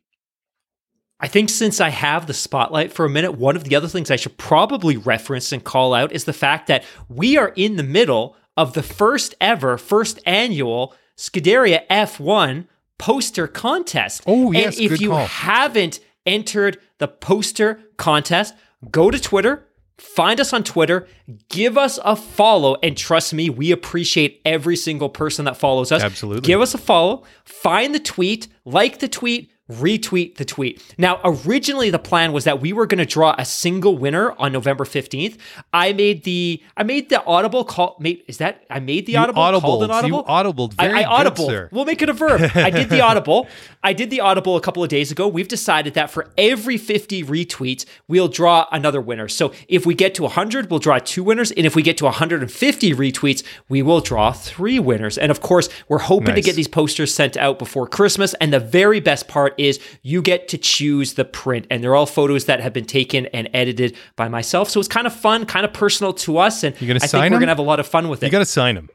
I 1.20 1.26
think 1.26 1.50
since 1.50 1.80
I 1.80 1.88
have 1.88 2.26
the 2.26 2.34
spotlight 2.34 2.92
for 2.92 3.04
a 3.04 3.10
minute, 3.10 3.32
one 3.32 3.56
of 3.56 3.64
the 3.64 3.74
other 3.74 3.88
things 3.88 4.10
I 4.10 4.16
should 4.16 4.38
probably 4.38 4.96
reference 4.96 5.50
and 5.52 5.64
call 5.64 5.92
out 5.92 6.12
is 6.12 6.24
the 6.24 6.32
fact 6.32 6.68
that 6.68 6.84
we 7.08 7.36
are 7.36 7.52
in 7.56 7.76
the 7.76 7.82
middle 7.82 8.36
of 8.56 8.74
the 8.74 8.82
first 8.82 9.34
ever, 9.40 9.78
first 9.78 10.20
annual 10.24 10.94
Scuderia 11.16 11.86
F1 11.88 12.66
poster 12.98 13.48
contest. 13.48 14.22
Oh, 14.26 14.52
yes. 14.52 14.78
And 14.78 14.92
if 14.92 15.00
you 15.00 15.10
call. 15.10 15.26
haven't 15.26 15.98
entered 16.24 16.78
the 16.98 17.08
poster 17.08 17.80
contest, 17.96 18.54
go 18.90 19.10
to 19.10 19.18
Twitter, 19.18 19.67
Find 19.98 20.40
us 20.40 20.52
on 20.52 20.62
Twitter, 20.62 21.08
give 21.48 21.76
us 21.76 21.98
a 22.04 22.14
follow, 22.14 22.76
and 22.84 22.96
trust 22.96 23.34
me, 23.34 23.50
we 23.50 23.72
appreciate 23.72 24.40
every 24.44 24.76
single 24.76 25.08
person 25.08 25.44
that 25.46 25.56
follows 25.56 25.90
us. 25.90 26.02
Absolutely. 26.02 26.46
Give 26.46 26.60
us 26.60 26.72
a 26.72 26.78
follow, 26.78 27.24
find 27.44 27.92
the 27.92 27.98
tweet, 27.98 28.46
like 28.64 29.00
the 29.00 29.08
tweet, 29.08 29.50
retweet 29.70 30.36
the 30.36 30.44
tweet. 30.44 30.82
Now, 30.96 31.20
originally 31.24 31.90
the 31.90 31.98
plan 31.98 32.32
was 32.32 32.44
that 32.44 32.60
we 32.60 32.72
were 32.72 32.86
going 32.86 32.98
to 32.98 33.06
draw 33.06 33.34
a 33.38 33.44
single 33.44 33.98
winner 33.98 34.32
on 34.38 34.52
November 34.52 34.84
15th. 34.84 35.36
I 35.72 35.92
made 35.92 36.24
the 36.24 36.62
I 36.76 36.82
made 36.82 37.08
the 37.10 37.22
audible 37.24 37.64
call 37.64 37.96
made, 38.00 38.24
is 38.26 38.38
that 38.38 38.64
I 38.70 38.80
made 38.80 39.06
the 39.06 39.12
you 39.12 39.18
audible 39.18 39.42
audibled, 39.42 39.60
called 39.60 39.84
an 39.84 39.90
audible? 39.90 40.18
You 40.18 40.24
audibled. 40.24 40.72
Very 40.74 40.92
I, 40.92 41.02
I 41.02 41.04
audible. 41.04 41.48
Good, 41.48 41.68
we'll 41.70 41.84
make 41.84 42.02
it 42.02 42.08
a 42.08 42.12
verb. 42.12 42.50
I 42.54 42.70
did 42.70 42.88
the 42.88 43.00
audible. 43.00 43.46
I 43.82 43.92
did 43.92 44.10
the 44.10 44.20
audible 44.20 44.56
a 44.56 44.60
couple 44.60 44.82
of 44.82 44.88
days 44.88 45.10
ago. 45.10 45.28
We've 45.28 45.48
decided 45.48 45.94
that 45.94 46.10
for 46.10 46.30
every 46.36 46.76
50 46.78 47.24
retweets, 47.24 47.84
we'll 48.08 48.28
draw 48.28 48.66
another 48.72 49.00
winner. 49.00 49.28
So 49.28 49.52
if 49.68 49.86
we 49.86 49.94
get 49.94 50.14
to 50.16 50.22
100, 50.22 50.70
we'll 50.70 50.80
draw 50.80 50.98
two 50.98 51.22
winners, 51.22 51.50
and 51.52 51.66
if 51.66 51.76
we 51.76 51.82
get 51.82 51.96
to 51.98 52.04
150 52.04 52.94
retweets, 52.94 53.44
we 53.68 53.82
will 53.82 54.00
draw 54.00 54.32
three 54.32 54.78
winners. 54.78 55.18
And 55.18 55.30
of 55.30 55.40
course, 55.40 55.68
we're 55.88 55.98
hoping 55.98 56.28
nice. 56.28 56.36
to 56.36 56.42
get 56.42 56.56
these 56.56 56.68
posters 56.68 57.14
sent 57.14 57.36
out 57.36 57.58
before 57.58 57.86
Christmas, 57.86 58.34
and 58.34 58.52
the 58.52 58.60
very 58.60 59.00
best 59.00 59.28
part 59.28 59.57
is 59.58 59.80
you 60.02 60.22
get 60.22 60.48
to 60.48 60.58
choose 60.58 61.14
the 61.14 61.24
print. 61.24 61.66
And 61.70 61.82
they're 61.82 61.94
all 61.94 62.06
photos 62.06 62.46
that 62.46 62.60
have 62.60 62.72
been 62.72 62.84
taken 62.84 63.26
and 63.26 63.48
edited 63.54 63.96
by 64.16 64.28
myself. 64.28 64.70
So 64.70 64.80
it's 64.80 64.88
kind 64.88 65.06
of 65.06 65.12
fun, 65.14 65.46
kind 65.46 65.64
of 65.64 65.72
personal 65.72 66.12
to 66.14 66.38
us. 66.38 66.62
And 66.64 66.74
You're 66.80 66.88
gonna 66.88 67.00
I 67.02 67.06
sign 67.06 67.20
think 67.22 67.32
we're 67.32 67.36
them? 67.40 67.46
to 67.46 67.50
have 67.50 67.58
a 67.58 67.62
lot 67.62 67.80
of 67.80 67.86
fun 67.86 68.08
with 68.08 68.22
it. 68.22 68.26
You 68.26 68.32
got 68.32 68.38
to 68.40 68.44
sign 68.44 68.74
them. 68.74 68.88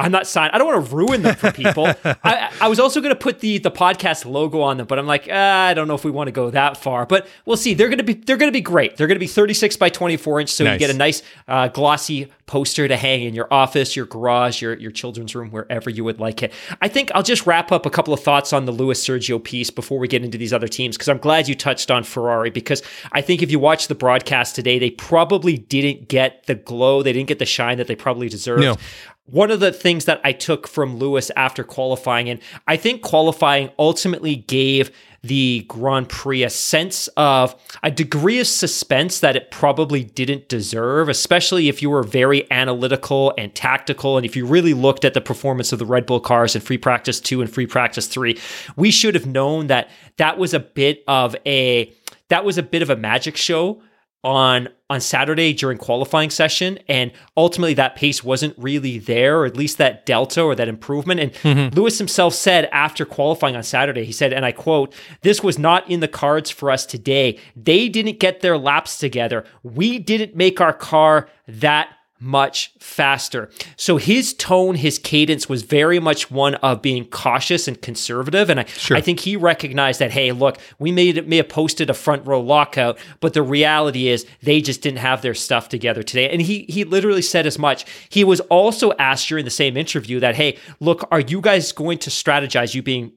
I'm 0.00 0.12
not 0.12 0.26
signed. 0.26 0.52
I 0.52 0.58
don't 0.58 0.66
want 0.66 0.86
to 0.86 0.96
ruin 0.96 1.22
them 1.22 1.34
for 1.34 1.52
people. 1.52 1.86
I, 2.04 2.50
I, 2.60 2.68
was 2.68 2.80
also 2.80 3.00
going 3.00 3.14
to 3.14 3.18
put 3.18 3.40
the 3.40 3.58
the 3.58 3.70
podcast 3.70 4.24
logo 4.24 4.62
on 4.62 4.78
them, 4.78 4.86
but 4.86 4.98
I'm 4.98 5.06
like, 5.06 5.28
ah, 5.30 5.66
I 5.66 5.74
don't 5.74 5.88
know 5.88 5.94
if 5.94 6.04
we 6.04 6.10
want 6.10 6.28
to 6.28 6.32
go 6.32 6.50
that 6.50 6.76
far. 6.76 7.04
But 7.04 7.28
we'll 7.44 7.58
see. 7.58 7.74
They're 7.74 7.88
going 7.88 7.98
to 7.98 8.04
be 8.04 8.14
they're 8.14 8.38
going 8.38 8.48
to 8.48 8.56
be 8.56 8.62
great. 8.62 8.96
They're 8.96 9.06
going 9.06 9.16
to 9.16 9.20
be 9.20 9.26
36 9.26 9.76
by 9.76 9.90
24 9.90 10.40
inch, 10.40 10.50
so 10.50 10.64
nice. 10.64 10.72
you 10.72 10.78
get 10.78 10.90
a 10.90 10.98
nice 10.98 11.22
uh, 11.46 11.68
glossy 11.68 12.32
poster 12.46 12.88
to 12.88 12.96
hang 12.96 13.22
in 13.22 13.34
your 13.34 13.46
office, 13.52 13.94
your 13.94 14.06
garage, 14.06 14.62
your 14.62 14.74
your 14.74 14.90
children's 14.90 15.34
room, 15.34 15.50
wherever 15.50 15.90
you 15.90 16.02
would 16.02 16.18
like 16.18 16.42
it. 16.42 16.52
I 16.80 16.88
think 16.88 17.10
I'll 17.14 17.22
just 17.22 17.46
wrap 17.46 17.70
up 17.70 17.84
a 17.84 17.90
couple 17.90 18.14
of 18.14 18.20
thoughts 18.20 18.52
on 18.52 18.64
the 18.64 18.72
Lewis 18.72 19.06
Sergio 19.06 19.42
piece 19.42 19.70
before 19.70 19.98
we 19.98 20.08
get 20.08 20.24
into 20.24 20.38
these 20.38 20.52
other 20.52 20.68
teams 20.68 20.96
because 20.96 21.08
I'm 21.08 21.18
glad 21.18 21.46
you 21.46 21.54
touched 21.54 21.90
on 21.90 22.04
Ferrari 22.04 22.50
because 22.50 22.82
I 23.12 23.20
think 23.20 23.42
if 23.42 23.50
you 23.50 23.58
watch 23.58 23.88
the 23.88 23.94
broadcast 23.94 24.54
today, 24.54 24.78
they 24.78 24.90
probably 24.90 25.58
didn't 25.58 26.08
get 26.08 26.46
the 26.46 26.54
glow, 26.54 27.02
they 27.02 27.12
didn't 27.12 27.28
get 27.28 27.38
the 27.38 27.46
shine 27.46 27.78
that 27.78 27.86
they 27.86 27.96
probably 27.96 28.28
deserved. 28.28 28.62
No 28.62 28.76
one 29.24 29.50
of 29.50 29.60
the 29.60 29.72
things 29.72 30.06
that 30.06 30.20
I 30.24 30.32
took 30.32 30.66
from 30.66 30.96
Lewis 30.96 31.30
after 31.36 31.62
qualifying, 31.62 32.28
and 32.28 32.40
I 32.66 32.76
think 32.76 33.02
qualifying 33.02 33.70
ultimately 33.78 34.36
gave 34.36 34.90
the 35.22 35.66
Grand 35.68 36.08
Prix 36.08 36.42
a 36.42 36.50
sense 36.50 37.06
of 37.08 37.54
a 37.82 37.90
degree 37.90 38.40
of 38.40 38.46
suspense 38.46 39.20
that 39.20 39.36
it 39.36 39.50
probably 39.50 40.02
didn't 40.02 40.48
deserve, 40.48 41.08
especially 41.08 41.68
if 41.68 41.82
you 41.82 41.90
were 41.90 42.02
very 42.02 42.50
analytical 42.50 43.34
and 43.36 43.54
tactical. 43.54 44.16
And 44.16 44.24
if 44.24 44.34
you 44.34 44.46
really 44.46 44.72
looked 44.72 45.04
at 45.04 45.14
the 45.14 45.20
performance 45.20 45.72
of 45.72 45.78
the 45.78 45.86
Red 45.86 46.06
Bull 46.06 46.20
cars 46.20 46.56
in 46.56 46.62
free 46.62 46.78
practice 46.78 47.20
two 47.20 47.42
and 47.42 47.52
free 47.52 47.66
practice 47.66 48.06
three, 48.06 48.38
we 48.76 48.90
should 48.90 49.14
have 49.14 49.26
known 49.26 49.66
that 49.66 49.90
that 50.16 50.38
was 50.38 50.54
a 50.54 50.60
bit 50.60 51.04
of 51.06 51.36
a 51.44 51.92
that 52.28 52.44
was 52.44 52.56
a 52.58 52.62
bit 52.62 52.80
of 52.80 52.90
a 52.90 52.96
magic 52.96 53.36
show 53.36 53.82
on 54.22 54.68
on 54.90 55.00
Saturday 55.00 55.52
during 55.52 55.78
qualifying 55.78 56.28
session 56.28 56.78
and 56.88 57.12
ultimately 57.36 57.74
that 57.74 57.94
pace 57.94 58.24
wasn't 58.24 58.52
really 58.58 58.98
there 58.98 59.40
or 59.40 59.46
at 59.46 59.56
least 59.56 59.78
that 59.78 60.04
delta 60.04 60.42
or 60.42 60.54
that 60.54 60.68
improvement. 60.68 61.20
And 61.20 61.32
mm-hmm. 61.32 61.74
Lewis 61.74 61.96
himself 61.96 62.34
said 62.34 62.68
after 62.72 63.06
qualifying 63.06 63.56
on 63.56 63.62
Saturday 63.62 64.04
he 64.04 64.12
said 64.12 64.32
and 64.32 64.44
I 64.44 64.52
quote 64.52 64.92
this 65.22 65.42
was 65.42 65.58
not 65.58 65.88
in 65.88 66.00
the 66.00 66.08
cards 66.08 66.50
for 66.50 66.70
us 66.70 66.84
today. 66.84 67.38
They 67.56 67.88
didn't 67.88 68.20
get 68.20 68.40
their 68.40 68.58
laps 68.58 68.98
together. 68.98 69.44
We 69.62 69.98
didn't 69.98 70.36
make 70.36 70.60
our 70.60 70.74
car 70.74 71.28
that 71.46 71.88
much 72.20 72.72
faster. 72.78 73.50
So 73.76 73.96
his 73.96 74.34
tone, 74.34 74.74
his 74.74 74.98
cadence 74.98 75.48
was 75.48 75.62
very 75.62 75.98
much 75.98 76.30
one 76.30 76.54
of 76.56 76.82
being 76.82 77.06
cautious 77.06 77.66
and 77.66 77.80
conservative. 77.80 78.50
And 78.50 78.60
I, 78.60 78.64
sure. 78.64 78.96
I 78.96 79.00
think 79.00 79.20
he 79.20 79.36
recognized 79.36 80.00
that, 80.00 80.10
hey, 80.10 80.32
look, 80.32 80.58
we 80.78 80.92
may, 80.92 81.12
may 81.12 81.38
have 81.38 81.48
posted 81.48 81.88
a 81.88 81.94
front 81.94 82.26
row 82.26 82.40
lockout, 82.40 82.98
but 83.20 83.32
the 83.32 83.42
reality 83.42 84.08
is 84.08 84.26
they 84.42 84.60
just 84.60 84.82
didn't 84.82 84.98
have 84.98 85.22
their 85.22 85.34
stuff 85.34 85.68
together 85.68 86.02
today. 86.02 86.28
And 86.28 86.42
he 86.42 86.66
he 86.68 86.84
literally 86.84 87.22
said 87.22 87.46
as 87.46 87.58
much. 87.58 87.86
He 88.08 88.22
was 88.22 88.40
also 88.40 88.92
asked 88.98 89.28
during 89.28 89.44
the 89.44 89.50
same 89.50 89.76
interview 89.76 90.20
that, 90.20 90.34
hey, 90.34 90.58
look, 90.78 91.08
are 91.10 91.20
you 91.20 91.40
guys 91.40 91.72
going 91.72 91.98
to 91.98 92.10
strategize, 92.10 92.74
you 92.74 92.82
being 92.82 93.12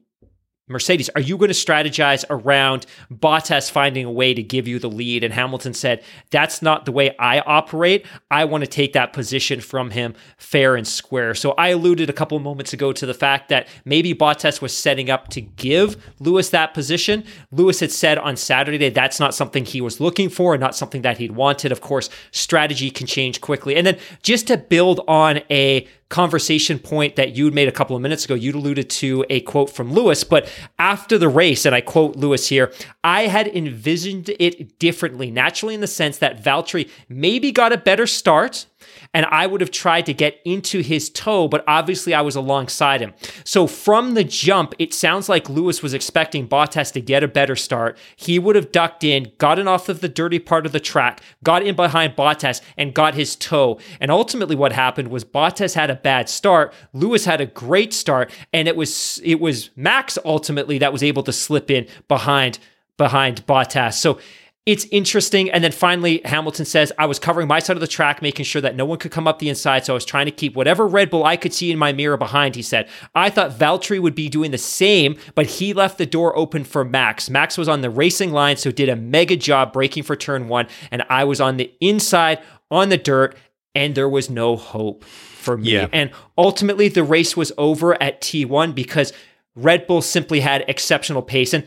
Mercedes, 0.66 1.10
are 1.10 1.20
you 1.20 1.36
going 1.36 1.50
to 1.50 1.54
strategize 1.54 2.24
around 2.30 2.86
Bottas 3.12 3.70
finding 3.70 4.06
a 4.06 4.10
way 4.10 4.32
to 4.32 4.42
give 4.42 4.66
you 4.66 4.78
the 4.78 4.88
lead? 4.88 5.22
And 5.22 5.34
Hamilton 5.34 5.74
said, 5.74 6.02
That's 6.30 6.62
not 6.62 6.86
the 6.86 6.92
way 6.92 7.14
I 7.18 7.40
operate. 7.40 8.06
I 8.30 8.46
want 8.46 8.64
to 8.64 8.70
take 8.70 8.94
that 8.94 9.12
position 9.12 9.60
from 9.60 9.90
him 9.90 10.14
fair 10.38 10.74
and 10.74 10.88
square. 10.88 11.34
So 11.34 11.52
I 11.58 11.68
alluded 11.68 12.08
a 12.08 12.14
couple 12.14 12.38
moments 12.38 12.72
ago 12.72 12.92
to 12.94 13.04
the 13.04 13.12
fact 13.12 13.50
that 13.50 13.68
maybe 13.84 14.14
Bottas 14.14 14.62
was 14.62 14.74
setting 14.74 15.10
up 15.10 15.28
to 15.28 15.42
give 15.42 16.02
Lewis 16.18 16.48
that 16.50 16.72
position. 16.72 17.24
Lewis 17.50 17.80
had 17.80 17.92
said 17.92 18.16
on 18.16 18.34
Saturday 18.34 18.78
that 18.78 18.94
that's 18.94 19.20
not 19.20 19.34
something 19.34 19.66
he 19.66 19.82
was 19.82 20.00
looking 20.00 20.30
for 20.30 20.54
and 20.54 20.62
not 20.62 20.74
something 20.74 21.02
that 21.02 21.18
he'd 21.18 21.32
wanted. 21.32 21.72
Of 21.72 21.82
course, 21.82 22.08
strategy 22.30 22.90
can 22.90 23.06
change 23.06 23.42
quickly. 23.42 23.76
And 23.76 23.86
then 23.86 23.98
just 24.22 24.46
to 24.46 24.56
build 24.56 25.02
on 25.08 25.42
a 25.50 25.86
conversation 26.14 26.78
point 26.78 27.16
that 27.16 27.34
you 27.34 27.50
made 27.50 27.66
a 27.66 27.72
couple 27.72 27.96
of 27.96 28.00
minutes 28.00 28.24
ago. 28.24 28.34
You 28.34 28.52
alluded 28.52 28.88
to 28.88 29.24
a 29.28 29.40
quote 29.40 29.68
from 29.68 29.92
Lewis, 29.92 30.22
but 30.22 30.48
after 30.78 31.18
the 31.18 31.28
race, 31.28 31.66
and 31.66 31.74
I 31.74 31.80
quote 31.80 32.14
Lewis 32.14 32.48
here, 32.48 32.72
I 33.02 33.22
had 33.22 33.48
envisioned 33.48 34.30
it 34.38 34.78
differently, 34.78 35.32
naturally, 35.32 35.74
in 35.74 35.80
the 35.80 35.88
sense 35.88 36.18
that 36.18 36.40
Valtteri 36.40 36.88
maybe 37.08 37.50
got 37.50 37.72
a 37.72 37.76
better 37.76 38.06
start 38.06 38.66
and 39.14 39.24
I 39.26 39.46
would 39.46 39.60
have 39.60 39.70
tried 39.70 40.06
to 40.06 40.12
get 40.12 40.40
into 40.44 40.80
his 40.80 41.08
toe, 41.08 41.46
but 41.48 41.64
obviously 41.68 42.12
I 42.12 42.20
was 42.20 42.34
alongside 42.34 43.00
him. 43.00 43.14
So 43.44 43.66
from 43.68 44.14
the 44.14 44.24
jump, 44.24 44.74
it 44.78 44.92
sounds 44.92 45.28
like 45.28 45.48
Lewis 45.48 45.82
was 45.82 45.94
expecting 45.94 46.48
Bottas 46.48 46.92
to 46.92 47.00
get 47.00 47.22
a 47.22 47.28
better 47.28 47.54
start. 47.54 47.96
He 48.16 48.38
would 48.38 48.56
have 48.56 48.72
ducked 48.72 49.04
in, 49.04 49.32
gotten 49.38 49.68
off 49.68 49.88
of 49.88 50.00
the 50.00 50.08
dirty 50.08 50.40
part 50.40 50.66
of 50.66 50.72
the 50.72 50.80
track, 50.80 51.20
got 51.44 51.62
in 51.62 51.76
behind 51.76 52.16
Bottas, 52.16 52.60
and 52.76 52.92
got 52.92 53.14
his 53.14 53.36
toe. 53.36 53.78
And 54.00 54.10
ultimately, 54.10 54.56
what 54.56 54.72
happened 54.72 55.08
was 55.08 55.24
Bottas 55.24 55.74
had 55.74 55.90
a 55.90 55.94
bad 55.94 56.28
start. 56.28 56.74
Lewis 56.92 57.24
had 57.24 57.40
a 57.40 57.46
great 57.46 57.94
start, 57.94 58.30
and 58.52 58.66
it 58.66 58.76
was 58.76 59.20
it 59.24 59.40
was 59.40 59.70
Max 59.76 60.18
ultimately 60.24 60.78
that 60.78 60.92
was 60.92 61.02
able 61.02 61.22
to 61.22 61.32
slip 61.32 61.70
in 61.70 61.86
behind 62.08 62.58
behind 62.96 63.46
Bottas. 63.46 63.94
So 63.94 64.18
it's 64.66 64.86
interesting. 64.86 65.50
And 65.50 65.62
then 65.62 65.72
finally, 65.72 66.22
Hamilton 66.24 66.64
says, 66.64 66.90
I 66.98 67.04
was 67.04 67.18
covering 67.18 67.46
my 67.46 67.58
side 67.58 67.76
of 67.76 67.82
the 67.82 67.86
track, 67.86 68.22
making 68.22 68.46
sure 68.46 68.62
that 68.62 68.74
no 68.74 68.86
one 68.86 68.98
could 68.98 69.10
come 69.10 69.28
up 69.28 69.38
the 69.38 69.50
inside. 69.50 69.84
So 69.84 69.92
I 69.92 69.94
was 69.94 70.06
trying 70.06 70.24
to 70.24 70.32
keep 70.32 70.56
whatever 70.56 70.86
Red 70.86 71.10
Bull 71.10 71.24
I 71.24 71.36
could 71.36 71.52
see 71.52 71.70
in 71.70 71.78
my 71.78 71.92
mirror 71.92 72.16
behind, 72.16 72.56
he 72.56 72.62
said. 72.62 72.88
I 73.14 73.28
thought 73.28 73.58
Valtteri 73.58 74.00
would 74.00 74.14
be 74.14 74.30
doing 74.30 74.52
the 74.52 74.58
same, 74.58 75.16
but 75.34 75.46
he 75.46 75.74
left 75.74 75.98
the 75.98 76.06
door 76.06 76.34
open 76.36 76.64
for 76.64 76.82
Max. 76.82 77.28
Max 77.28 77.58
was 77.58 77.68
on 77.68 77.82
the 77.82 77.90
racing 77.90 78.32
line, 78.32 78.56
so 78.56 78.70
did 78.70 78.88
a 78.88 78.96
mega 78.96 79.36
job 79.36 79.72
braking 79.72 80.02
for 80.02 80.16
turn 80.16 80.48
one. 80.48 80.66
And 80.90 81.04
I 81.10 81.24
was 81.24 81.42
on 81.42 81.58
the 81.58 81.70
inside 81.80 82.40
on 82.70 82.88
the 82.88 82.96
dirt, 82.96 83.36
and 83.74 83.94
there 83.94 84.08
was 84.08 84.30
no 84.30 84.56
hope 84.56 85.04
for 85.04 85.58
me. 85.58 85.72
Yeah. 85.72 85.88
And 85.92 86.10
ultimately, 86.38 86.88
the 86.88 87.04
race 87.04 87.36
was 87.36 87.52
over 87.58 88.02
at 88.02 88.22
T1 88.22 88.74
because 88.74 89.12
Red 89.54 89.86
Bull 89.86 90.00
simply 90.00 90.40
had 90.40 90.64
exceptional 90.68 91.20
pace. 91.20 91.52
And 91.52 91.66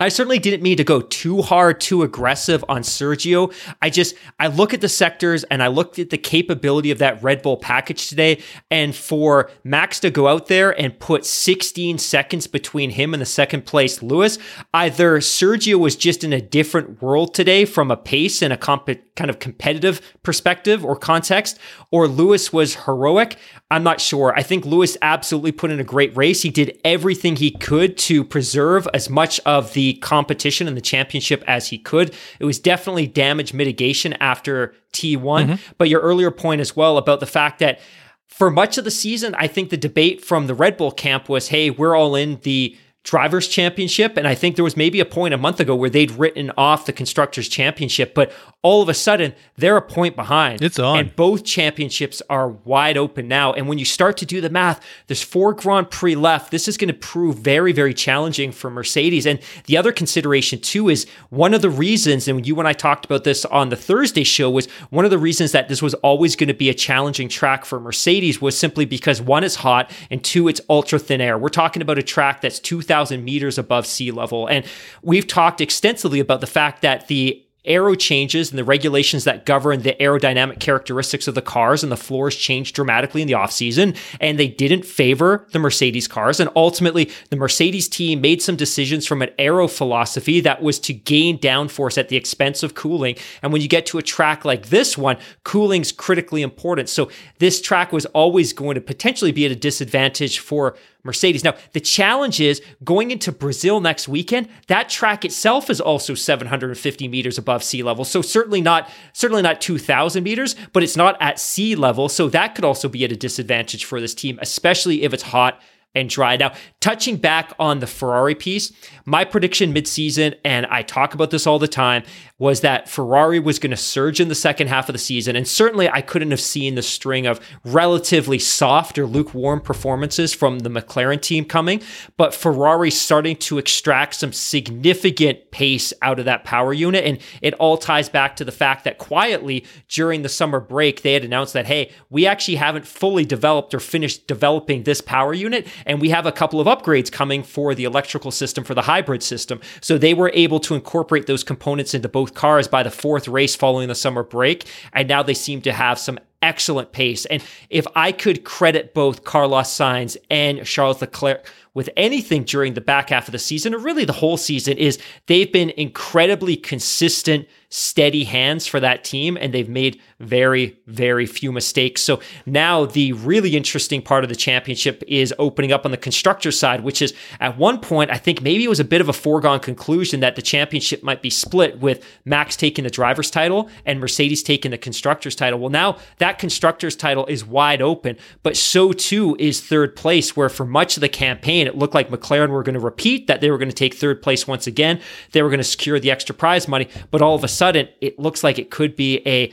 I 0.00 0.08
certainly 0.08 0.40
didn't 0.40 0.64
mean 0.64 0.76
to 0.78 0.82
go 0.84 1.00
too 1.00 1.40
hard, 1.40 1.80
too 1.80 2.02
aggressive 2.02 2.64
on 2.68 2.82
Sergio. 2.82 3.54
I 3.80 3.90
just, 3.90 4.16
I 4.40 4.48
look 4.48 4.74
at 4.74 4.80
the 4.80 4.88
sectors 4.88 5.44
and 5.44 5.62
I 5.62 5.68
looked 5.68 6.00
at 6.00 6.10
the 6.10 6.18
capability 6.18 6.90
of 6.90 6.98
that 6.98 7.22
Red 7.22 7.42
Bull 7.42 7.56
package 7.56 8.08
today. 8.08 8.42
And 8.72 8.92
for 8.92 9.52
Max 9.62 10.00
to 10.00 10.10
go 10.10 10.26
out 10.26 10.48
there 10.48 10.72
and 10.80 10.98
put 10.98 11.24
16 11.24 11.98
seconds 11.98 12.48
between 12.48 12.90
him 12.90 13.14
and 13.14 13.20
the 13.20 13.26
second 13.26 13.66
place 13.66 14.02
Lewis, 14.02 14.36
either 14.74 15.18
Sergio 15.18 15.78
was 15.78 15.94
just 15.94 16.24
in 16.24 16.32
a 16.32 16.40
different 16.40 17.00
world 17.00 17.32
today 17.32 17.64
from 17.64 17.92
a 17.92 17.96
pace 17.96 18.42
and 18.42 18.52
a 18.52 18.56
comp- 18.56 18.90
kind 19.14 19.30
of 19.30 19.38
competitive 19.38 20.00
perspective 20.24 20.84
or 20.84 20.96
context, 20.96 21.56
or 21.92 22.08
Lewis 22.08 22.52
was 22.52 22.74
heroic. 22.84 23.36
I'm 23.70 23.84
not 23.84 24.00
sure. 24.00 24.34
I 24.36 24.42
think 24.42 24.66
Lewis 24.66 24.96
absolutely 25.02 25.52
put 25.52 25.70
in 25.70 25.78
a 25.78 25.84
great 25.84 26.16
race. 26.16 26.42
He 26.42 26.50
did 26.50 26.80
everything 26.84 27.36
he 27.36 27.52
could 27.52 27.96
to 27.98 28.24
preserve 28.24 28.88
as 28.92 29.08
much 29.08 29.40
of 29.46 29.72
the 29.72 29.83
competition 29.92 30.66
and 30.66 30.76
the 30.76 30.80
championship 30.80 31.44
as 31.46 31.68
he 31.68 31.76
could. 31.76 32.14
It 32.40 32.46
was 32.46 32.58
definitely 32.58 33.06
damage 33.06 33.52
mitigation 33.52 34.14
after 34.14 34.74
T1. 34.94 35.18
Mm-hmm. 35.20 35.54
But 35.76 35.90
your 35.90 36.00
earlier 36.00 36.30
point 36.30 36.62
as 36.62 36.74
well 36.74 36.96
about 36.96 37.20
the 37.20 37.26
fact 37.26 37.58
that 37.58 37.80
for 38.26 38.50
much 38.50 38.78
of 38.78 38.84
the 38.84 38.90
season, 38.90 39.34
I 39.36 39.46
think 39.46 39.70
the 39.70 39.76
debate 39.76 40.24
from 40.24 40.46
the 40.46 40.54
Red 40.54 40.76
Bull 40.76 40.90
camp 40.90 41.28
was 41.28 41.48
hey, 41.48 41.70
we're 41.70 41.94
all 41.94 42.16
in 42.16 42.40
the 42.42 42.76
drivers 43.04 43.46
championship 43.46 44.16
and 44.16 44.26
i 44.26 44.34
think 44.34 44.56
there 44.56 44.64
was 44.64 44.78
maybe 44.78 44.98
a 44.98 45.04
point 45.04 45.34
a 45.34 45.38
month 45.38 45.60
ago 45.60 45.76
where 45.76 45.90
they'd 45.90 46.10
written 46.12 46.50
off 46.56 46.86
the 46.86 46.92
constructors 46.92 47.48
championship 47.48 48.14
but 48.14 48.32
all 48.62 48.80
of 48.80 48.88
a 48.88 48.94
sudden 48.94 49.34
they're 49.56 49.76
a 49.76 49.82
point 49.82 50.16
behind. 50.16 50.62
It's 50.62 50.78
on. 50.78 50.98
And 50.98 51.14
both 51.14 51.44
championships 51.44 52.22
are 52.30 52.48
wide 52.48 52.96
open 52.96 53.28
now. 53.28 53.52
And 53.52 53.68
when 53.68 53.78
you 53.78 53.84
start 53.84 54.16
to 54.16 54.26
do 54.26 54.40
the 54.40 54.48
math 54.48 54.80
there's 55.06 55.22
four 55.22 55.52
grand 55.52 55.90
prix 55.90 56.16
left. 56.16 56.50
This 56.50 56.66
is 56.66 56.78
going 56.78 56.88
to 56.88 56.94
prove 56.94 57.36
very 57.36 57.72
very 57.72 57.92
challenging 57.92 58.50
for 58.50 58.70
mercedes. 58.70 59.26
And 59.26 59.38
the 59.66 59.76
other 59.76 59.92
consideration 59.92 60.58
too 60.60 60.88
is 60.88 61.06
one 61.28 61.52
of 61.52 61.60
the 61.60 61.70
reasons 61.70 62.26
and 62.26 62.46
you 62.46 62.58
and 62.58 62.66
i 62.66 62.72
talked 62.72 63.04
about 63.04 63.24
this 63.24 63.44
on 63.44 63.68
the 63.68 63.76
thursday 63.76 64.24
show 64.24 64.50
was 64.50 64.66
one 64.88 65.04
of 65.04 65.10
the 65.10 65.18
reasons 65.18 65.52
that 65.52 65.68
this 65.68 65.82
was 65.82 65.92
always 65.94 66.34
going 66.36 66.48
to 66.48 66.54
be 66.54 66.70
a 66.70 66.74
challenging 66.74 67.28
track 67.28 67.66
for 67.66 67.78
mercedes 67.78 68.40
was 68.40 68.58
simply 68.58 68.86
because 68.86 69.20
one 69.20 69.44
is 69.44 69.56
hot 69.56 69.90
and 70.10 70.24
two 70.24 70.48
it's 70.48 70.60
ultra 70.70 70.98
thin 70.98 71.20
air. 71.20 71.36
We're 71.36 71.50
talking 71.50 71.82
about 71.82 71.98
a 71.98 72.02
track 72.02 72.40
that's 72.40 72.58
2000 72.60 72.93
6,000 72.94 73.24
meters 73.24 73.58
above 73.58 73.86
sea 73.86 74.12
level. 74.12 74.46
And 74.46 74.64
we've 75.02 75.26
talked 75.26 75.60
extensively 75.60 76.20
about 76.20 76.40
the 76.40 76.46
fact 76.46 76.82
that 76.82 77.08
the 77.08 77.44
aero 77.64 77.94
changes 77.94 78.50
and 78.50 78.58
the 78.58 78.64
regulations 78.64 79.24
that 79.24 79.46
govern 79.46 79.80
the 79.82 79.94
aerodynamic 79.94 80.60
characteristics 80.60 81.26
of 81.26 81.34
the 81.34 81.42
cars 81.42 81.82
and 81.82 81.90
the 81.90 81.96
floors 81.96 82.36
changed 82.36 82.74
dramatically 82.74 83.22
in 83.22 83.26
the 83.26 83.32
offseason 83.32 83.96
and 84.20 84.38
they 84.38 84.46
didn't 84.46 84.84
favor 84.84 85.46
the 85.52 85.58
Mercedes 85.58 86.06
cars. 86.06 86.38
And 86.40 86.50
ultimately 86.54 87.10
the 87.30 87.36
Mercedes 87.36 87.88
team 87.88 88.20
made 88.20 88.42
some 88.42 88.54
decisions 88.54 89.06
from 89.06 89.22
an 89.22 89.30
aero 89.38 89.66
philosophy 89.66 90.40
that 90.40 90.62
was 90.62 90.78
to 90.80 90.92
gain 90.92 91.38
downforce 91.38 91.96
at 91.96 92.10
the 92.10 92.16
expense 92.16 92.62
of 92.62 92.74
cooling. 92.74 93.16
And 93.42 93.50
when 93.50 93.62
you 93.62 93.68
get 93.68 93.86
to 93.86 93.98
a 93.98 94.02
track 94.02 94.44
like 94.44 94.66
this 94.66 94.98
one 94.98 95.16
cooling's 95.42 95.90
critically 95.90 96.42
important. 96.42 96.90
So 96.90 97.10
this 97.38 97.62
track 97.62 97.92
was 97.92 98.04
always 98.06 98.52
going 98.52 98.74
to 98.74 98.80
potentially 98.82 99.32
be 99.32 99.46
at 99.46 99.50
a 99.50 99.56
disadvantage 99.56 100.38
for 100.38 100.76
Mercedes. 101.04 101.44
Now, 101.44 101.54
the 101.72 101.80
challenge 101.80 102.40
is 102.40 102.62
going 102.82 103.10
into 103.10 103.30
Brazil 103.30 103.80
next 103.80 104.08
weekend. 104.08 104.48
That 104.68 104.88
track 104.88 105.24
itself 105.24 105.70
is 105.70 105.80
also 105.80 106.14
750 106.14 107.08
meters 107.08 107.38
above 107.38 107.62
sea 107.62 107.82
level. 107.82 108.04
So 108.04 108.22
certainly 108.22 108.60
not 108.60 108.90
certainly 109.12 109.42
not 109.42 109.60
2000 109.60 110.24
meters, 110.24 110.56
but 110.72 110.82
it's 110.82 110.96
not 110.96 111.16
at 111.20 111.38
sea 111.38 111.76
level, 111.76 112.08
so 112.08 112.28
that 112.28 112.54
could 112.54 112.64
also 112.64 112.88
be 112.88 113.04
at 113.04 113.12
a 113.12 113.16
disadvantage 113.16 113.84
for 113.84 114.00
this 114.00 114.14
team, 114.14 114.38
especially 114.40 115.02
if 115.02 115.12
it's 115.12 115.24
hot 115.24 115.60
and 115.94 116.08
dry. 116.08 116.36
Now, 116.36 116.52
touching 116.80 117.16
back 117.16 117.52
on 117.58 117.80
the 117.80 117.86
Ferrari 117.86 118.34
piece, 118.34 118.72
my 119.04 119.24
prediction 119.24 119.72
midseason, 119.72 120.34
and 120.44 120.66
I 120.66 120.82
talk 120.82 121.14
about 121.14 121.30
this 121.30 121.46
all 121.46 121.58
the 121.58 121.68
time, 121.68 122.02
was 122.38 122.62
that 122.62 122.88
Ferrari 122.88 123.38
was 123.38 123.60
going 123.60 123.70
to 123.70 123.76
surge 123.76 124.20
in 124.20 124.28
the 124.28 124.34
second 124.34 124.66
half 124.66 124.88
of 124.88 124.92
the 124.92 124.98
season. 124.98 125.36
And 125.36 125.46
certainly 125.46 125.88
I 125.88 126.00
couldn't 126.00 126.32
have 126.32 126.40
seen 126.40 126.74
the 126.74 126.82
string 126.82 127.26
of 127.26 127.40
relatively 127.64 128.40
soft 128.40 128.98
or 128.98 129.06
lukewarm 129.06 129.60
performances 129.60 130.34
from 130.34 130.58
the 130.58 130.68
McLaren 130.68 131.20
team 131.20 131.44
coming, 131.44 131.80
but 132.16 132.34
Ferrari 132.34 132.90
starting 132.90 133.36
to 133.36 133.58
extract 133.58 134.16
some 134.16 134.32
significant 134.32 135.52
pace 135.52 135.92
out 136.02 136.18
of 136.18 136.24
that 136.24 136.42
power 136.44 136.72
unit. 136.72 137.04
And 137.04 137.18
it 137.40 137.54
all 137.54 137.78
ties 137.78 138.08
back 138.08 138.34
to 138.36 138.44
the 138.44 138.52
fact 138.52 138.82
that 138.84 138.98
quietly 138.98 139.64
during 139.88 140.22
the 140.22 140.28
summer 140.28 140.58
break, 140.58 141.02
they 141.02 141.12
had 141.12 141.24
announced 141.24 141.52
that, 141.52 141.66
hey, 141.66 141.92
we 142.10 142.26
actually 142.26 142.56
haven't 142.56 142.86
fully 142.86 143.24
developed 143.24 143.72
or 143.74 143.80
finished 143.80 144.26
developing 144.26 144.82
this 144.82 145.00
power 145.00 145.32
unit. 145.32 145.68
And 145.86 146.00
we 146.00 146.10
have 146.10 146.26
a 146.26 146.32
couple 146.32 146.60
of 146.60 146.66
upgrades 146.66 147.10
coming 147.10 147.42
for 147.42 147.74
the 147.74 147.84
electrical 147.84 148.30
system, 148.30 148.64
for 148.64 148.74
the 148.74 148.82
hybrid 148.82 149.22
system. 149.22 149.60
So 149.80 149.98
they 149.98 150.14
were 150.14 150.30
able 150.34 150.60
to 150.60 150.74
incorporate 150.74 151.26
those 151.26 151.44
components 151.44 151.94
into 151.94 152.08
both 152.08 152.34
cars 152.34 152.68
by 152.68 152.82
the 152.82 152.90
fourth 152.90 153.28
race 153.28 153.54
following 153.56 153.88
the 153.88 153.94
summer 153.94 154.22
break. 154.22 154.66
And 154.92 155.08
now 155.08 155.22
they 155.22 155.34
seem 155.34 155.60
to 155.62 155.72
have 155.72 155.98
some 155.98 156.18
excellent 156.44 156.92
pace. 156.92 157.24
And 157.26 157.42
if 157.70 157.86
I 157.96 158.12
could 158.12 158.44
credit 158.44 158.94
both 158.94 159.24
Carlos 159.24 159.68
Sainz 159.68 160.16
and 160.30 160.64
Charles 160.64 161.00
Leclerc 161.00 161.50
with 161.72 161.90
anything 161.96 162.44
during 162.44 162.74
the 162.74 162.80
back 162.80 163.10
half 163.10 163.26
of 163.26 163.32
the 163.32 163.38
season, 163.38 163.74
or 163.74 163.78
really 163.78 164.04
the 164.04 164.12
whole 164.12 164.36
season, 164.36 164.78
is 164.78 164.98
they've 165.26 165.52
been 165.52 165.70
incredibly 165.70 166.56
consistent, 166.56 167.48
steady 167.68 168.22
hands 168.22 168.64
for 168.64 168.78
that 168.78 169.02
team, 169.02 169.36
and 169.40 169.52
they've 169.52 169.68
made 169.68 170.00
very, 170.20 170.78
very 170.86 171.26
few 171.26 171.50
mistakes. 171.50 172.00
So 172.00 172.20
now 172.46 172.84
the 172.84 173.12
really 173.14 173.56
interesting 173.56 174.00
part 174.00 174.22
of 174.22 174.30
the 174.30 174.36
championship 174.36 175.02
is 175.08 175.34
opening 175.40 175.72
up 175.72 175.84
on 175.84 175.90
the 175.90 175.96
constructor 175.96 176.52
side, 176.52 176.84
which 176.84 177.02
is 177.02 177.12
at 177.40 177.58
one 177.58 177.80
point, 177.80 178.12
I 178.12 178.18
think 178.18 178.40
maybe 178.40 178.62
it 178.62 178.68
was 178.68 178.78
a 178.78 178.84
bit 178.84 179.00
of 179.00 179.08
a 179.08 179.12
foregone 179.12 179.58
conclusion 179.58 180.20
that 180.20 180.36
the 180.36 180.42
championship 180.42 181.02
might 181.02 181.22
be 181.22 181.30
split 181.30 181.80
with 181.80 182.06
Max 182.24 182.54
taking 182.54 182.84
the 182.84 182.90
driver's 182.90 183.32
title 183.32 183.68
and 183.84 183.98
Mercedes 183.98 184.44
taking 184.44 184.70
the 184.70 184.78
constructor's 184.78 185.34
title. 185.34 185.58
Well, 185.58 185.70
now 185.70 185.96
that 186.18 186.33
constructor's 186.38 186.96
title 186.96 187.26
is 187.26 187.44
wide 187.44 187.82
open, 187.82 188.16
but 188.42 188.56
so 188.56 188.92
too 188.92 189.36
is 189.38 189.60
third 189.60 189.96
place, 189.96 190.36
where 190.36 190.48
for 190.48 190.64
much 190.64 190.96
of 190.96 191.00
the 191.00 191.08
campaign, 191.08 191.66
it 191.66 191.76
looked 191.76 191.94
like 191.94 192.10
McLaren 192.10 192.50
were 192.50 192.62
going 192.62 192.74
to 192.74 192.80
repeat 192.80 193.26
that 193.26 193.40
they 193.40 193.50
were 193.50 193.58
going 193.58 193.68
to 193.68 193.74
take 193.74 193.94
third 193.94 194.22
place 194.22 194.46
once 194.46 194.66
again. 194.66 195.00
They 195.32 195.42
were 195.42 195.48
going 195.48 195.58
to 195.58 195.64
secure 195.64 195.98
the 195.98 196.10
extra 196.10 196.34
prize 196.34 196.68
money, 196.68 196.88
but 197.10 197.22
all 197.22 197.34
of 197.34 197.44
a 197.44 197.48
sudden, 197.48 197.88
it 198.00 198.18
looks 198.18 198.44
like 198.44 198.58
it 198.58 198.70
could 198.70 198.96
be 198.96 199.26
a 199.26 199.52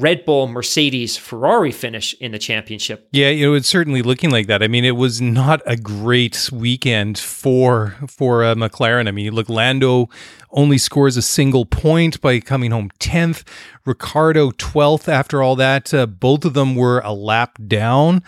Red 0.00 0.24
Bull, 0.24 0.46
Mercedes, 0.46 1.18
Ferrari 1.18 1.70
finish 1.70 2.14
in 2.14 2.32
the 2.32 2.38
championship. 2.38 3.06
Yeah, 3.12 3.28
it 3.28 3.48
was 3.48 3.66
certainly 3.66 4.00
looking 4.00 4.30
like 4.30 4.46
that. 4.46 4.62
I 4.62 4.68
mean, 4.68 4.84
it 4.84 4.96
was 4.96 5.20
not 5.20 5.60
a 5.66 5.76
great 5.76 6.48
weekend 6.50 7.18
for 7.18 7.96
for 8.08 8.42
uh, 8.42 8.54
McLaren. 8.54 9.08
I 9.08 9.10
mean, 9.10 9.26
you 9.26 9.30
look, 9.30 9.50
Lando 9.50 10.08
only 10.52 10.78
scores 10.78 11.16
a 11.16 11.22
single 11.22 11.66
point 11.66 12.20
by 12.20 12.40
coming 12.40 12.70
home 12.70 12.90
tenth. 12.98 13.44
Ricciardo 13.84 14.52
twelfth. 14.52 15.08
After 15.08 15.42
all 15.42 15.54
that, 15.56 15.92
uh, 15.92 16.06
both 16.06 16.44
of 16.44 16.54
them 16.54 16.76
were 16.76 17.00
a 17.00 17.12
lap 17.12 17.58
down. 17.66 18.22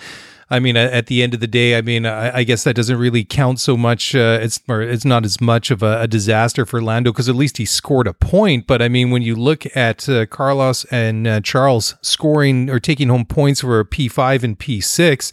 I 0.53 0.61
mean, 0.61 0.77
at 0.77 1.07
the 1.07 1.23
end 1.23 1.33
of 1.33 1.41
the 1.41 1.47
day, 1.47 1.79
I 1.79 1.81
mean, 1.81 2.05
I, 2.05 2.37
I 2.37 2.45
guess 2.45 2.65
that 2.65 2.77
doesn't 2.77 2.99
really 2.99 3.25
count 3.25 3.59
so 3.59 3.75
much. 3.75 4.15
Uh, 4.15 4.39
it's 4.43 4.61
or 4.69 4.83
it's 4.83 5.07
not 5.07 5.25
as 5.25 5.41
much 5.41 5.71
of 5.71 5.83
a, 5.83 6.03
a 6.03 6.07
disaster 6.07 6.67
for 6.67 6.83
Lando 6.83 7.11
because 7.11 7.27
at 7.27 7.35
least 7.35 7.57
he 7.57 7.65
scored 7.65 8.07
a 8.07 8.13
point. 8.13 8.67
But 8.67 8.83
I 8.83 8.89
mean, 8.89 9.11
when 9.11 9.23
you 9.23 9.35
look 9.35 9.65
at 9.75 10.07
uh, 10.11 10.27
Carlos 10.27 10.85
and 10.91 11.27
uh, 11.27 11.41
Charles 11.41 11.95
scoring 12.03 12.69
or 12.69 12.79
taking 12.79 13.09
home 13.09 13.25
points 13.25 13.63
for 13.63 13.83
P5 13.83 14.43
and 14.43 14.59
P6 14.59 15.33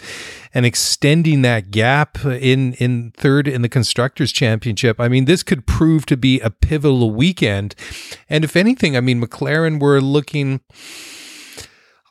and 0.54 0.66
extending 0.66 1.42
that 1.42 1.70
gap 1.70 2.24
in 2.24 2.76
in 2.76 3.12
third 3.12 3.46
in 3.46 3.62
the 3.62 3.70
constructors 3.70 4.32
championship, 4.32 5.02
I 5.02 5.10
mean, 5.10 5.26
this 5.26 5.44
could 5.44 5.68
prove 5.68 6.06
to 6.06 6.16
be 6.16 6.40
a 6.40 6.50
pivotal 6.50 7.12
weekend. 7.12 7.76
And 8.30 8.46
if 8.46 8.56
anything, 8.56 8.96
I 8.96 9.02
mean, 9.02 9.22
McLaren 9.22 9.82
were 9.82 10.00
looking 10.00 10.62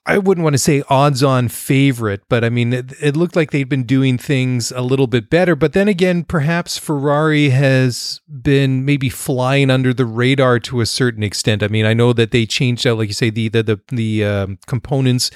I 0.09 0.17
wouldn't 0.17 0.43
want 0.43 0.55
to 0.55 0.59
say 0.59 0.83
odds 0.89 1.23
on 1.23 1.49
favorite, 1.49 2.23
but 2.31 2.43
I 2.43 2.49
mean, 2.49 2.73
it, 2.73 2.95
it, 2.99 3.15
looked 3.15 3.37
like 3.37 3.51
they'd 3.51 3.69
been 3.69 3.85
doing 3.85 4.17
things 4.17 4.73
a 4.73 4.81
little 4.81 5.07
bit 5.07 5.29
better. 5.29 5.55
But 5.55 5.75
then 5.75 5.87
again, 5.87 6.25
perhaps 6.25 6.79
Ferrari 6.79 7.51
has 7.51 8.23
been 8.27 8.87
maybe 8.87 9.11
flying 9.11 9.71
under 9.71 9.93
the 9.93 10.07
radar 10.07 10.61
to 10.61 10.81
a 10.81 10.87
certain 10.87 11.23
extent. 11.23 11.63
I 11.63 11.69
mean, 11.69 11.85
I 11.85 11.93
know 11.93 12.15
that 12.15 12.31
they 12.31 12.47
changed 12.47 12.87
out, 12.87 12.97
like 12.97 13.09
you 13.09 13.15
say, 13.15 13.29
the 13.29 13.51
the 13.51 13.63
the, 13.63 13.81
the 13.89 14.25
um, 14.25 14.59
components 14.67 15.31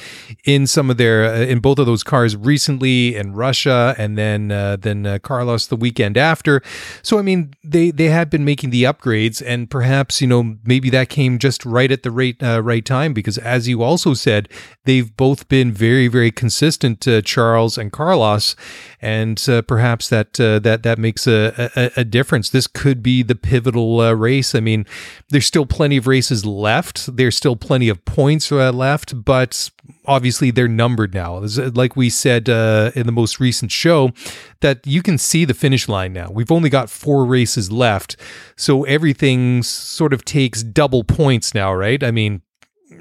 in 0.44 0.66
some 0.66 0.88
of 0.88 0.96
their 0.96 1.26
uh, 1.26 1.40
in 1.40 1.60
both 1.60 1.78
of 1.78 1.84
those 1.84 2.02
cars 2.02 2.34
recently 2.34 3.14
in 3.14 3.34
Russia, 3.34 3.94
and 3.98 4.16
then 4.16 4.50
uh, 4.50 4.76
then 4.76 5.04
uh, 5.04 5.18
Carlos 5.18 5.66
the 5.66 5.76
weekend 5.76 6.16
after. 6.16 6.62
So 7.02 7.18
I 7.18 7.22
mean, 7.22 7.52
they 7.62 7.90
they 7.90 8.08
have 8.08 8.30
been 8.30 8.46
making 8.46 8.70
the 8.70 8.84
upgrades, 8.84 9.42
and 9.44 9.70
perhaps 9.70 10.22
you 10.22 10.28
know 10.28 10.56
maybe 10.64 10.88
that 10.88 11.10
came 11.10 11.38
just 11.38 11.66
right 11.66 11.92
at 11.92 12.04
the 12.04 12.10
right 12.10 12.42
uh, 12.42 12.62
right 12.62 12.86
time 12.86 13.12
because, 13.12 13.36
as 13.36 13.68
you 13.68 13.82
also 13.82 14.14
said 14.14 14.48
they've 14.84 15.16
both 15.16 15.48
been 15.48 15.72
very, 15.72 16.08
very 16.08 16.30
consistent, 16.30 17.06
uh, 17.06 17.22
Charles 17.22 17.78
and 17.78 17.92
Carlos, 17.92 18.56
and 19.00 19.42
uh, 19.48 19.62
perhaps 19.62 20.08
that 20.08 20.38
uh, 20.40 20.58
that 20.60 20.82
that 20.82 20.98
makes 20.98 21.26
a, 21.26 21.70
a, 21.76 22.00
a, 22.00 22.04
difference. 22.04 22.50
This 22.50 22.66
could 22.66 23.02
be 23.02 23.22
the 23.22 23.34
pivotal 23.34 24.00
uh, 24.00 24.12
race. 24.12 24.54
I 24.54 24.60
mean, 24.60 24.86
there's 25.30 25.46
still 25.46 25.66
plenty 25.66 25.96
of 25.96 26.06
races 26.06 26.44
left. 26.44 27.16
There's 27.16 27.36
still 27.36 27.56
plenty 27.56 27.88
of 27.88 28.04
points 28.04 28.50
uh, 28.50 28.72
left, 28.72 29.24
but 29.24 29.70
obviously 30.06 30.50
they're 30.50 30.68
numbered 30.68 31.14
now. 31.14 31.44
Like 31.56 31.96
we 31.96 32.10
said 32.10 32.48
uh, 32.48 32.90
in 32.94 33.06
the 33.06 33.12
most 33.12 33.40
recent 33.40 33.70
show, 33.70 34.10
that 34.60 34.86
you 34.86 35.02
can 35.02 35.18
see 35.18 35.44
the 35.44 35.54
finish 35.54 35.88
line 35.88 36.12
now. 36.12 36.30
We've 36.30 36.52
only 36.52 36.70
got 36.70 36.90
four 36.90 37.24
races 37.24 37.70
left, 37.70 38.16
so 38.56 38.84
everything 38.84 39.62
sort 39.62 40.12
of 40.12 40.24
takes 40.24 40.62
double 40.62 41.04
points 41.04 41.54
now, 41.54 41.72
right? 41.72 42.02
I 42.02 42.10
mean 42.10 42.42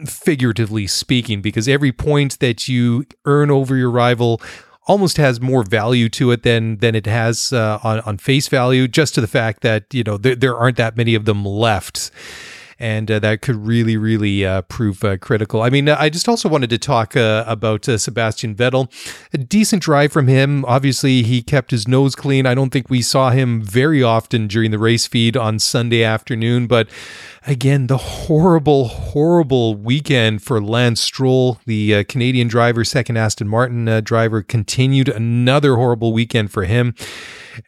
figuratively 0.06 0.88
speaking, 0.88 1.42
because 1.42 1.68
every 1.68 1.92
point 1.92 2.40
that 2.40 2.68
you 2.68 3.06
earn 3.26 3.52
over 3.52 3.76
your 3.76 3.92
rival 3.92 4.42
almost 4.88 5.18
has 5.18 5.40
more 5.40 5.64
value 5.64 6.10
to 6.10 6.32
it 6.32 6.44
than 6.44 6.78
than 6.78 6.96
it 6.96 7.06
has 7.06 7.54
uh, 7.54 7.80
on 7.84 8.00
on 8.02 8.18
face 8.18 8.48
value. 8.48 8.88
Just 8.88 9.16
to 9.16 9.22
the 9.22 9.28
fact 9.28 9.62
that 9.62 9.94
you 9.94 10.04
know 10.04 10.18
there, 10.18 10.36
there 10.36 10.58
aren't 10.58 10.78
that 10.78 10.98
many 10.98 11.16
of 11.16 11.26
them 11.26 11.46
left 11.46 12.12
and 12.82 13.12
uh, 13.12 13.20
that 13.20 13.44
could 13.44 13.56
really, 13.68 13.96
really 13.96 14.44
uh, 14.44 14.64
prove 14.64 15.04
uh, 15.04 15.16
critical. 15.18 15.62
I 15.62 15.70
mean, 15.70 15.88
I 15.88 16.10
just 16.10 16.28
also 16.28 16.50
wanted 16.50 16.72
to 16.72 16.80
talk 16.80 17.16
uh, 17.16 17.44
about 17.46 17.88
uh, 17.88 18.00
Sebastian 18.00 18.56
Vettel. 18.56 18.92
A 19.32 19.38
decent 19.38 19.84
drive 19.84 20.12
from 20.12 20.28
him. 20.28 20.66
Obviously, 20.66 21.22
he 21.22 21.44
kept 21.44 21.70
his 21.70 21.88
nose 21.88 22.16
clean. 22.16 22.48
I 22.48 22.56
don't 22.56 22.72
think 22.72 22.90
we 22.90 23.04
saw 23.04 23.30
him 23.30 23.62
very 23.62 24.02
often 24.02 24.48
during 24.48 24.72
the 24.72 24.80
race 24.80 25.06
feed 25.06 25.38
on 25.38 25.60
Sunday 25.60 26.04
afternoon, 26.04 26.66
but 26.66 26.90
again, 27.46 27.86
the 27.86 27.98
horrible, 27.98 28.86
horrible 28.86 29.76
weekend 29.76 30.42
for 30.42 30.60
Lance 30.60 31.02
Stroll, 31.02 31.60
the 31.68 31.94
uh, 31.94 32.04
Canadian 32.10 32.48
driver, 32.48 32.84
second 32.84 33.16
Aston 33.16 33.48
Martin 33.48 34.04
driver, 34.04 34.42
continued 34.42 35.08
another 35.08 35.76
horrible 35.76 36.14
weekend 36.14 36.52
for 36.52 36.64
him 36.64 36.96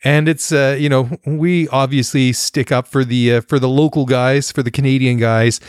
and 0.04 0.28
it's 0.28 0.52
uh, 0.52 0.76
you 0.80 0.90
know 0.90 1.10
we 1.26 1.68
obviously 1.70 2.34
stick 2.34 2.72
up 2.72 2.88
for 2.88 3.04
the 3.04 3.36
uh, 3.36 3.42
for 3.42 3.60
the 3.60 3.70
local 3.70 4.06
guys, 4.06 4.52
for 4.52 4.64
the 4.64 4.72
Canadian 4.72 5.18
guys, 5.18 5.60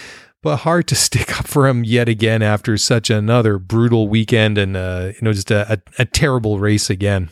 but 0.43 0.59
hard 0.59 0.87
to 0.89 0.95
stick 0.95 1.39
up 1.39 1.47
for 1.47 1.67
him 1.67 1.85
yet 1.85 2.09
again 2.09 2.43
after 2.43 2.77
such 2.77 3.11
another 3.11 3.59
brutal 3.59 4.09
weekend 4.09 4.59
and 4.59 4.77
uh, 4.77 5.13
you 5.15 5.23
know 5.23 5.33
just 5.33 5.51
a, 5.51 5.73
a, 5.73 5.79
a 6.01 6.05
terrible 6.05 6.59
race 6.59 6.91
again. 6.91 7.31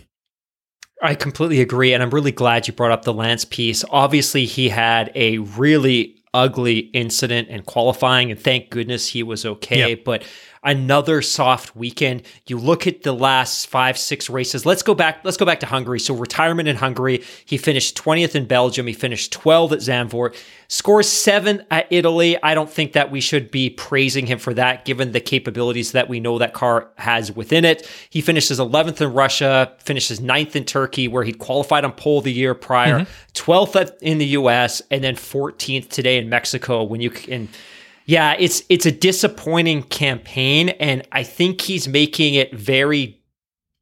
I 1.03 1.17
completely 1.17 1.61
agree, 1.61 1.93
and 1.93 2.03
I'm 2.03 2.11
really 2.11 2.31
glad 2.31 2.69
you 2.69 2.73
brought 2.73 2.93
up 2.93 3.03
the 3.03 3.13
Lance 3.13 3.45
piece. 3.45 3.85
Obviously, 3.91 4.45
he 4.45 4.69
had 4.69 5.11
a 5.17 5.39
really 5.39 6.23
ugly 6.33 6.79
incident 6.79 7.49
in 7.49 7.63
qualifying, 7.63 8.31
and 8.31 8.41
thank 8.41 8.71
goodness 8.71 9.09
he 9.09 9.23
was 9.23 9.45
okay. 9.45 9.91
Yep. 9.91 10.05
But 10.05 10.25
another 10.65 11.23
soft 11.23 11.75
weekend. 11.75 12.23
You 12.47 12.59
look 12.59 12.87
at 12.87 13.03
the 13.03 13.13
last 13.13 13.67
five, 13.67 13.99
six 13.99 14.31
races. 14.31 14.65
Let's 14.65 14.83
go 14.83 14.95
back. 14.95 15.21
Let's 15.25 15.37
go 15.37 15.45
back 15.45 15.61
to 15.61 15.67
Hungary. 15.67 15.99
So 15.99 16.15
retirement 16.15 16.69
in 16.69 16.77
Hungary. 16.77 17.25
He 17.45 17.57
finished 17.59 17.97
20th 17.97 18.35
in 18.35 18.47
Belgium. 18.47 18.87
He 18.87 18.93
finished 18.93 19.33
12 19.33 19.73
at 19.73 19.79
Zandvoort. 19.81 20.37
Scores 20.69 21.09
seven 21.09 21.67
at 21.71 21.87
Italy. 21.91 22.43
I 22.43 22.55
don't 22.55 22.71
think 22.71 22.93
that 22.93 23.11
we 23.11 23.21
should 23.21 23.51
be 23.51 23.69
praising 23.69 24.27
him 24.27 24.39
for 24.39 24.55
that, 24.55 24.87
given 24.87 25.13
the 25.13 25.21
capabilities 25.21 25.93
that 25.93 26.09
we 26.09 26.19
know 26.19 26.39
that 26.39 26.55
car 26.55 26.89
has 26.97 27.31
within 27.31 27.67
it. 27.67 27.87
He 28.09 28.23
finishes 28.23 28.59
11th 28.59 29.01
in 29.03 29.13
Russia, 29.13 29.75
finishes 29.81 30.21
9th 30.21 30.57
in 30.57 30.65
Turkey, 30.65 31.09
where 31.09 31.25
he 31.25 31.33
qualified 31.33 31.85
on 31.85 31.93
pole 31.93 32.23
the 32.23 32.33
year 32.33 32.55
prior, 32.55 33.01
mm-hmm. 33.01 33.33
12th 33.35 33.99
in 34.01 34.17
the 34.17 34.27
US, 34.29 34.81
and 34.91 35.05
then 35.05 35.15
14th 35.15 35.91
today 35.91 36.17
in 36.17 36.31
Mexico. 36.31 36.83
When 36.83 37.03
you 37.03 37.11
can 37.11 37.49
yeah, 38.07 38.35
it's 38.39 38.63
it's 38.69 38.87
a 38.87 38.93
disappointing 38.93 39.83
campaign, 39.85 40.71
and 40.71 41.07
I 41.13 41.23
think 41.23 41.61
he's 41.61 41.89
making 41.89 42.35
it 42.35 42.55
very 42.55 43.23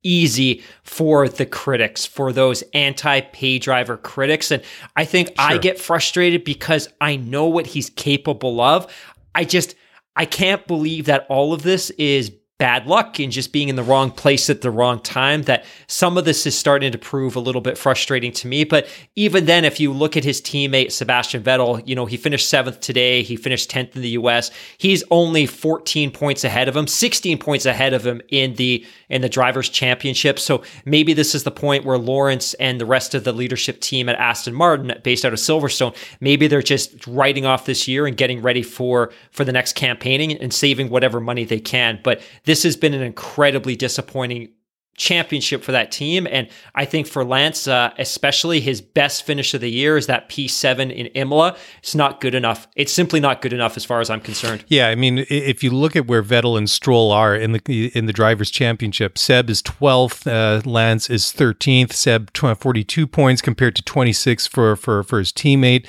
easy 0.02 0.62
for 0.82 1.28
the 1.28 1.44
critics, 1.44 2.06
for 2.06 2.32
those 2.32 2.62
anti-pay 2.72 3.58
driver 3.58 3.96
critics. 3.96 4.50
And 4.50 4.62
I 4.96 5.04
think 5.04 5.28
sure. 5.28 5.36
I 5.38 5.58
get 5.58 5.78
frustrated 5.78 6.42
because 6.42 6.88
I 7.00 7.16
know 7.16 7.46
what 7.46 7.66
he's 7.66 7.90
capable 7.90 8.60
of. 8.60 8.92
I 9.34 9.44
just 9.44 9.74
I 10.16 10.24
can't 10.24 10.66
believe 10.66 11.06
that 11.06 11.26
all 11.28 11.52
of 11.52 11.62
this 11.62 11.90
is 11.90 12.32
bad 12.60 12.86
luck 12.86 13.18
and 13.18 13.32
just 13.32 13.54
being 13.54 13.70
in 13.70 13.76
the 13.76 13.82
wrong 13.82 14.10
place 14.10 14.50
at 14.50 14.60
the 14.60 14.70
wrong 14.70 15.00
time 15.00 15.44
that 15.44 15.64
some 15.86 16.18
of 16.18 16.26
this 16.26 16.46
is 16.46 16.56
starting 16.56 16.92
to 16.92 16.98
prove 16.98 17.34
a 17.34 17.40
little 17.40 17.62
bit 17.62 17.78
frustrating 17.78 18.30
to 18.30 18.46
me. 18.46 18.64
But 18.64 18.86
even 19.16 19.46
then 19.46 19.64
if 19.64 19.80
you 19.80 19.94
look 19.94 20.14
at 20.14 20.24
his 20.24 20.42
teammate 20.42 20.92
Sebastian 20.92 21.42
Vettel 21.42 21.82
you 21.88 21.94
know 21.94 22.04
he 22.04 22.18
finished 22.18 22.52
7th 22.52 22.80
today. 22.80 23.22
He 23.22 23.34
finished 23.34 23.70
10th 23.70 23.96
in 23.96 24.02
the 24.02 24.10
US 24.10 24.50
he's 24.76 25.02
only 25.10 25.46
14 25.46 26.10
points 26.10 26.44
ahead 26.44 26.68
of 26.68 26.76
him 26.76 26.86
16 26.86 27.38
points 27.38 27.64
ahead 27.64 27.94
of 27.94 28.06
him 28.06 28.20
in 28.28 28.54
the 28.56 28.84
in 29.08 29.22
the 29.22 29.28
drivers 29.28 29.70
championship. 29.70 30.38
So 30.38 30.62
maybe 30.84 31.14
this 31.14 31.34
is 31.34 31.44
the 31.44 31.50
point 31.50 31.86
where 31.86 31.96
Lawrence 31.96 32.52
and 32.54 32.78
the 32.78 32.86
rest 32.86 33.14
of 33.14 33.24
the 33.24 33.32
leadership 33.32 33.80
team 33.80 34.10
at 34.10 34.16
Aston 34.16 34.54
Martin 34.54 34.92
based 35.02 35.24
out 35.24 35.32
of 35.32 35.38
Silverstone 35.38 35.96
maybe 36.20 36.46
they're 36.46 36.60
just 36.60 37.06
writing 37.06 37.46
off 37.46 37.64
this 37.64 37.88
year 37.88 38.06
and 38.06 38.18
getting 38.18 38.42
ready 38.42 38.62
for 38.62 39.10
for 39.30 39.46
the 39.46 39.52
next 39.52 39.72
campaigning 39.72 40.32
and 40.36 40.52
saving 40.52 40.90
whatever 40.90 41.20
money 41.20 41.44
they 41.44 41.58
can. 41.58 41.98
But 42.04 42.20
this 42.50 42.64
has 42.64 42.76
been 42.76 42.94
an 42.94 43.02
incredibly 43.02 43.76
disappointing 43.76 44.48
championship 44.96 45.62
for 45.62 45.70
that 45.70 45.92
team. 45.92 46.26
And 46.28 46.48
I 46.74 46.84
think 46.84 47.06
for 47.06 47.24
Lance, 47.24 47.68
uh, 47.68 47.92
especially 47.96 48.58
his 48.58 48.80
best 48.80 49.22
finish 49.22 49.54
of 49.54 49.60
the 49.60 49.70
year 49.70 49.96
is 49.96 50.08
that 50.08 50.28
P7 50.28 50.92
in 50.92 51.06
Imola. 51.14 51.56
It's 51.78 51.94
not 51.94 52.20
good 52.20 52.34
enough. 52.34 52.66
It's 52.74 52.92
simply 52.92 53.20
not 53.20 53.40
good 53.40 53.52
enough 53.52 53.76
as 53.76 53.84
far 53.84 54.00
as 54.00 54.10
I'm 54.10 54.20
concerned. 54.20 54.64
Yeah, 54.66 54.88
I 54.88 54.96
mean, 54.96 55.24
if 55.30 55.62
you 55.62 55.70
look 55.70 55.94
at 55.94 56.08
where 56.08 56.24
Vettel 56.24 56.58
and 56.58 56.68
Stroll 56.68 57.12
are 57.12 57.36
in 57.36 57.52
the 57.52 57.92
in 57.94 58.06
the 58.06 58.12
drivers' 58.12 58.50
championship, 58.50 59.16
Seb 59.16 59.48
is 59.48 59.62
12th, 59.62 60.26
uh, 60.26 60.68
Lance 60.68 61.08
is 61.08 61.26
13th. 61.26 61.92
Seb 61.92 62.36
42 62.36 63.06
points 63.06 63.40
compared 63.40 63.76
to 63.76 63.82
26 63.82 64.48
for 64.48 64.74
for 64.74 65.04
for 65.04 65.20
his 65.20 65.32
teammate. 65.32 65.86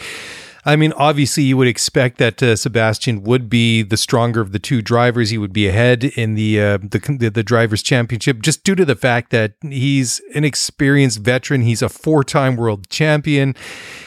I 0.63 0.75
mean, 0.75 0.93
obviously, 0.93 1.43
you 1.43 1.57
would 1.57 1.67
expect 1.67 2.17
that 2.19 2.41
uh, 2.43 2.55
Sebastian 2.55 3.23
would 3.23 3.49
be 3.49 3.81
the 3.81 3.97
stronger 3.97 4.41
of 4.41 4.51
the 4.51 4.59
two 4.59 4.81
drivers. 4.81 5.31
He 5.31 5.37
would 5.37 5.53
be 5.53 5.67
ahead 5.67 6.03
in 6.03 6.35
the, 6.35 6.61
uh, 6.61 6.77
the 6.77 7.31
the 7.33 7.43
drivers' 7.43 7.81
championship, 7.81 8.41
just 8.41 8.63
due 8.63 8.75
to 8.75 8.85
the 8.85 8.95
fact 8.95 9.31
that 9.31 9.53
he's 9.61 10.21
an 10.35 10.43
experienced 10.43 11.19
veteran. 11.19 11.61
He's 11.61 11.81
a 11.81 11.89
four-time 11.89 12.57
world 12.57 12.89
champion. 12.89 13.55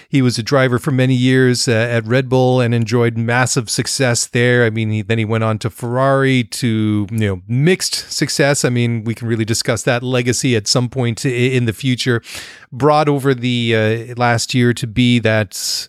He 0.08 0.22
was 0.22 0.38
a 0.38 0.44
driver 0.44 0.78
for 0.78 0.92
many 0.92 1.14
years 1.14 1.66
uh, 1.66 1.72
at 1.72 2.06
Red 2.06 2.28
Bull 2.28 2.60
and 2.60 2.72
enjoyed 2.72 3.16
massive 3.18 3.68
success 3.68 4.28
there. 4.28 4.64
I 4.64 4.70
mean, 4.70 4.90
he, 4.90 5.02
then 5.02 5.18
he 5.18 5.24
went 5.24 5.42
on 5.42 5.58
to 5.58 5.70
Ferrari 5.70 6.44
to 6.44 7.08
you 7.10 7.18
know 7.18 7.42
mixed 7.48 8.12
success. 8.12 8.64
I 8.64 8.68
mean, 8.68 9.02
we 9.02 9.16
can 9.16 9.26
really 9.26 9.44
discuss 9.44 9.82
that 9.82 10.04
legacy 10.04 10.54
at 10.54 10.68
some 10.68 10.88
point 10.88 11.24
in 11.24 11.64
the 11.64 11.72
future. 11.72 12.22
Brought 12.70 13.08
over 13.08 13.34
the 13.34 13.74
uh, 13.74 14.14
last 14.16 14.54
year 14.54 14.72
to 14.74 14.86
be 14.86 15.18
that 15.18 15.88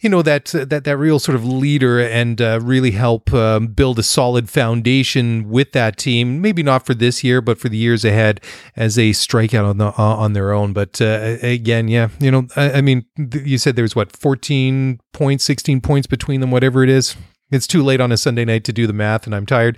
you 0.00 0.08
know 0.08 0.22
that 0.22 0.46
that 0.46 0.84
that 0.84 0.96
real 0.96 1.18
sort 1.18 1.36
of 1.36 1.44
leader 1.44 2.00
and 2.00 2.40
uh, 2.40 2.58
really 2.62 2.92
help 2.92 3.32
um, 3.34 3.68
build 3.68 3.98
a 3.98 4.02
solid 4.02 4.48
foundation 4.48 5.48
with 5.48 5.72
that 5.72 5.96
team. 5.96 6.40
Maybe 6.40 6.62
not 6.62 6.86
for 6.86 6.94
this 6.94 7.22
year, 7.22 7.40
but 7.40 7.58
for 7.58 7.68
the 7.68 7.76
years 7.76 8.04
ahead 8.04 8.40
as 8.76 8.94
they 8.94 9.12
strike 9.12 9.54
out 9.54 9.64
on 9.64 9.78
the 9.78 9.88
uh, 9.88 9.92
on 9.96 10.32
their 10.32 10.52
own. 10.52 10.72
But 10.72 11.00
uh, 11.00 11.36
again, 11.42 11.88
yeah, 11.88 12.08
you 12.18 12.30
know, 12.30 12.46
I, 12.56 12.72
I 12.72 12.80
mean, 12.80 13.04
you 13.16 13.58
said 13.58 13.76
there 13.76 13.82
was 13.82 13.96
what 13.96 14.16
fourteen 14.16 15.00
points, 15.12 15.44
sixteen 15.44 15.80
points 15.80 16.06
between 16.06 16.40
them, 16.40 16.50
whatever 16.50 16.82
it 16.82 16.90
is. 16.90 17.16
It's 17.50 17.66
too 17.66 17.82
late 17.82 18.00
on 18.00 18.12
a 18.12 18.16
Sunday 18.16 18.44
night 18.44 18.64
to 18.64 18.72
do 18.72 18.86
the 18.86 18.92
math, 18.92 19.26
and 19.26 19.34
I'm 19.34 19.46
tired. 19.46 19.76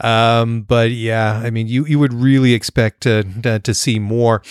Um, 0.00 0.62
but 0.62 0.90
yeah, 0.90 1.40
I 1.44 1.50
mean, 1.50 1.66
you 1.68 1.84
you 1.86 1.98
would 1.98 2.12
really 2.12 2.54
expect 2.54 3.02
to 3.02 3.22
to, 3.42 3.58
to 3.58 3.74
see 3.74 3.98
more. 3.98 4.42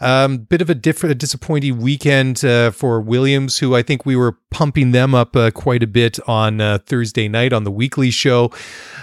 Um, 0.00 0.38
bit 0.38 0.60
of 0.60 0.70
a 0.70 0.74
different, 0.74 1.12
a 1.12 1.14
disappointing 1.14 1.78
weekend 1.78 2.44
uh, 2.44 2.70
for 2.70 3.00
Williams, 3.00 3.58
who 3.58 3.74
I 3.74 3.82
think 3.82 4.04
we 4.04 4.16
were 4.16 4.36
pumping 4.50 4.92
them 4.92 5.14
up 5.14 5.36
uh, 5.36 5.50
quite 5.50 5.82
a 5.82 5.86
bit 5.86 6.18
on 6.28 6.60
uh, 6.60 6.78
Thursday 6.84 7.28
night 7.28 7.52
on 7.52 7.64
the 7.64 7.70
weekly 7.70 8.10
show. 8.10 8.50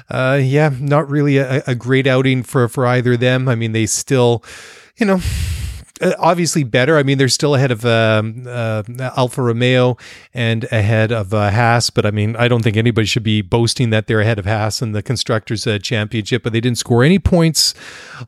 Uh, 0.09 0.39
yeah, 0.41 0.71
not 0.79 1.09
really 1.09 1.37
a, 1.37 1.63
a 1.67 1.75
great 1.75 2.07
outing 2.07 2.43
for 2.43 2.67
for 2.67 2.85
either 2.85 3.13
of 3.13 3.19
them. 3.19 3.47
I 3.47 3.55
mean, 3.55 3.71
they 3.71 3.85
still, 3.85 4.43
you 4.97 5.05
know 5.05 5.19
obviously 6.01 6.63
better. 6.63 6.97
I 6.97 7.03
mean, 7.03 7.17
they're 7.17 7.29
still 7.29 7.55
ahead 7.55 7.71
of 7.71 7.85
um, 7.85 8.43
uh, 8.47 8.83
Alfa 9.15 9.41
Romeo 9.41 9.97
and 10.33 10.65
ahead 10.65 11.11
of 11.11 11.33
uh, 11.33 11.51
Haas, 11.51 11.89
but 11.89 12.05
I 12.05 12.11
mean, 12.11 12.35
I 12.35 12.47
don't 12.47 12.63
think 12.63 12.77
anybody 12.77 13.05
should 13.05 13.23
be 13.23 13.41
boasting 13.41 13.89
that 13.91 14.07
they're 14.07 14.21
ahead 14.21 14.39
of 14.39 14.45
Haas 14.45 14.81
in 14.81 14.91
the 14.91 15.01
Constructors' 15.01 15.65
uh, 15.65 15.79
Championship. 15.79 16.43
But 16.43 16.53
they 16.53 16.59
didn't 16.59 16.77
score 16.77 17.03
any 17.03 17.19
points 17.19 17.73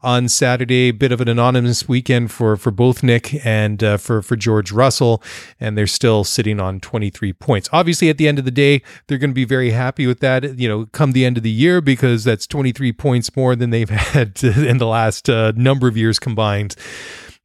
on 0.01 0.30
Saturday. 0.30 0.91
Bit 0.91 1.11
of 1.11 1.22
an 1.22 1.28
anonymous 1.28 1.88
weekend 1.88 2.32
for 2.32 2.55
for 2.57 2.72
both 2.72 3.03
Nick 3.03 3.45
and 3.45 3.84
uh, 3.84 3.97
for 3.97 4.22
for 4.22 4.36
George 4.36 4.72
Russell, 4.72 5.22
and 5.59 5.78
they're 5.78 5.88
still 5.88 6.24
sitting 6.24 6.59
on 6.59 6.80
23 6.80 7.34
points. 7.34 7.70
Obviously, 7.74 8.09
at 8.09 8.18
the 8.18 8.28
end 8.28 8.39
of 8.39 8.45
the 8.45 8.51
day, 8.51 8.82
they're 9.07 9.18
going 9.18 9.32
to 9.32 9.36
be 9.36 9.45
very 9.45 9.72
happy 9.72 10.07
with 10.07 10.20
that. 10.22 10.57
You 10.57 10.70
know, 10.70 10.86
come 10.93 11.11
the 11.11 11.26
end 11.26 11.38
of 11.38 11.43
the 11.43 11.51
year 11.51 11.82
because 11.82 12.24
that's 12.24 12.47
23 12.47 12.93
points 12.93 13.36
more 13.36 13.55
than 13.55 13.72
they've 13.72 13.89
had 14.07 14.41
in 14.43 14.78
the 14.78 14.88
last 14.88 15.30
uh, 15.30 15.51
number 15.55 15.88
of 15.88 15.97
years 15.97 16.20
combined 16.20 16.76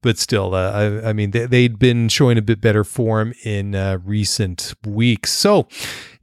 but 0.03 0.19
still, 0.19 0.55
uh, 0.55 0.71
I, 0.73 1.11
I, 1.11 1.13
mean, 1.13 1.31
they, 1.31 1.63
had 1.63 1.79
been 1.79 2.09
showing 2.09 2.37
a 2.37 2.43
bit 2.43 2.61
better 2.61 2.83
form 2.83 3.33
in 3.45 3.75
uh, 3.75 3.99
recent 4.05 4.75
weeks. 4.85 5.33
So, 5.33 5.69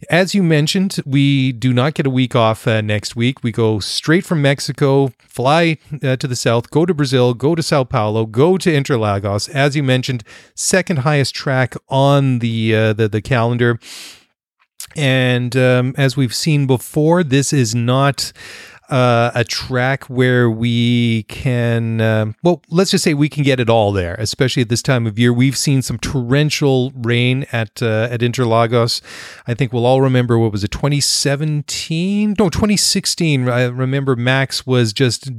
as 0.10 0.36
you 0.36 0.44
mentioned, 0.44 0.98
we 1.06 1.54
do 1.54 1.74
not 1.74 1.94
get 1.94 2.06
a 2.06 2.10
week 2.10 2.36
off 2.36 2.68
uh, 2.68 2.82
next 2.82 3.16
week. 3.16 3.42
We 3.42 3.52
go 3.52 3.80
straight 3.80 4.26
from 4.26 4.42
Mexico, 4.42 5.14
fly 5.20 5.78
uh, 6.04 6.18
to 6.18 6.28
the 6.28 6.36
south, 6.36 6.70
go 6.70 6.86
to 6.86 6.94
Brazil, 6.94 7.34
go 7.34 7.56
to 7.56 7.64
Sao 7.64 7.86
Paulo, 7.86 8.26
go 8.26 8.58
to 8.58 8.70
Interlagos. 8.70 9.50
As 9.50 9.76
you 9.76 9.84
mentioned, 9.84 10.24
second 10.56 11.00
highest 11.00 11.34
track 11.34 11.74
on 11.88 12.40
the 12.40 12.76
uh, 12.76 12.94
the, 12.94 13.08
the 13.08 13.22
calendar. 13.22 13.80
And 14.96 15.56
um, 15.56 15.94
as 15.98 16.18
we've 16.18 16.34
seen 16.34 16.68
before, 16.68 17.24
this 17.24 17.54
is 17.54 17.76
not 17.76 18.34
uh, 18.90 19.32
a 19.36 19.44
track 19.44 20.06
where 20.06 20.50
we 20.50 21.24
can, 21.24 22.02
uh, 22.02 22.32
well, 22.44 22.62
let's 22.70 22.92
just 22.92 23.04
say 23.04 23.14
we 23.14 23.30
can 23.30 23.44
get 23.44 23.60
it 23.60 23.70
all 23.70 23.92
there, 23.92 24.16
especially 24.16 24.62
at 24.62 24.70
this 24.70 24.82
time 24.82 25.06
of 25.06 25.20
year. 25.20 25.32
We've 25.32 25.58
seen 25.58 25.82
some 25.82 25.98
torrential 26.00 26.92
rain 26.96 27.46
at 27.52 27.82
uh, 27.82 28.08
at 28.12 28.22
Interlagos. 28.22 29.02
I 29.48 29.54
think 29.54 29.74
we'll 29.74 29.86
all 29.86 30.02
remember 30.02 30.38
what 30.38 30.52
was 30.52 30.64
it, 30.64 30.72
2017? 30.72 32.36
No, 32.40 32.50
2016. 32.50 33.48
I 33.48 33.64
remember 33.66 34.16
Max 34.16 34.66
was 34.66 34.94
just 34.94 35.30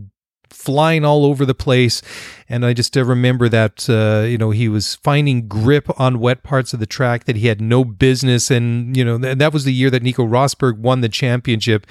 flying 0.51 1.05
all 1.05 1.25
over 1.25 1.47
the 1.47 1.55
place. 1.55 2.03
And 2.49 2.67
I 2.67 2.73
just 2.73 2.97
uh, 2.97 3.05
remember 3.05 3.49
that, 3.49 3.89
uh, 3.89 4.27
you 4.27 4.37
know, 4.37 4.51
he 4.51 4.69
was 4.69 4.97
finding 4.97 5.47
grip 5.47 5.89
on 6.01 6.19
wet 6.19 6.43
parts 6.43 6.73
of 6.73 6.81
the 6.81 6.87
track 6.87 7.25
that 7.25 7.37
he 7.37 7.47
had 7.47 7.61
no 7.61 7.85
business. 7.85 8.51
And, 8.51 8.97
you 8.97 9.05
know, 9.05 9.19
th- 9.19 9.39
that 9.39 9.53
was 9.53 9.65
the 9.65 9.73
year 9.73 9.89
that 9.91 10.03
Nico 10.03 10.27
Rosberg 10.27 10.79
won 10.79 11.01
the 11.01 11.09
championship. 11.09 11.87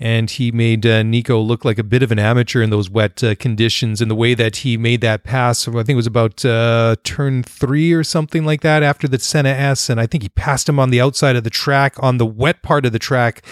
And 0.00 0.30
he 0.30 0.50
made 0.50 0.86
uh, 0.86 1.02
Nico 1.02 1.40
look 1.40 1.64
like 1.64 1.78
a 1.78 1.84
bit 1.84 2.02
of 2.02 2.10
an 2.10 2.18
amateur 2.18 2.62
in 2.62 2.70
those 2.70 2.88
wet 2.88 3.22
uh, 3.22 3.34
conditions. 3.34 4.00
And 4.00 4.10
the 4.10 4.14
way 4.14 4.32
that 4.34 4.56
he 4.56 4.78
made 4.78 5.02
that 5.02 5.24
pass, 5.24 5.68
I 5.68 5.72
think 5.72 5.90
it 5.90 5.96
was 5.96 6.06
about 6.06 6.44
uh, 6.44 6.96
turn 7.04 7.42
three 7.42 7.92
or 7.92 8.02
something 8.02 8.44
like 8.44 8.62
that 8.62 8.82
after 8.82 9.06
the 9.06 9.18
Senna 9.18 9.50
S. 9.50 9.90
And 9.90 10.00
I 10.00 10.06
think 10.06 10.22
he 10.22 10.30
passed 10.30 10.68
him 10.68 10.78
on 10.78 10.90
the 10.90 11.00
outside 11.00 11.36
of 11.36 11.44
the 11.44 11.50
track 11.50 11.94
on 12.02 12.16
the 12.16 12.26
wet 12.26 12.62
part 12.62 12.86
of 12.86 12.92
the 12.92 12.98
track 12.98 13.44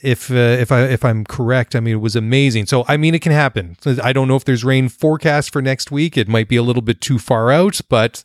if 0.00 0.30
uh, 0.30 0.34
if 0.34 0.70
I 0.70 0.82
if 0.82 1.04
I'm 1.04 1.24
correct, 1.24 1.74
I 1.74 1.80
mean 1.80 1.94
it 1.94 2.00
was 2.00 2.16
amazing. 2.16 2.66
So 2.66 2.84
I 2.88 2.96
mean 2.96 3.14
it 3.14 3.22
can 3.22 3.32
happen. 3.32 3.76
I 4.02 4.12
don't 4.12 4.28
know 4.28 4.36
if 4.36 4.44
there's 4.44 4.64
rain 4.64 4.88
forecast 4.88 5.52
for 5.52 5.62
next 5.62 5.90
week. 5.90 6.16
It 6.16 6.28
might 6.28 6.48
be 6.48 6.56
a 6.56 6.62
little 6.62 6.82
bit 6.82 7.00
too 7.00 7.18
far 7.18 7.50
out, 7.50 7.80
but 7.88 8.22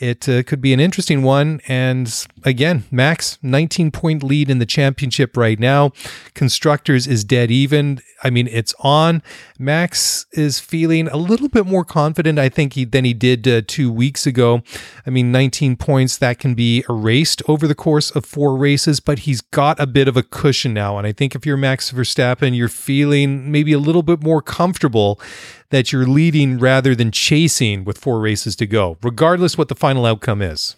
it 0.00 0.28
uh, 0.28 0.42
could 0.42 0.60
be 0.60 0.72
an 0.72 0.80
interesting 0.80 1.22
one. 1.22 1.60
And 1.66 2.26
again, 2.44 2.84
Max, 2.90 3.38
19 3.42 3.90
point 3.90 4.22
lead 4.22 4.50
in 4.50 4.58
the 4.58 4.66
championship 4.66 5.36
right 5.36 5.58
now. 5.58 5.92
Constructors 6.34 7.06
is 7.06 7.24
dead 7.24 7.50
even. 7.50 8.00
I 8.22 8.30
mean, 8.30 8.48
it's 8.48 8.74
on. 8.80 9.22
Max 9.58 10.26
is 10.32 10.60
feeling 10.60 11.08
a 11.08 11.16
little 11.16 11.48
bit 11.48 11.66
more 11.66 11.84
confident, 11.84 12.38
I 12.38 12.48
think, 12.48 12.74
he, 12.74 12.84
than 12.84 13.04
he 13.04 13.12
did 13.12 13.48
uh, 13.48 13.62
two 13.66 13.92
weeks 13.92 14.24
ago. 14.24 14.62
I 15.04 15.10
mean, 15.10 15.32
19 15.32 15.76
points 15.76 16.16
that 16.18 16.38
can 16.38 16.54
be 16.54 16.84
erased 16.88 17.42
over 17.48 17.66
the 17.66 17.74
course 17.74 18.12
of 18.12 18.24
four 18.24 18.56
races, 18.56 19.00
but 19.00 19.20
he's 19.20 19.40
got 19.40 19.80
a 19.80 19.86
bit 19.86 20.06
of 20.06 20.16
a 20.16 20.22
cushion 20.22 20.72
now. 20.72 20.96
And 20.96 21.06
I 21.06 21.12
think 21.12 21.34
if 21.34 21.44
you're 21.44 21.56
Max 21.56 21.90
Verstappen, 21.90 22.56
you're 22.56 22.68
feeling 22.68 23.50
maybe 23.50 23.72
a 23.72 23.78
little 23.78 24.04
bit 24.04 24.22
more 24.22 24.40
comfortable 24.40 25.20
that 25.70 25.92
you're 25.92 26.06
leading 26.06 26.58
rather 26.58 26.94
than 26.94 27.10
chasing 27.10 27.84
with 27.84 27.98
four 27.98 28.20
races 28.20 28.54
to 28.56 28.66
go, 28.66 28.96
regardless 29.02 29.58
what 29.58 29.68
the 29.68 29.74
final 29.74 30.06
outcome 30.06 30.40
is. 30.40 30.76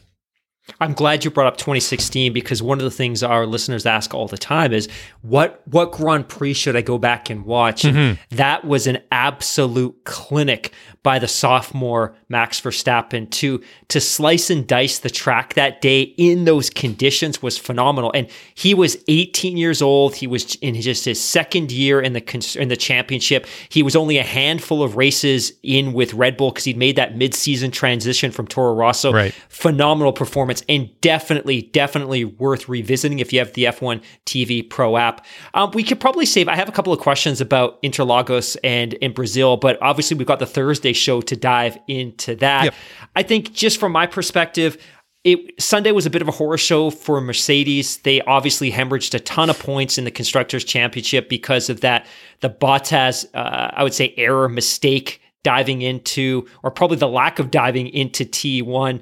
I'm 0.80 0.92
glad 0.92 1.24
you 1.24 1.30
brought 1.30 1.46
up 1.46 1.56
2016 1.56 2.32
because 2.32 2.62
one 2.62 2.78
of 2.78 2.84
the 2.84 2.90
things 2.90 3.22
our 3.22 3.46
listeners 3.46 3.86
ask 3.86 4.14
all 4.14 4.28
the 4.28 4.38
time 4.38 4.72
is 4.72 4.88
what 5.22 5.62
what 5.66 5.92
Grand 5.92 6.28
Prix 6.28 6.54
should 6.54 6.76
I 6.76 6.82
go 6.82 6.98
back 6.98 7.30
and 7.30 7.44
watch? 7.44 7.82
Mm-hmm. 7.82 7.96
And 7.98 8.18
that 8.30 8.64
was 8.64 8.86
an 8.86 8.98
absolute 9.10 10.04
clinic 10.04 10.72
by 11.02 11.18
the 11.18 11.28
sophomore 11.28 12.14
Max 12.28 12.60
Verstappen 12.60 13.30
to 13.30 13.62
to 13.88 14.00
slice 14.00 14.50
and 14.50 14.66
dice 14.66 14.98
the 14.98 15.08
track 15.08 15.54
that 15.54 15.80
day 15.80 16.02
in 16.02 16.44
those 16.44 16.68
conditions 16.68 17.42
was 17.42 17.56
phenomenal. 17.56 18.12
And 18.14 18.28
he 18.54 18.74
was 18.74 18.98
18 19.08 19.56
years 19.56 19.80
old. 19.80 20.14
He 20.14 20.26
was 20.26 20.56
in 20.56 20.78
just 20.80 21.06
his 21.06 21.20
second 21.20 21.72
year 21.72 22.00
in 22.00 22.12
the 22.12 22.56
in 22.58 22.68
the 22.68 22.76
championship. 22.76 23.46
He 23.70 23.82
was 23.82 23.96
only 23.96 24.18
a 24.18 24.22
handful 24.22 24.82
of 24.82 24.96
races 24.96 25.52
in 25.62 25.94
with 25.94 26.12
Red 26.12 26.36
Bull 26.36 26.50
because 26.50 26.64
he'd 26.64 26.76
made 26.76 26.96
that 26.96 27.16
mid-season 27.16 27.70
transition 27.70 28.30
from 28.30 28.46
Toro 28.46 28.74
Rosso. 28.74 29.12
Right. 29.12 29.32
Phenomenal 29.48 30.12
performance 30.12 30.62
and 30.68 30.90
definitely 31.00 31.62
definitely 31.62 32.24
worth 32.26 32.68
revisiting 32.68 33.20
if 33.20 33.32
you 33.32 33.38
have 33.38 33.54
the 33.54 33.64
F1 33.64 34.02
TV 34.26 34.68
Pro 34.68 34.98
app. 34.98 35.24
Um, 35.54 35.70
we 35.72 35.82
could 35.82 35.98
probably 35.98 36.26
save. 36.26 36.46
I 36.46 36.56
have 36.56 36.68
a 36.68 36.72
couple 36.72 36.92
of 36.92 36.98
questions 36.98 37.40
about 37.40 37.82
Interlagos 37.82 38.56
and 38.62 38.92
in 38.94 39.12
Brazil, 39.12 39.56
but 39.56 39.78
obviously 39.80 40.16
we've 40.16 40.26
got 40.26 40.38
the 40.38 40.46
Thursday 40.46 40.89
Thursday 40.90 40.92
show 40.92 41.20
to 41.22 41.36
dive 41.36 41.78
into 41.86 42.36
that. 42.36 42.64
Yep. 42.64 42.74
I 43.16 43.22
think 43.22 43.52
just 43.52 43.78
from 43.78 43.92
my 43.92 44.06
perspective, 44.06 44.76
it 45.22 45.60
Sunday 45.60 45.92
was 45.92 46.06
a 46.06 46.10
bit 46.10 46.22
of 46.22 46.28
a 46.28 46.32
horror 46.32 46.58
show 46.58 46.90
for 46.90 47.20
Mercedes. 47.20 47.98
They 47.98 48.22
obviously 48.22 48.70
hemorrhaged 48.70 49.14
a 49.14 49.20
ton 49.20 49.50
of 49.50 49.58
points 49.58 49.98
in 49.98 50.04
the 50.04 50.10
constructors 50.10 50.64
championship 50.64 51.28
because 51.28 51.68
of 51.68 51.80
that. 51.82 52.06
The 52.40 52.50
Bottas, 52.50 53.26
uh, 53.34 53.70
I 53.72 53.82
would 53.82 53.94
say, 53.94 54.14
error 54.16 54.48
mistake 54.48 55.20
diving 55.42 55.82
into, 55.82 56.46
or 56.62 56.70
probably 56.70 56.98
the 56.98 57.08
lack 57.08 57.38
of 57.38 57.50
diving 57.50 57.88
into 57.88 58.24
T1 58.24 59.00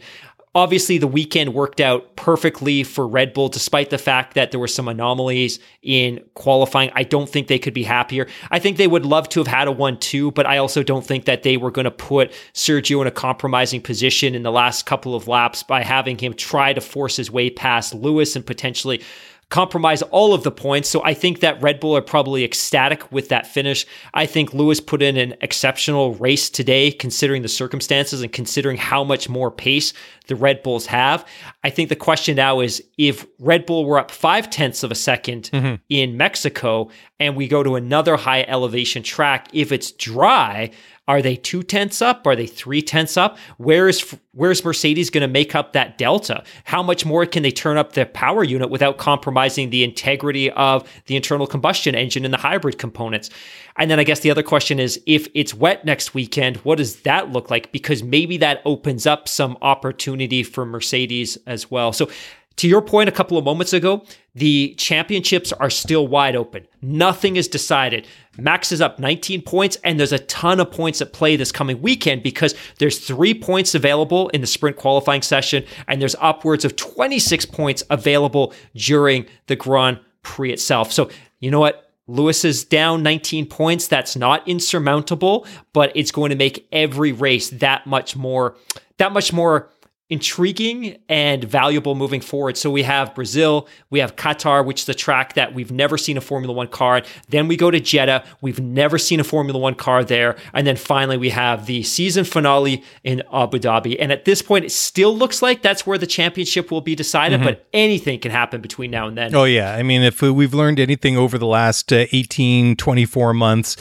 Obviously, 0.55 0.99
the 0.99 1.07
weekend 1.07 1.55
worked 1.55 1.80
out 1.80 2.16
perfectly 2.16 2.82
for 2.82 3.07
Red 3.07 3.32
Bull, 3.32 3.49
despite 3.49 3.90
the 3.90 3.99
fact 3.99 4.34
that 4.34 4.51
there 4.51 4.59
were 4.59 4.66
some 4.66 4.88
anomalies 4.88 5.61
in 5.82 6.24
qualifying. 6.34 6.90
I 6.94 7.03
don't 7.03 7.28
think 7.28 7.49
they 7.49 7.59
could 7.59 7.74
be 7.74 7.84
happier. 7.84 8.26
I 8.51 8.59
think 8.59 8.76
they 8.76 8.86
would 8.86 9.07
love 9.07 9.28
to 9.30 9.40
have 9.40 9.46
had 9.46 9.68
a 9.68 9.72
1 9.72 9.99
2, 9.99 10.32
but 10.32 10.46
I 10.46 10.59
also 10.59 10.82
don't 10.82 11.07
think 11.07 11.26
that 11.26 11.42
they 11.42 11.57
were 11.57 11.70
going 11.70 11.84
to 11.84 11.90
put 11.90 12.32
Sergio 12.55 13.01
in 13.01 13.07
a 13.07 13.12
compromising 13.12 13.80
position 13.80 14.34
in 14.34 14.42
the 14.42 14.53
last 14.53 14.86
couple 14.86 15.14
of 15.14 15.28
laps 15.28 15.62
by 15.62 15.82
having 15.82 16.18
him 16.18 16.34
try 16.34 16.72
to 16.72 16.80
force 16.80 17.16
his 17.16 17.30
way 17.30 17.51
past 17.51 17.94
Lewis 17.94 18.34
and 18.34 18.44
potentially 18.46 19.03
compromise 19.51 20.03
all 20.03 20.34
of 20.34 20.42
the 20.42 20.51
points. 20.51 20.88
So 20.88 21.03
I 21.05 21.14
think 21.14 21.40
that 21.40 21.61
Red 21.62 21.80
Bull 21.80 21.96
are 21.96 22.03
probably 22.03 22.44
ecstatic 22.44 23.11
with 23.11 23.30
that 23.30 23.46
finish. 23.46 23.86
I 24.12 24.26
think 24.26 24.53
Lewis 24.53 24.78
put 24.78 25.01
in 25.01 25.16
an 25.16 25.34
exceptional 25.40 26.14
race 26.16 26.51
today, 26.51 26.92
considering 26.92 27.40
the 27.40 27.49
circumstances 27.49 28.20
and 28.20 28.30
considering 28.30 28.76
how 28.76 29.05
much 29.05 29.28
more 29.28 29.51
pace 29.51 29.94
the 30.26 30.36
Red 30.36 30.62
Bulls 30.62 30.84
have. 30.86 31.26
I 31.64 31.70
think 31.70 31.88
the 31.88 31.96
question 31.96 32.36
now 32.36 32.61
is 32.61 32.82
if 32.99 33.26
Red 33.38 33.64
Bull 33.64 33.86
were 33.86 33.99
up 33.99 34.11
five 34.11 34.51
tenths 34.51 34.82
of 34.82 34.90
a 34.90 34.94
2nd 34.94 35.51
mm-hmm. 35.51 35.74
in 35.88 36.18
Mexico 36.18 36.90
and 37.18 37.34
we 37.34 37.49
go 37.49 37.62
to 37.62 37.76
another 37.76 38.18
high 38.18 38.42
elevation 38.42 39.03
track, 39.03 39.49
if 39.55 39.72
it's 39.72 39.92
dry, 39.92 40.70
are 41.09 41.22
they 41.22 41.36
two 41.36 41.62
tenths 41.62 42.02
up? 42.02 42.26
Are 42.26 42.36
they 42.36 42.46
three 42.46 42.82
tenths 42.82 43.16
up? 43.16 43.38
Where 43.56 43.88
is 43.88 44.14
where's 44.32 44.62
Mercedes 44.62 45.09
going 45.09 45.22
to 45.22 45.28
make 45.28 45.54
up 45.54 45.72
that 45.72 45.96
delta? 45.96 46.44
How 46.64 46.82
much 46.82 47.06
more 47.06 47.24
can 47.24 47.42
they 47.42 47.50
turn 47.50 47.78
up 47.78 47.94
their 47.94 48.04
power 48.04 48.44
unit 48.44 48.68
without 48.68 48.98
compromising 48.98 49.70
the 49.70 49.82
integrity 49.82 50.50
of 50.50 50.88
the 51.06 51.16
internal 51.16 51.46
combustion 51.46 51.94
engine 51.94 52.26
and 52.26 52.34
the 52.34 52.38
hybrid 52.38 52.78
components? 52.78 53.30
And 53.78 53.90
then 53.90 53.98
I 53.98 54.04
guess 54.04 54.20
the 54.20 54.30
other 54.30 54.42
question 54.42 54.78
is 54.78 55.00
if 55.06 55.28
it's 55.34 55.54
wet 55.54 55.84
next 55.86 56.12
weekend, 56.12 56.59
what 56.59 56.76
does 56.76 57.00
that 57.00 57.32
look 57.32 57.50
like? 57.50 57.72
Because 57.72 58.02
maybe 58.02 58.36
that 58.36 58.61
opens 58.66 59.06
up 59.06 59.28
some 59.28 59.56
opportunity 59.62 60.42
for 60.42 60.66
Mercedes 60.66 61.38
as 61.46 61.70
well. 61.70 61.94
So 61.94 62.11
to 62.59 62.68
your 62.68 62.82
point 62.82 63.09
a 63.09 63.12
couple 63.12 63.38
of 63.38 63.44
moments 63.44 63.72
ago, 63.72 64.04
the 64.34 64.74
championships 64.74 65.52
are 65.52 65.70
still 65.70 66.06
wide 66.09 66.34
open. 66.36 66.66
Nothing 66.82 67.36
is 67.36 67.46
decided. 67.46 68.06
Max 68.39 68.70
is 68.70 68.80
up 68.80 68.99
19 68.99 69.43
points, 69.43 69.76
and 69.84 69.99
there's 69.99 70.12
a 70.12 70.18
ton 70.20 70.61
of 70.61 70.70
points 70.70 71.03
at 71.03 71.12
play 71.12 71.36
this 71.36 71.53
coming 71.53 71.82
weekend 71.82 72.22
because 72.22 72.55
there's 72.78 72.99
three 72.99 73.34
points 73.34 73.74
available 73.74 74.28
in 74.28 74.41
the 74.41 74.47
sprint 74.47 74.76
qualifying 74.76 75.22
session, 75.22 75.64
and 75.89 76.01
there's 76.01 76.14
upwards 76.20 76.64
of 76.64 76.76
26 76.76 77.47
points 77.47 77.82
available 77.91 78.55
during 78.74 79.26
the 79.47 79.57
Grand 79.57 79.99
Prix 80.22 80.53
itself. 80.53 80.93
So, 80.93 81.11
you 81.41 81.51
know 81.51 81.61
what? 81.61 81.84
Lewis 82.07 82.45
is 82.45 82.64
down 82.64 83.03
19 83.03 83.47
points. 83.47 83.86
That's 83.86 84.16
not 84.16 84.47
insurmountable, 84.49 85.47
but 85.74 85.93
it's 85.95 86.11
going 86.11 86.30
to 86.30 86.36
make 86.36 86.66
every 86.72 87.12
race 87.12 87.51
that 87.51 87.86
much 87.86 88.16
more, 88.16 88.57
that 88.97 89.12
much 89.12 89.32
more 89.32 89.70
intriguing 90.11 90.96
and 91.09 91.44
valuable 91.44 91.94
moving 91.94 92.20
forward. 92.20 92.56
So 92.56 92.70
we 92.70 92.82
have 92.82 93.14
Brazil, 93.14 93.68
we 93.90 93.98
have 93.98 94.16
Qatar, 94.16 94.64
which 94.64 94.82
is 94.82 94.88
a 94.88 94.94
track 94.94 95.34
that 95.34 95.52
we've 95.52 95.70
never 95.70 95.98
seen 95.98 96.16
a 96.16 96.20
Formula 96.22 96.52
One 96.54 96.68
car. 96.68 97.02
Then 97.28 97.46
we 97.46 97.56
go 97.56 97.70
to 97.70 97.78
Jeddah, 97.78 98.24
we've 98.40 98.59
never 98.59 98.96
seen 98.96 99.20
a 99.20 99.24
Formula 99.24 99.59
One 99.59 99.74
car 99.74 100.02
there. 100.02 100.36
And 100.54 100.66
then 100.66 100.76
finally, 100.76 101.18
we 101.18 101.28
have 101.30 101.66
the 101.66 101.82
season 101.82 102.24
finale 102.24 102.82
in 103.04 103.22
Abu 103.32 103.59
Dhabi. 103.59 103.96
And 104.00 104.11
at 104.11 104.24
this 104.24 104.40
point, 104.40 104.64
it 104.64 104.72
still 104.72 105.14
looks 105.14 105.42
like 105.42 105.61
that's 105.61 105.86
where 105.86 105.98
the 105.98 106.06
championship 106.06 106.70
will 106.70 106.80
be 106.80 106.94
decided, 106.94 107.40
mm-hmm. 107.40 107.48
but 107.48 107.66
anything 107.74 108.18
can 108.18 108.30
happen 108.30 108.62
between 108.62 108.90
now 108.90 109.09
and 109.09 109.16
then. 109.16 109.34
Oh, 109.34 109.44
yeah. 109.44 109.74
I 109.74 109.82
mean, 109.82 110.02
if 110.02 110.22
we've 110.22 110.54
learned 110.54 110.80
anything 110.80 111.18
over 111.18 111.36
the 111.36 111.46
last 111.46 111.92
uh, 111.92 112.06
18, 112.12 112.76
24 112.76 113.34
months, 113.34 113.76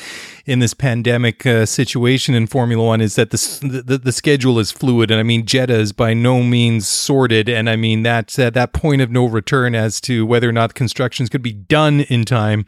in 0.48 0.60
this 0.60 0.74
pandemic 0.74 1.46
uh, 1.46 1.66
situation 1.66 2.34
in 2.34 2.48
Formula 2.48 2.84
One 2.84 3.02
is 3.02 3.16
that 3.16 3.32
the, 3.32 3.84
the, 3.86 3.98
the 3.98 4.12
schedule 4.14 4.58
is 4.60 4.72
fluid, 4.72 5.12
and 5.12 5.20
I 5.20 5.24
mean 5.24 5.46
Jeddah 5.46 5.76
is 5.76 5.92
by 5.92 6.14
no 6.22 6.44
means 6.44 6.88
sorted, 6.88 7.50
and 7.50 7.70
I 7.70 7.76
mean 7.76 8.04
that 8.04 8.38
uh, 8.38 8.50
that 8.52 8.74
point 8.74 9.02
of 9.02 9.12
no 9.12 9.26
return 9.26 9.76
as 9.76 10.02
to 10.02 10.26
whether 10.26 10.50
or 10.50 10.52
not 10.52 10.74
constructions 10.74 11.30
could 11.30 11.42
be 11.42 11.54
done 11.54 12.02
in 12.02 12.26
time 12.26 12.66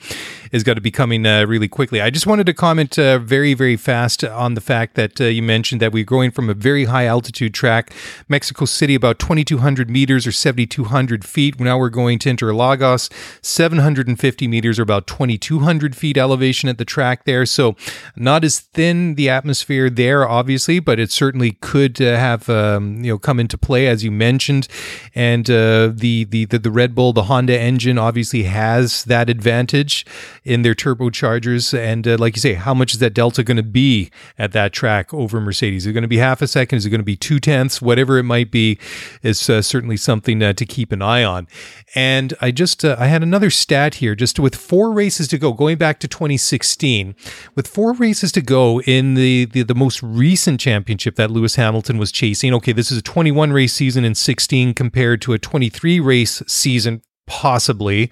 is 0.51 0.63
got 0.63 0.75
to 0.75 0.81
be 0.81 0.91
coming 0.91 1.25
uh, 1.25 1.45
really 1.45 1.67
quickly. 1.67 2.01
I 2.01 2.09
just 2.09 2.27
wanted 2.27 2.45
to 2.45 2.53
comment 2.53 2.97
uh, 2.97 3.19
very 3.19 3.53
very 3.53 3.75
fast 3.75 4.23
on 4.23 4.53
the 4.53 4.61
fact 4.61 4.95
that 4.95 5.19
uh, 5.19 5.25
you 5.25 5.43
mentioned 5.43 5.81
that 5.81 5.91
we're 5.91 6.03
going 6.03 6.31
from 6.31 6.49
a 6.49 6.53
very 6.53 6.85
high 6.85 7.05
altitude 7.05 7.53
track, 7.53 7.93
Mexico 8.27 8.65
City, 8.65 8.95
about 8.95 9.19
2,200 9.19 9.89
meters 9.89 10.25
or 10.25 10.31
7,200 10.31 11.25
feet. 11.25 11.59
Now 11.59 11.77
we're 11.77 11.89
going 11.89 12.19
to 12.19 12.29
Interlagos, 12.29 13.11
750 13.41 14.47
meters 14.47 14.79
or 14.79 14.83
about 14.83 15.07
2,200 15.07 15.95
feet 15.95 16.17
elevation 16.17 16.69
at 16.69 16.77
the 16.77 16.85
track 16.85 17.25
there. 17.25 17.45
So 17.45 17.75
not 18.15 18.43
as 18.43 18.59
thin 18.59 19.15
the 19.15 19.29
atmosphere 19.29 19.89
there, 19.89 20.27
obviously, 20.27 20.79
but 20.79 20.99
it 20.99 21.11
certainly 21.11 21.53
could 21.53 22.01
uh, 22.01 22.17
have 22.17 22.49
um, 22.49 23.03
you 23.03 23.11
know 23.11 23.17
come 23.17 23.38
into 23.39 23.57
play 23.57 23.87
as 23.87 24.03
you 24.03 24.11
mentioned. 24.11 24.67
And 25.15 25.49
uh, 25.49 25.91
the, 25.93 26.25
the 26.25 26.45
the 26.45 26.71
Red 26.71 26.95
Bull, 26.95 27.13
the 27.13 27.23
Honda 27.23 27.59
engine, 27.59 27.97
obviously 27.97 28.43
has 28.43 29.03
that 29.05 29.29
advantage 29.29 30.05
in 30.43 30.61
their 30.61 30.75
turbochargers. 30.75 31.77
And 31.77 32.07
uh, 32.07 32.17
like 32.17 32.35
you 32.35 32.41
say, 32.41 32.53
how 32.53 32.73
much 32.73 32.93
is 32.93 32.99
that 32.99 33.13
delta 33.13 33.43
going 33.43 33.57
to 33.57 33.63
be 33.63 34.11
at 34.37 34.51
that 34.51 34.73
track 34.73 35.13
over 35.13 35.39
Mercedes? 35.39 35.83
Is 35.83 35.87
it 35.87 35.93
going 35.93 36.03
to 36.03 36.07
be 36.07 36.17
half 36.17 36.41
a 36.41 36.47
second? 36.47 36.77
Is 36.77 36.85
it 36.85 36.89
going 36.89 36.99
to 36.99 37.05
be 37.05 37.15
two 37.15 37.39
tenths? 37.39 37.81
Whatever 37.81 38.17
it 38.17 38.23
might 38.23 38.51
be, 38.51 38.77
is 39.23 39.49
uh, 39.49 39.61
certainly 39.61 39.97
something 39.97 40.41
uh, 40.43 40.53
to 40.53 40.65
keep 40.65 40.91
an 40.91 41.01
eye 41.01 41.23
on. 41.23 41.47
And 41.95 42.33
I 42.41 42.51
just 42.51 42.83
uh, 42.85 42.95
I 42.99 43.07
had 43.07 43.23
another 43.23 43.49
stat 43.49 43.95
here, 43.95 44.15
just 44.15 44.39
with 44.39 44.55
four 44.55 44.91
races 44.91 45.27
to 45.29 45.37
go, 45.37 45.53
going 45.53 45.77
back 45.77 45.99
to 46.01 46.07
2016 46.07 47.15
with 47.55 47.67
four 47.67 47.93
races 47.93 48.31
to 48.33 48.41
go 48.41 48.81
in 48.81 49.15
the, 49.15 49.45
the, 49.45 49.63
the 49.63 49.75
most 49.75 50.01
recent 50.03 50.59
championship 50.59 51.15
that 51.15 51.31
Lewis 51.31 51.55
Hamilton 51.55 51.97
was 51.97 52.11
chasing. 52.11 52.53
Okay, 52.55 52.71
this 52.71 52.91
is 52.91 52.97
a 52.97 53.01
21 53.29 53.53
race 53.53 53.73
season 53.73 54.03
in 54.03 54.15
16 54.15 54.73
compared 54.73 55.21
to 55.21 55.33
a 55.33 55.37
23 55.37 55.99
race 55.99 56.41
season 56.47 57.03
possibly 57.27 58.09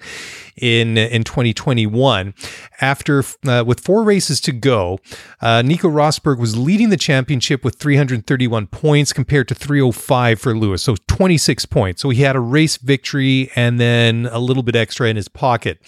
in 0.56 0.96
in 0.96 1.24
2021 1.24 2.32
after 2.80 3.24
uh, 3.48 3.64
with 3.66 3.80
four 3.80 4.04
races 4.04 4.40
to 4.40 4.52
go 4.52 4.96
uh, 5.40 5.60
Nico 5.60 5.88
Rosberg 5.88 6.38
was 6.38 6.56
leading 6.56 6.90
the 6.90 6.96
championship 6.96 7.64
with 7.64 7.80
331 7.80 8.68
points 8.68 9.12
compared 9.12 9.48
to 9.48 9.56
305 9.56 10.40
for 10.40 10.56
Lewis 10.56 10.84
so 10.84 10.94
26 11.08 11.66
points. 11.66 12.00
So 12.00 12.10
he 12.10 12.22
had 12.22 12.36
a 12.36 12.40
race 12.40 12.76
victory 12.76 13.50
and 13.56 13.80
then 13.80 14.28
a 14.30 14.38
little 14.38 14.62
bit 14.62 14.76
extra 14.76 15.08
in 15.08 15.16
his 15.16 15.26
pocket 15.26 15.80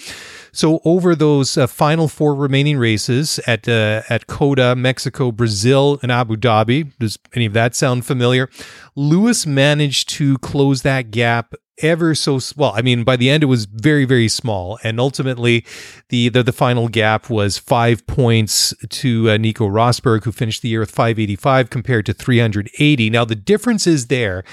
so 0.52 0.80
over 0.84 1.14
those 1.14 1.56
uh, 1.56 1.66
final 1.66 2.08
four 2.08 2.34
remaining 2.34 2.78
races 2.78 3.38
at 3.46 3.68
uh, 3.68 4.02
at 4.08 4.26
COTA, 4.26 4.76
Mexico, 4.76 5.32
Brazil, 5.32 5.98
and 6.02 6.10
Abu 6.10 6.36
Dhabi, 6.36 6.92
does 6.98 7.18
any 7.34 7.46
of 7.46 7.52
that 7.52 7.74
sound 7.74 8.04
familiar? 8.04 8.48
Lewis 8.96 9.46
managed 9.46 10.08
to 10.10 10.38
close 10.38 10.82
that 10.82 11.10
gap 11.10 11.54
ever 11.82 12.14
so 12.14 12.38
well. 12.56 12.72
I 12.74 12.82
mean, 12.82 13.04
by 13.04 13.16
the 13.16 13.30
end, 13.30 13.42
it 13.42 13.46
was 13.46 13.64
very, 13.64 14.04
very 14.04 14.28
small, 14.28 14.78
and 14.82 15.00
ultimately, 15.00 15.64
the 16.08 16.28
the, 16.28 16.42
the 16.42 16.52
final 16.52 16.88
gap 16.88 17.30
was 17.30 17.58
five 17.58 18.06
points 18.06 18.74
to 18.88 19.30
uh, 19.30 19.36
Nico 19.36 19.68
Rosberg, 19.68 20.24
who 20.24 20.32
finished 20.32 20.62
the 20.62 20.68
year 20.68 20.80
with 20.80 20.90
585 20.90 21.70
compared 21.70 22.06
to 22.06 22.12
380. 22.12 23.10
Now, 23.10 23.24
the 23.24 23.34
difference 23.34 23.86
is 23.86 24.06
there 24.08 24.44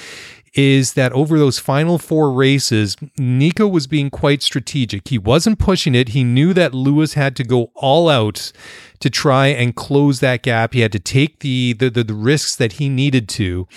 is 0.58 0.94
that 0.94 1.14
over 1.14 1.38
those 1.38 1.60
final 1.60 2.00
four 2.00 2.32
races, 2.32 2.98
Nico 3.18 3.68
was 3.68 3.86
being 3.86 4.10
quite 4.10 4.42
strategic. 4.42 5.08
He 5.08 5.20
wasn't 5.20 5.60
pushing 5.60 5.94
it. 5.94 6.10
He 6.10 6.24
knew 6.24 6.54
that 6.56 6.74
Lewis 6.74 7.14
had 7.14 7.36
to 7.36 7.44
go 7.44 7.72
all 7.76 8.10
out 8.10 8.52
to 9.00 9.10
try 9.10 9.48
and 9.48 9.76
close 9.76 10.20
that 10.20 10.44
gap. 10.44 10.74
He 10.74 10.82
had 10.82 10.92
to 10.92 11.00
take 11.00 11.40
the 11.40 11.74
the, 11.74 11.90
the, 11.90 12.04
the 12.04 12.14
risks 12.14 12.56
that 12.56 12.74
he 12.74 12.90
needed 12.90 13.30
to, 13.30 13.68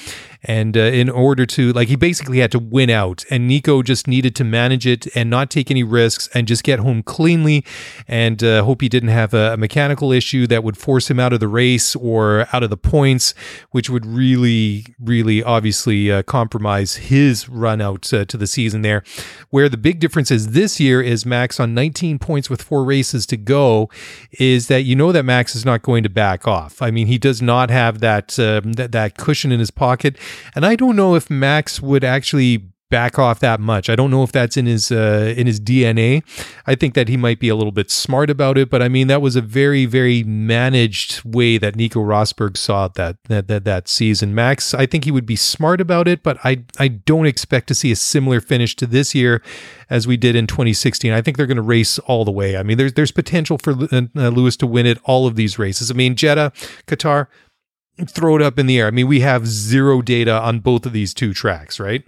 and 0.42 0.76
uh, 0.76 0.80
in 0.80 1.08
order 1.08 1.46
to 1.46 1.72
like 1.72 1.88
he 1.88 1.96
basically 1.96 2.38
had 2.38 2.52
to 2.52 2.58
win 2.58 2.90
out. 2.90 3.24
And 3.30 3.46
Nico 3.46 3.82
just 3.82 4.06
needed 4.06 4.34
to 4.36 4.44
manage 4.44 4.86
it 4.86 5.06
and 5.14 5.28
not 5.28 5.50
take 5.50 5.70
any 5.70 5.82
risks 5.82 6.28
and 6.34 6.46
just 6.46 6.64
get 6.64 6.78
home 6.78 7.02
cleanly, 7.02 7.64
and 8.08 8.42
uh, 8.42 8.64
hope 8.64 8.80
he 8.80 8.88
didn't 8.88 9.10
have 9.10 9.34
a, 9.34 9.54
a, 9.54 9.56
mechanical 9.56 10.12
issue 10.12 10.46
that 10.46 10.64
would 10.64 10.76
force 10.76 11.10
him 11.10 11.20
out 11.20 11.32
of 11.32 11.40
the 11.40 11.48
race 11.48 11.94
or 11.96 12.46
out 12.52 12.62
of 12.62 12.70
the 12.70 12.76
points, 12.76 13.34
which 13.70 13.90
would 13.90 14.06
really, 14.06 14.86
really 14.98 15.42
obviously 15.42 16.10
uh, 16.10 16.22
compromise 16.22 16.96
his 16.96 17.48
run 17.48 17.80
out 17.80 18.12
uh, 18.12 18.24
to 18.24 18.36
the 18.36 18.46
season 18.46 18.82
there. 18.82 19.02
Where 19.50 19.68
the 19.68 19.76
big 19.76 20.00
difference 20.00 20.30
is 20.30 20.52
this 20.52 20.80
year 20.80 21.02
is 21.02 21.26
Max 21.26 21.60
on 21.60 21.74
19 21.74 22.18
points 22.18 22.48
with 22.48 22.62
four 22.62 22.84
races 22.84 23.26
to 23.26 23.36
go, 23.36 23.90
is 24.32 24.68
that 24.68 24.82
you 24.82 24.96
know 24.96 25.09
that 25.12 25.24
Max 25.24 25.54
is 25.54 25.64
not 25.64 25.82
going 25.82 26.02
to 26.02 26.08
back 26.08 26.46
off. 26.46 26.82
I 26.82 26.90
mean, 26.90 27.06
he 27.06 27.18
does 27.18 27.40
not 27.40 27.70
have 27.70 28.00
that 28.00 28.38
uh, 28.38 28.60
that 28.64 29.16
cushion 29.16 29.52
in 29.52 29.60
his 29.60 29.70
pocket, 29.70 30.16
and 30.54 30.64
I 30.64 30.76
don't 30.76 30.96
know 30.96 31.14
if 31.14 31.30
Max 31.30 31.80
would 31.80 32.04
actually 32.04 32.70
back 32.90 33.18
off 33.18 33.40
that 33.40 33.60
much. 33.60 33.88
I 33.88 33.96
don't 33.96 34.10
know 34.10 34.22
if 34.22 34.32
that's 34.32 34.56
in 34.56 34.66
his 34.66 34.90
uh, 34.90 35.32
in 35.36 35.46
his 35.46 35.60
DNA. 35.60 36.22
I 36.66 36.74
think 36.74 36.94
that 36.94 37.08
he 37.08 37.16
might 37.16 37.38
be 37.38 37.48
a 37.48 37.56
little 37.56 37.72
bit 37.72 37.90
smart 37.90 38.28
about 38.28 38.58
it, 38.58 38.68
but 38.68 38.82
I 38.82 38.88
mean 38.88 39.06
that 39.06 39.22
was 39.22 39.36
a 39.36 39.40
very 39.40 39.86
very 39.86 40.22
managed 40.24 41.22
way 41.24 41.56
that 41.58 41.76
Nico 41.76 42.00
Rosberg 42.00 42.56
saw 42.56 42.88
that 42.88 43.16
that 43.24 43.48
that, 43.48 43.64
that 43.64 43.88
season. 43.88 44.34
Max, 44.34 44.74
I 44.74 44.86
think 44.86 45.04
he 45.04 45.10
would 45.10 45.26
be 45.26 45.36
smart 45.36 45.80
about 45.80 46.08
it, 46.08 46.22
but 46.22 46.38
I 46.44 46.64
I 46.78 46.88
don't 46.88 47.26
expect 47.26 47.68
to 47.68 47.74
see 47.74 47.92
a 47.92 47.96
similar 47.96 48.40
finish 48.40 48.76
to 48.76 48.86
this 48.86 49.14
year 49.14 49.42
as 49.88 50.06
we 50.06 50.16
did 50.16 50.36
in 50.36 50.46
2016. 50.46 51.12
I 51.12 51.22
think 51.22 51.36
they're 51.36 51.46
going 51.46 51.56
to 51.56 51.62
race 51.62 51.98
all 52.00 52.24
the 52.24 52.30
way. 52.30 52.56
I 52.56 52.62
mean, 52.62 52.76
there's 52.76 52.92
there's 52.94 53.12
potential 53.12 53.58
for 53.58 53.72
uh, 53.72 54.28
Lewis 54.28 54.56
to 54.58 54.66
win 54.66 54.86
it 54.86 54.98
all 55.04 55.26
of 55.26 55.36
these 55.36 55.58
races. 55.58 55.90
I 55.90 55.94
mean, 55.94 56.16
Jeddah, 56.16 56.52
Qatar, 56.86 57.28
throw 58.08 58.36
it 58.36 58.42
up 58.42 58.58
in 58.58 58.66
the 58.66 58.78
air. 58.78 58.86
I 58.86 58.90
mean, 58.90 59.06
we 59.08 59.20
have 59.20 59.46
zero 59.46 60.02
data 60.02 60.40
on 60.40 60.60
both 60.60 60.86
of 60.86 60.92
these 60.92 61.14
two 61.14 61.34
tracks, 61.34 61.78
right? 61.78 62.04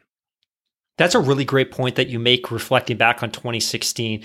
That's 0.98 1.14
a 1.14 1.20
really 1.20 1.44
great 1.44 1.70
point 1.70 1.96
that 1.96 2.08
you 2.08 2.18
make 2.18 2.50
reflecting 2.50 2.96
back 2.96 3.22
on 3.22 3.30
2016 3.30 4.24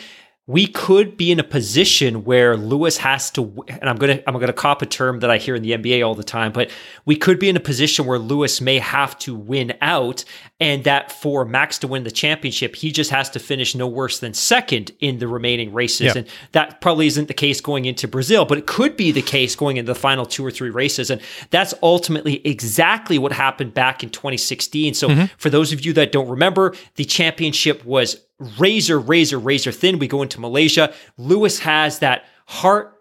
we 0.50 0.66
could 0.66 1.18
be 1.18 1.30
in 1.30 1.41
a 1.41 1.43
position 1.43 2.24
where 2.24 2.56
Lewis 2.56 2.95
has 2.98 3.30
to, 3.32 3.66
and 3.68 3.89
I'm 3.89 3.98
gonna 3.98 4.24
I'm 4.26 4.39
gonna 4.39 4.54
cop 4.54 4.82
a 4.82 4.86
term 4.86 5.20
that 5.20 5.30
I 5.30 5.38
hear 5.38 5.56
in 5.56 5.62
the 5.62 5.74
NBA 5.74 6.08
all 6.08 6.16
the 6.16 6.24
time, 6.24 6.54
but 6.54 6.72
we 7.04 7.18
could 7.18 7.38
be 7.38 7.50
in 7.50 7.58
a 7.58 7.60
position 7.60 8.06
where 8.06 8.18
Lewis 8.18 8.62
may 8.62 8.80
have 8.80 9.20
to 9.20 9.36
win 9.36 9.74
out, 9.82 10.24
and 10.62 10.86
that 10.86 11.12
for 11.12 11.43
Max 11.43 11.78
to 11.80 11.88
win 11.89 12.06
the 12.06 12.12
championship, 12.12 12.78
he 12.78 12.93
just 12.93 13.12
has 13.12 13.30
to 13.32 13.39
finish 13.39 13.76
no 13.76 13.88
worse 13.88 14.20
than 14.20 14.34
second 14.34 14.91
in 15.02 15.20
the 15.20 15.28
remaining 15.28 15.74
races, 15.74 16.16
yeah. 16.16 16.20
and 16.20 16.28
that 16.54 16.80
probably 16.80 17.08
isn't 17.08 17.28
the 17.28 17.34
case 17.34 17.60
going 17.60 17.84
into 17.84 18.08
Brazil, 18.08 18.45
but 18.45 18.58
it 18.58 18.68
could 18.68 18.95
be 18.95 19.12
the 19.12 19.22
case 19.22 19.54
going 19.54 19.76
into 19.76 19.91
the 19.91 20.00
final 20.00 20.26
two 20.26 20.45
or 20.45 20.52
three 20.52 20.70
races, 20.70 21.10
and 21.10 21.20
that's 21.50 21.74
ultimately 21.84 22.41
exactly 22.48 23.18
what 23.18 23.34
happened 23.34 23.74
back 23.74 24.02
in 24.02 24.10
2016. 24.10 24.93
So 24.93 25.10
mm-hmm. 25.10 25.26
for 25.38 25.50
those 25.50 25.74
of 25.74 25.86
you 25.86 25.91
that 25.93 26.14
don't 26.14 26.30
remember, 26.30 26.74
the 26.95 27.04
championship 27.04 27.84
was 27.84 28.16
razor, 28.40 29.00
razor, 29.00 29.40
razor 29.40 29.72
thin. 29.72 30.00
We 30.00 30.08
go 30.08 30.22
into 30.22 30.40
Malaysia. 30.40 30.94
Lewis 31.18 31.60
has 31.60 32.00
that 32.00 32.26
heart 32.46 32.97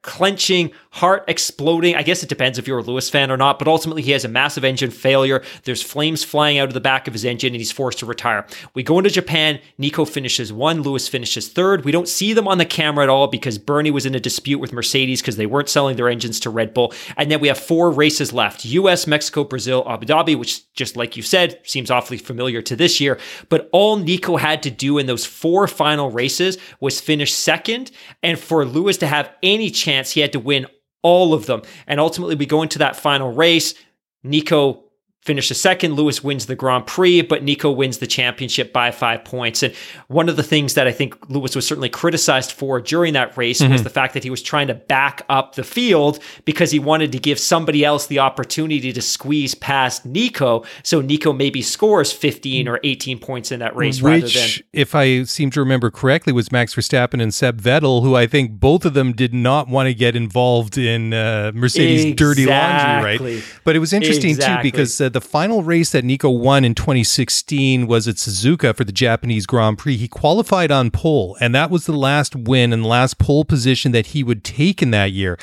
clenching, 0.00 0.70
heart 0.90 1.24
exploding. 1.28 1.94
I 1.94 2.02
guess 2.02 2.22
it 2.22 2.28
depends 2.28 2.58
if 2.58 2.66
you're 2.66 2.78
a 2.78 2.82
Lewis 2.82 3.10
fan 3.10 3.30
or 3.30 3.36
not, 3.36 3.58
but 3.58 3.68
ultimately 3.68 4.00
he 4.00 4.12
has 4.12 4.24
a 4.24 4.28
massive 4.28 4.64
engine 4.64 4.90
failure. 4.90 5.42
There's 5.64 5.82
flames 5.82 6.24
flying 6.24 6.58
out 6.58 6.68
of 6.68 6.74
the 6.74 6.80
back 6.80 7.06
of 7.06 7.12
his 7.12 7.24
engine 7.24 7.48
and 7.48 7.60
he's 7.60 7.72
forced 7.72 7.98
to 7.98 8.06
retire. 8.06 8.46
We 8.72 8.82
go 8.82 8.98
into 8.98 9.10
Japan. 9.10 9.60
Nico 9.76 10.06
finishes 10.06 10.52
one, 10.52 10.80
Lewis 10.82 11.06
finishes 11.06 11.48
third. 11.48 11.84
We 11.84 11.92
don't 11.92 12.08
see 12.08 12.32
them 12.32 12.48
on 12.48 12.56
the 12.58 12.64
camera 12.64 13.04
at 13.04 13.10
all 13.10 13.26
because 13.26 13.58
Bernie 13.58 13.90
was 13.90 14.06
in 14.06 14.14
a 14.14 14.20
dispute 14.20 14.58
with 14.58 14.72
Mercedes 14.72 15.20
because 15.20 15.36
they 15.36 15.46
weren't 15.46 15.68
selling 15.68 15.96
their 15.96 16.08
engines 16.08 16.40
to 16.40 16.50
Red 16.50 16.72
Bull. 16.72 16.94
And 17.18 17.30
then 17.30 17.40
we 17.40 17.48
have 17.48 17.58
four 17.58 17.90
races 17.90 18.32
left 18.32 18.64
US, 18.64 19.06
Mexico, 19.06 19.44
Brazil, 19.44 19.84
Abu 19.86 20.06
Dhabi, 20.06 20.38
which 20.38 20.72
just 20.72 20.96
like 20.96 21.16
you 21.16 21.22
said, 21.22 21.60
seems 21.64 21.90
awfully 21.90 22.16
familiar 22.16 22.62
to 22.62 22.74
this 22.74 23.00
year. 23.00 23.18
But 23.50 23.68
all 23.70 23.96
Nico 23.96 24.36
had 24.36 24.62
to 24.62 24.70
do 24.70 24.96
in 24.96 25.06
those 25.06 25.26
four 25.26 25.68
final 25.68 26.10
races 26.10 26.56
was 26.80 27.00
finish 27.00 27.34
second. 27.34 27.90
And 28.22 28.38
for 28.38 28.64
Lewis 28.64 28.96
to 28.98 29.06
have 29.06 29.30
any 29.42 29.73
chance, 29.74 30.12
he 30.12 30.20
had 30.20 30.32
to 30.32 30.40
win 30.40 30.66
all 31.02 31.34
of 31.34 31.46
them. 31.46 31.62
And 31.86 32.00
ultimately, 32.00 32.34
we 32.34 32.46
go 32.46 32.62
into 32.62 32.78
that 32.78 32.96
final 32.96 33.32
race. 33.32 33.74
Nico 34.22 34.84
finishes 35.24 35.60
second. 35.60 35.94
Lewis 35.94 36.22
wins 36.22 36.46
the 36.46 36.54
Grand 36.54 36.86
Prix, 36.86 37.22
but 37.22 37.42
Nico 37.42 37.70
wins 37.70 37.98
the 37.98 38.06
championship 38.06 38.72
by 38.72 38.90
five 38.90 39.24
points. 39.24 39.62
And 39.62 39.74
one 40.08 40.28
of 40.28 40.36
the 40.36 40.42
things 40.42 40.74
that 40.74 40.86
I 40.86 40.92
think 40.92 41.30
Lewis 41.30 41.56
was 41.56 41.66
certainly 41.66 41.88
criticized 41.88 42.52
for 42.52 42.80
during 42.80 43.14
that 43.14 43.36
race 43.36 43.60
mm-hmm. 43.60 43.72
was 43.72 43.82
the 43.82 43.90
fact 43.90 44.14
that 44.14 44.22
he 44.22 44.30
was 44.30 44.42
trying 44.42 44.66
to 44.68 44.74
back 44.74 45.22
up 45.28 45.54
the 45.54 45.64
field 45.64 46.18
because 46.44 46.70
he 46.70 46.78
wanted 46.78 47.12
to 47.12 47.18
give 47.18 47.38
somebody 47.38 47.84
else 47.84 48.06
the 48.06 48.18
opportunity 48.18 48.92
to 48.92 49.00
squeeze 49.00 49.54
past 49.54 50.04
Nico. 50.04 50.64
So 50.82 51.00
Nico 51.00 51.32
maybe 51.32 51.62
scores 51.62 52.12
15 52.12 52.68
or 52.68 52.78
18 52.84 53.18
points 53.18 53.50
in 53.50 53.60
that 53.60 53.74
race 53.74 54.02
Which, 54.02 54.22
rather 54.22 54.28
than. 54.28 54.48
If 54.72 54.94
I 54.94 55.24
seem 55.24 55.50
to 55.50 55.60
remember 55.60 55.90
correctly, 55.90 56.32
was 56.32 56.52
Max 56.52 56.74
Verstappen 56.74 57.22
and 57.22 57.32
Seb 57.32 57.60
Vettel, 57.60 58.02
who 58.02 58.14
I 58.14 58.26
think 58.26 58.52
both 58.52 58.84
of 58.84 58.92
them 58.92 59.12
did 59.12 59.32
not 59.32 59.68
want 59.68 59.86
to 59.86 59.94
get 59.94 60.14
involved 60.14 60.76
in 60.76 61.14
uh, 61.14 61.52
Mercedes' 61.54 62.04
exactly. 62.04 62.14
dirty 62.14 62.46
laundry, 62.46 63.18
right? 63.18 63.44
But 63.64 63.76
it 63.76 63.78
was 63.78 63.92
interesting 63.92 64.30
exactly. 64.30 64.70
too 64.70 64.76
because 64.76 65.00
uh, 65.00 65.13
the 65.14 65.20
final 65.20 65.62
race 65.62 65.90
that 65.90 66.04
Nico 66.04 66.28
won 66.28 66.64
in 66.64 66.74
2016 66.74 67.86
was 67.86 68.08
at 68.08 68.16
Suzuka 68.16 68.76
for 68.76 68.82
the 68.82 68.92
Japanese 68.92 69.46
Grand 69.46 69.78
Prix. 69.78 69.96
He 69.96 70.08
qualified 70.08 70.72
on 70.72 70.90
pole, 70.90 71.36
and 71.40 71.54
that 71.54 71.70
was 71.70 71.86
the 71.86 71.92
last 71.92 72.34
win 72.34 72.72
and 72.72 72.82
the 72.82 72.88
last 72.88 73.18
pole 73.18 73.44
position 73.44 73.92
that 73.92 74.06
he 74.06 74.24
would 74.24 74.42
take 74.42 74.82
in 74.82 74.90
that 74.90 75.12
year. 75.12 75.38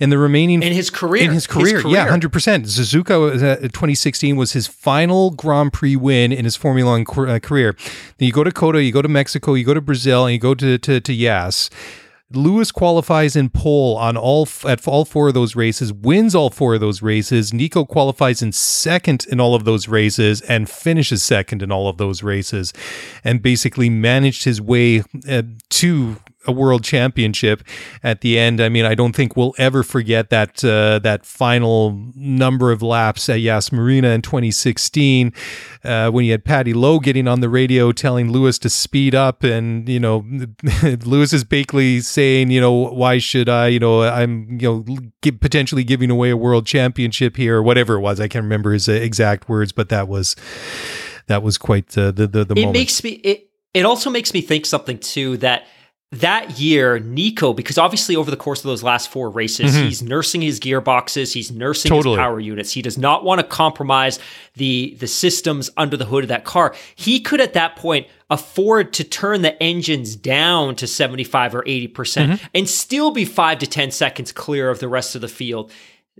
In 0.00 0.08
the 0.08 0.16
remaining 0.16 0.62
in 0.62 0.72
his 0.72 0.88
career, 0.88 1.22
in 1.22 1.32
his 1.32 1.46
career, 1.46 1.74
his 1.74 1.82
career. 1.82 1.94
yeah, 1.94 2.08
hundred 2.08 2.32
percent. 2.32 2.64
Suzuka 2.64 3.34
uh, 3.34 3.56
2016 3.60 4.34
was 4.34 4.52
his 4.52 4.66
final 4.66 5.30
Grand 5.32 5.74
Prix 5.74 5.94
win 5.96 6.32
in 6.32 6.46
his 6.46 6.56
Formula 6.56 6.90
One 6.90 7.28
uh, 7.28 7.38
career. 7.38 7.76
Then 8.16 8.26
you 8.26 8.32
go 8.32 8.42
to 8.42 8.50
COTA, 8.50 8.82
you 8.82 8.92
go 8.92 9.02
to 9.02 9.08
Mexico, 9.08 9.52
you 9.52 9.64
go 9.66 9.74
to 9.74 9.82
Brazil, 9.82 10.24
and 10.24 10.32
you 10.32 10.38
go 10.38 10.54
to 10.54 10.78
to, 10.78 11.00
to 11.00 11.12
Yas. 11.12 11.68
Lewis 12.32 12.70
qualifies 12.70 13.34
in 13.34 13.50
pole 13.50 13.96
on 13.96 14.16
all 14.16 14.48
at 14.64 14.86
all 14.86 15.04
four 15.04 15.28
of 15.28 15.34
those 15.34 15.56
races, 15.56 15.92
wins 15.92 16.34
all 16.34 16.50
four 16.50 16.74
of 16.74 16.80
those 16.80 17.02
races. 17.02 17.52
Nico 17.52 17.84
qualifies 17.84 18.40
in 18.40 18.52
second 18.52 19.26
in 19.30 19.40
all 19.40 19.54
of 19.54 19.64
those 19.64 19.88
races 19.88 20.40
and 20.42 20.70
finishes 20.70 21.22
second 21.22 21.62
in 21.62 21.72
all 21.72 21.88
of 21.88 21.98
those 21.98 22.22
races, 22.22 22.72
and 23.24 23.42
basically 23.42 23.90
managed 23.90 24.44
his 24.44 24.60
way 24.60 25.02
uh, 25.28 25.42
to 25.70 26.16
a 26.46 26.52
world 26.52 26.82
championship 26.82 27.62
at 28.02 28.22
the 28.22 28.38
end. 28.38 28.60
I 28.60 28.68
mean, 28.68 28.84
I 28.84 28.94
don't 28.94 29.14
think 29.14 29.36
we'll 29.36 29.54
ever 29.58 29.82
forget 29.82 30.30
that 30.30 30.64
uh, 30.64 30.98
that 31.00 31.26
final 31.26 32.10
number 32.14 32.72
of 32.72 32.82
laps 32.82 33.28
at 33.28 33.40
Yas 33.40 33.70
Marina 33.72 34.08
in 34.08 34.22
2016 34.22 35.32
uh, 35.84 36.10
when 36.10 36.24
you 36.24 36.32
had 36.32 36.44
Paddy 36.44 36.72
Lowe 36.72 36.98
getting 36.98 37.28
on 37.28 37.40
the 37.40 37.48
radio 37.48 37.92
telling 37.92 38.32
Lewis 38.32 38.58
to 38.60 38.70
speed 38.70 39.14
up, 39.14 39.42
and 39.42 39.88
you 39.88 40.00
know, 40.00 40.24
Lewis 41.04 41.32
is 41.32 41.44
basically 41.44 42.00
saying, 42.00 42.50
you 42.50 42.60
know, 42.60 42.72
why 42.72 43.18
should 43.18 43.48
I? 43.48 43.68
You 43.68 43.78
know, 43.78 44.02
I'm 44.02 44.58
you 44.60 44.84
know 44.86 45.32
potentially 45.40 45.84
giving 45.84 46.10
away 46.10 46.30
a 46.30 46.36
world 46.36 46.66
championship 46.66 47.36
here, 47.36 47.58
or 47.58 47.62
whatever 47.62 47.94
it 47.94 48.00
was. 48.00 48.20
I 48.20 48.28
can't 48.28 48.44
remember 48.44 48.72
his 48.72 48.88
uh, 48.88 48.92
exact 48.92 49.48
words, 49.48 49.72
but 49.72 49.88
that 49.90 50.08
was 50.08 50.36
that 51.26 51.42
was 51.42 51.58
quite 51.58 51.96
uh, 51.98 52.10
the 52.10 52.26
the 52.26 52.44
the. 52.44 52.54
It 52.54 52.60
moment. 52.60 52.72
makes 52.72 53.04
me 53.04 53.10
it. 53.10 53.50
It 53.72 53.84
also 53.84 54.10
makes 54.10 54.34
me 54.34 54.40
think 54.40 54.66
something 54.66 54.98
too 54.98 55.36
that 55.38 55.64
that 56.12 56.58
year, 56.58 56.98
Nico, 56.98 57.52
because 57.52 57.78
obviously 57.78 58.16
over 58.16 58.32
the 58.32 58.36
course 58.36 58.58
of 58.58 58.64
those 58.64 58.82
last 58.82 59.10
four 59.10 59.30
races, 59.30 59.72
mm-hmm. 59.76 59.84
he's 59.84 60.02
nursing 60.02 60.42
his 60.42 60.58
gearboxes, 60.58 61.32
he's 61.32 61.52
nursing 61.52 61.88
totally. 61.88 62.16
his 62.16 62.20
power 62.20 62.40
units. 62.40 62.72
He 62.72 62.82
does 62.82 62.98
not 62.98 63.22
want 63.22 63.40
to 63.40 63.46
compromise 63.46 64.18
the 64.56 64.96
the 64.98 65.06
systems 65.06 65.70
under 65.76 65.96
the 65.96 66.06
hood 66.06 66.24
of 66.24 66.28
that 66.28 66.44
car. 66.44 66.74
He 66.96 67.20
could 67.20 67.40
at 67.40 67.52
that 67.52 67.76
point 67.76 68.08
afford 68.28 68.92
to 68.94 69.04
turn 69.04 69.42
the 69.42 69.60
engines 69.62 70.16
down 70.16 70.74
to 70.76 70.86
75 70.86 71.54
or 71.54 71.62
80% 71.62 71.88
mm-hmm. 71.92 72.46
and 72.54 72.68
still 72.68 73.10
be 73.10 73.24
5 73.24 73.58
to 73.58 73.66
10 73.66 73.90
seconds 73.90 74.30
clear 74.32 74.70
of 74.70 74.78
the 74.78 74.88
rest 74.88 75.14
of 75.14 75.20
the 75.20 75.28
field. 75.28 75.72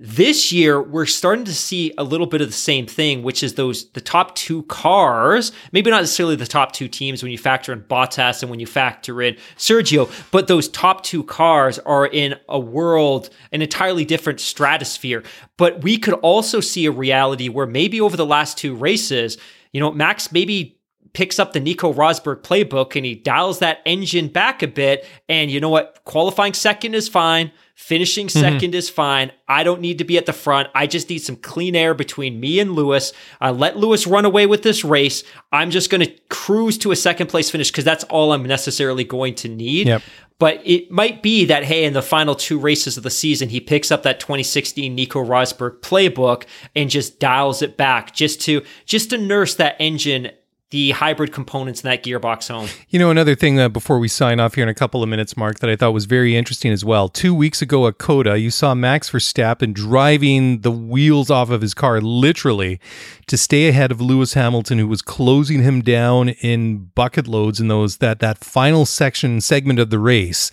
This 0.02 0.50
year, 0.50 0.80
we're 0.80 1.04
starting 1.04 1.44
to 1.44 1.54
see 1.54 1.92
a 1.98 2.04
little 2.04 2.26
bit 2.26 2.40
of 2.40 2.46
the 2.48 2.54
same 2.54 2.86
thing, 2.86 3.22
which 3.22 3.42
is 3.42 3.56
those 3.56 3.90
the 3.90 4.00
top 4.00 4.34
two 4.34 4.62
cars, 4.62 5.52
maybe 5.72 5.90
not 5.90 6.00
necessarily 6.00 6.36
the 6.36 6.46
top 6.46 6.72
two 6.72 6.88
teams 6.88 7.22
when 7.22 7.30
you 7.30 7.36
factor 7.36 7.70
in 7.70 7.82
Bottas 7.82 8.40
and 8.40 8.48
when 8.48 8.60
you 8.60 8.66
factor 8.66 9.20
in 9.20 9.36
Sergio, 9.58 10.10
but 10.30 10.48
those 10.48 10.68
top 10.68 11.02
two 11.02 11.22
cars 11.22 11.78
are 11.80 12.06
in 12.06 12.34
a 12.48 12.58
world, 12.58 13.28
an 13.52 13.60
entirely 13.60 14.06
different 14.06 14.40
stratosphere. 14.40 15.22
But 15.58 15.82
we 15.82 15.98
could 15.98 16.14
also 16.14 16.60
see 16.60 16.86
a 16.86 16.90
reality 16.90 17.50
where 17.50 17.66
maybe 17.66 18.00
over 18.00 18.16
the 18.16 18.24
last 18.24 18.56
two 18.56 18.74
races, 18.74 19.36
you 19.70 19.80
know, 19.80 19.92
Max 19.92 20.32
maybe 20.32 20.79
picks 21.12 21.38
up 21.38 21.52
the 21.52 21.60
Nico 21.60 21.92
Rosberg 21.92 22.42
playbook 22.42 22.96
and 22.96 23.04
he 23.04 23.14
dials 23.14 23.58
that 23.58 23.80
engine 23.84 24.28
back 24.28 24.62
a 24.62 24.68
bit. 24.68 25.06
And 25.28 25.50
you 25.50 25.60
know 25.60 25.68
what? 25.68 26.00
Qualifying 26.04 26.54
second 26.54 26.94
is 26.94 27.08
fine. 27.08 27.52
Finishing 27.74 28.26
2nd 28.26 28.58
mm-hmm. 28.58 28.74
is 28.74 28.90
fine. 28.90 29.32
I 29.48 29.64
don't 29.64 29.80
need 29.80 29.98
to 29.98 30.04
be 30.04 30.18
at 30.18 30.26
the 30.26 30.34
front. 30.34 30.68
I 30.74 30.86
just 30.86 31.08
need 31.08 31.20
some 31.20 31.36
clean 31.36 31.74
air 31.74 31.94
between 31.94 32.38
me 32.38 32.60
and 32.60 32.72
Lewis. 32.72 33.12
Uh, 33.40 33.52
let 33.52 33.76
Lewis 33.76 34.06
run 34.06 34.26
away 34.26 34.46
with 34.46 34.62
this 34.62 34.84
race. 34.84 35.24
I'm 35.50 35.70
just 35.70 35.88
going 35.88 36.04
to 36.04 36.12
cruise 36.28 36.76
to 36.78 36.92
a 36.92 36.96
second 36.96 37.28
place 37.28 37.50
finish 37.50 37.70
because 37.70 37.84
that's 37.84 38.04
all 38.04 38.32
I'm 38.32 38.44
necessarily 38.44 39.04
going 39.04 39.34
to 39.36 39.48
need. 39.48 39.86
Yep. 39.86 40.02
But 40.40 40.62
it 40.64 40.90
might 40.90 41.22
be 41.22 41.44
that, 41.44 41.64
hey, 41.64 41.84
in 41.84 41.92
the 41.92 42.00
final 42.00 42.34
two 42.34 42.58
races 42.58 42.96
of 42.96 43.02
the 43.02 43.10
season, 43.10 43.50
he 43.50 43.60
picks 43.60 43.90
up 43.90 44.02
that 44.04 44.20
2016 44.20 44.94
Nico 44.94 45.22
Rosberg 45.22 45.80
playbook 45.80 46.44
and 46.74 46.88
just 46.88 47.20
dials 47.20 47.60
it 47.60 47.76
back 47.76 48.14
just 48.14 48.40
to 48.42 48.62
just 48.86 49.10
to 49.10 49.18
nurse 49.18 49.54
that 49.56 49.76
engine 49.78 50.30
the 50.70 50.92
hybrid 50.92 51.32
components 51.32 51.82
in 51.82 51.90
that 51.90 52.04
gearbox 52.04 52.48
home. 52.48 52.68
You 52.88 52.98
know, 52.98 53.10
another 53.10 53.34
thing 53.34 53.56
that 53.56 53.72
before 53.72 53.98
we 53.98 54.06
sign 54.06 54.38
off 54.38 54.54
here 54.54 54.62
in 54.62 54.68
a 54.68 54.74
couple 54.74 55.02
of 55.02 55.08
minutes, 55.08 55.36
Mark, 55.36 55.58
that 55.58 55.68
I 55.68 55.74
thought 55.74 55.92
was 55.92 56.04
very 56.04 56.36
interesting 56.36 56.70
as 56.70 56.84
well. 56.84 57.08
Two 57.08 57.34
weeks 57.34 57.60
ago 57.60 57.88
at 57.88 57.98
COTA, 57.98 58.38
you 58.38 58.50
saw 58.50 58.74
Max 58.74 59.10
Verstappen 59.10 59.74
driving 59.74 60.60
the 60.60 60.70
wheels 60.70 61.28
off 61.28 61.50
of 61.50 61.60
his 61.60 61.74
car 61.74 62.00
literally 62.00 62.78
to 63.26 63.36
stay 63.36 63.68
ahead 63.68 63.90
of 63.90 64.00
Lewis 64.00 64.34
Hamilton, 64.34 64.78
who 64.78 64.86
was 64.86 65.02
closing 65.02 65.62
him 65.62 65.82
down 65.82 66.28
in 66.28 66.90
bucket 66.94 67.26
loads 67.26 67.60
in 67.60 67.66
those 67.68 67.96
that 67.96 68.20
that 68.20 68.38
final 68.38 68.86
section 68.86 69.40
segment 69.40 69.80
of 69.80 69.90
the 69.90 69.98
race 69.98 70.52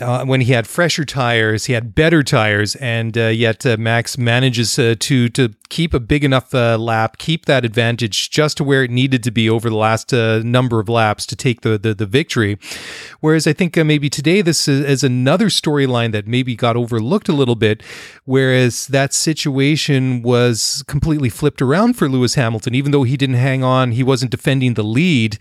uh, 0.00 0.24
when 0.24 0.40
he 0.40 0.52
had 0.52 0.66
fresher 0.66 1.04
tires, 1.04 1.66
he 1.66 1.72
had 1.72 1.94
better 1.94 2.22
tires, 2.22 2.74
and 2.76 3.16
uh, 3.16 3.26
yet 3.26 3.64
uh, 3.66 3.76
Max 3.78 4.18
manages 4.18 4.78
uh, 4.78 4.94
to 5.00 5.28
to 5.30 5.50
keep 5.68 5.94
a 5.94 6.00
big 6.00 6.24
enough 6.24 6.54
uh, 6.54 6.76
lap, 6.76 7.18
keep 7.18 7.46
that 7.46 7.64
advantage 7.64 8.30
just 8.30 8.56
to 8.56 8.64
where 8.64 8.82
it 8.82 8.90
needed 8.90 9.22
to 9.22 9.30
be 9.30 9.48
over 9.48 9.70
the 9.70 9.76
last 9.76 10.12
uh, 10.12 10.40
number 10.40 10.80
of 10.80 10.88
laps 10.88 11.26
to 11.26 11.36
take 11.36 11.60
the 11.60 11.78
the, 11.78 11.94
the 11.94 12.06
victory. 12.06 12.58
Whereas 13.20 13.46
I 13.46 13.52
think 13.52 13.76
maybe 13.76 14.10
today 14.10 14.42
this 14.42 14.66
is, 14.66 14.84
is 14.84 15.04
another 15.04 15.46
storyline 15.46 16.12
that 16.12 16.26
maybe 16.26 16.56
got 16.56 16.76
overlooked 16.76 17.28
a 17.28 17.34
little 17.34 17.56
bit, 17.56 17.82
whereas 18.24 18.86
that 18.88 19.12
situation 19.14 20.22
was 20.22 20.82
completely 20.86 21.28
flipped 21.28 21.62
around 21.62 21.94
for 21.94 22.08
Lewis 22.08 22.34
Hamilton. 22.34 22.74
Even 22.74 22.92
though 22.92 23.04
he 23.04 23.16
didn't 23.16 23.36
hang 23.36 23.62
on, 23.62 23.92
he 23.92 24.02
wasn't 24.02 24.30
defending 24.30 24.74
the 24.74 24.84
lead 24.84 25.38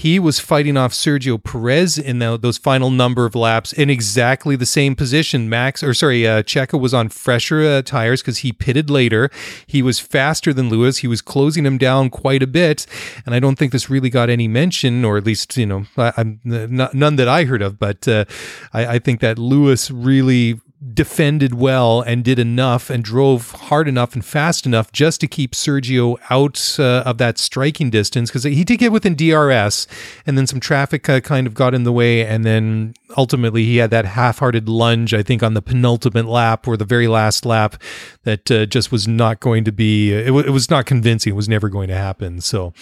he 0.00 0.18
was 0.18 0.40
fighting 0.40 0.78
off 0.78 0.94
Sergio 0.94 1.36
Perez 1.36 1.98
in 1.98 2.20
the, 2.20 2.38
those 2.38 2.56
final 2.56 2.88
number 2.88 3.26
of 3.26 3.34
laps 3.34 3.70
in 3.74 3.90
exactly 3.90 4.56
the 4.56 4.64
same 4.64 4.96
position. 4.96 5.46
Max, 5.46 5.82
or 5.82 5.92
sorry, 5.92 6.26
uh, 6.26 6.42
was 6.72 6.94
on 6.94 7.10
fresher 7.10 7.60
uh, 7.60 7.82
tires 7.82 8.22
because 8.22 8.38
he 8.38 8.50
pitted 8.50 8.88
later. 8.88 9.28
He 9.66 9.82
was 9.82 10.00
faster 10.00 10.54
than 10.54 10.70
Lewis. 10.70 10.98
He 10.98 11.06
was 11.06 11.20
closing 11.20 11.66
him 11.66 11.76
down 11.76 12.08
quite 12.08 12.42
a 12.42 12.46
bit, 12.46 12.86
and 13.26 13.34
I 13.34 13.40
don't 13.40 13.56
think 13.56 13.72
this 13.72 13.90
really 13.90 14.08
got 14.08 14.30
any 14.30 14.48
mention, 14.48 15.04
or 15.04 15.18
at 15.18 15.24
least 15.24 15.54
you 15.58 15.66
know, 15.66 15.84
I, 15.98 16.14
am 16.16 16.40
none 16.44 17.16
that 17.16 17.28
I 17.28 17.44
heard 17.44 17.60
of. 17.60 17.78
But 17.78 18.08
uh, 18.08 18.24
I, 18.72 18.94
I 18.94 18.98
think 19.00 19.20
that 19.20 19.38
Lewis 19.38 19.90
really 19.90 20.58
defended 20.94 21.52
well 21.52 22.00
and 22.00 22.24
did 22.24 22.38
enough 22.38 22.88
and 22.88 23.04
drove 23.04 23.50
hard 23.52 23.86
enough 23.86 24.14
and 24.14 24.24
fast 24.24 24.64
enough 24.64 24.90
just 24.92 25.20
to 25.20 25.28
keep 25.28 25.52
Sergio 25.52 26.16
out 26.30 26.76
uh, 26.78 27.02
of 27.04 27.18
that 27.18 27.36
striking 27.36 27.90
distance 27.90 28.30
because 28.30 28.44
he 28.44 28.64
did 28.64 28.78
get 28.78 28.90
within 28.90 29.14
DRS 29.14 29.86
and 30.24 30.38
then 30.38 30.46
some 30.46 30.58
traffic 30.58 31.06
uh, 31.06 31.20
kind 31.20 31.46
of 31.46 31.52
got 31.52 31.74
in 31.74 31.84
the 31.84 31.92
way. 31.92 32.24
And 32.24 32.46
then 32.46 32.94
ultimately 33.16 33.64
he 33.64 33.76
had 33.76 33.90
that 33.90 34.06
half-hearted 34.06 34.68
lunge 34.68 35.12
I 35.12 35.22
think 35.22 35.42
on 35.42 35.52
the 35.52 35.60
penultimate 35.60 36.26
lap 36.26 36.66
or 36.66 36.78
the 36.78 36.84
very 36.86 37.08
last 37.08 37.44
lap 37.44 37.76
that 38.22 38.50
uh, 38.50 38.64
just 38.64 38.90
was 38.90 39.06
not 39.06 39.40
going 39.40 39.64
to 39.64 39.72
be 39.72 40.12
it, 40.12 40.26
w- 40.26 40.46
it 40.46 40.50
was 40.50 40.70
not 40.70 40.86
convincing. 40.86 41.34
It 41.34 41.36
was 41.36 41.48
never 41.48 41.68
going 41.68 41.88
to 41.88 41.96
happen. 41.96 42.40
So 42.40 42.72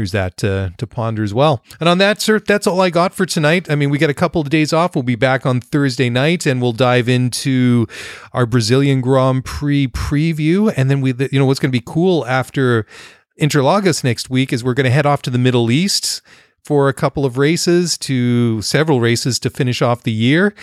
there's 0.00 0.12
that 0.12 0.42
uh, 0.42 0.70
to 0.78 0.86
ponder 0.86 1.22
as 1.22 1.34
well. 1.34 1.62
And 1.78 1.86
on 1.86 1.98
that, 1.98 2.22
sir, 2.22 2.38
that's 2.38 2.66
all 2.66 2.80
I 2.80 2.88
got 2.88 3.12
for 3.12 3.26
tonight. 3.26 3.70
I 3.70 3.74
mean, 3.74 3.90
we 3.90 3.98
get 3.98 4.08
a 4.08 4.14
couple 4.14 4.40
of 4.40 4.48
days 4.48 4.72
off. 4.72 4.94
We'll 4.94 5.02
be 5.02 5.14
back 5.14 5.44
on 5.44 5.60
Thursday 5.60 6.08
night, 6.08 6.46
and 6.46 6.62
we'll 6.62 6.72
dive 6.72 7.06
into 7.06 7.86
our 8.32 8.46
Brazilian 8.46 9.02
Grand 9.02 9.44
Prix 9.44 9.88
preview. 9.88 10.72
And 10.74 10.90
then 10.90 11.02
we, 11.02 11.12
you 11.30 11.38
know, 11.38 11.44
what's 11.44 11.60
going 11.60 11.70
to 11.70 11.78
be 11.78 11.84
cool 11.84 12.26
after 12.26 12.86
Interlagos 13.38 14.02
next 14.02 14.30
week 14.30 14.54
is 14.54 14.64
we're 14.64 14.72
going 14.72 14.84
to 14.84 14.90
head 14.90 15.04
off 15.04 15.20
to 15.22 15.30
the 15.30 15.38
Middle 15.38 15.70
East 15.70 16.22
for 16.64 16.88
a 16.88 16.92
couple 16.92 17.24
of 17.24 17.38
races 17.38 17.96
to 17.98 18.60
several 18.62 19.00
races 19.00 19.38
to 19.40 19.50
finish 19.50 19.82
off 19.82 20.02
the 20.02 20.12
year. 20.12 20.54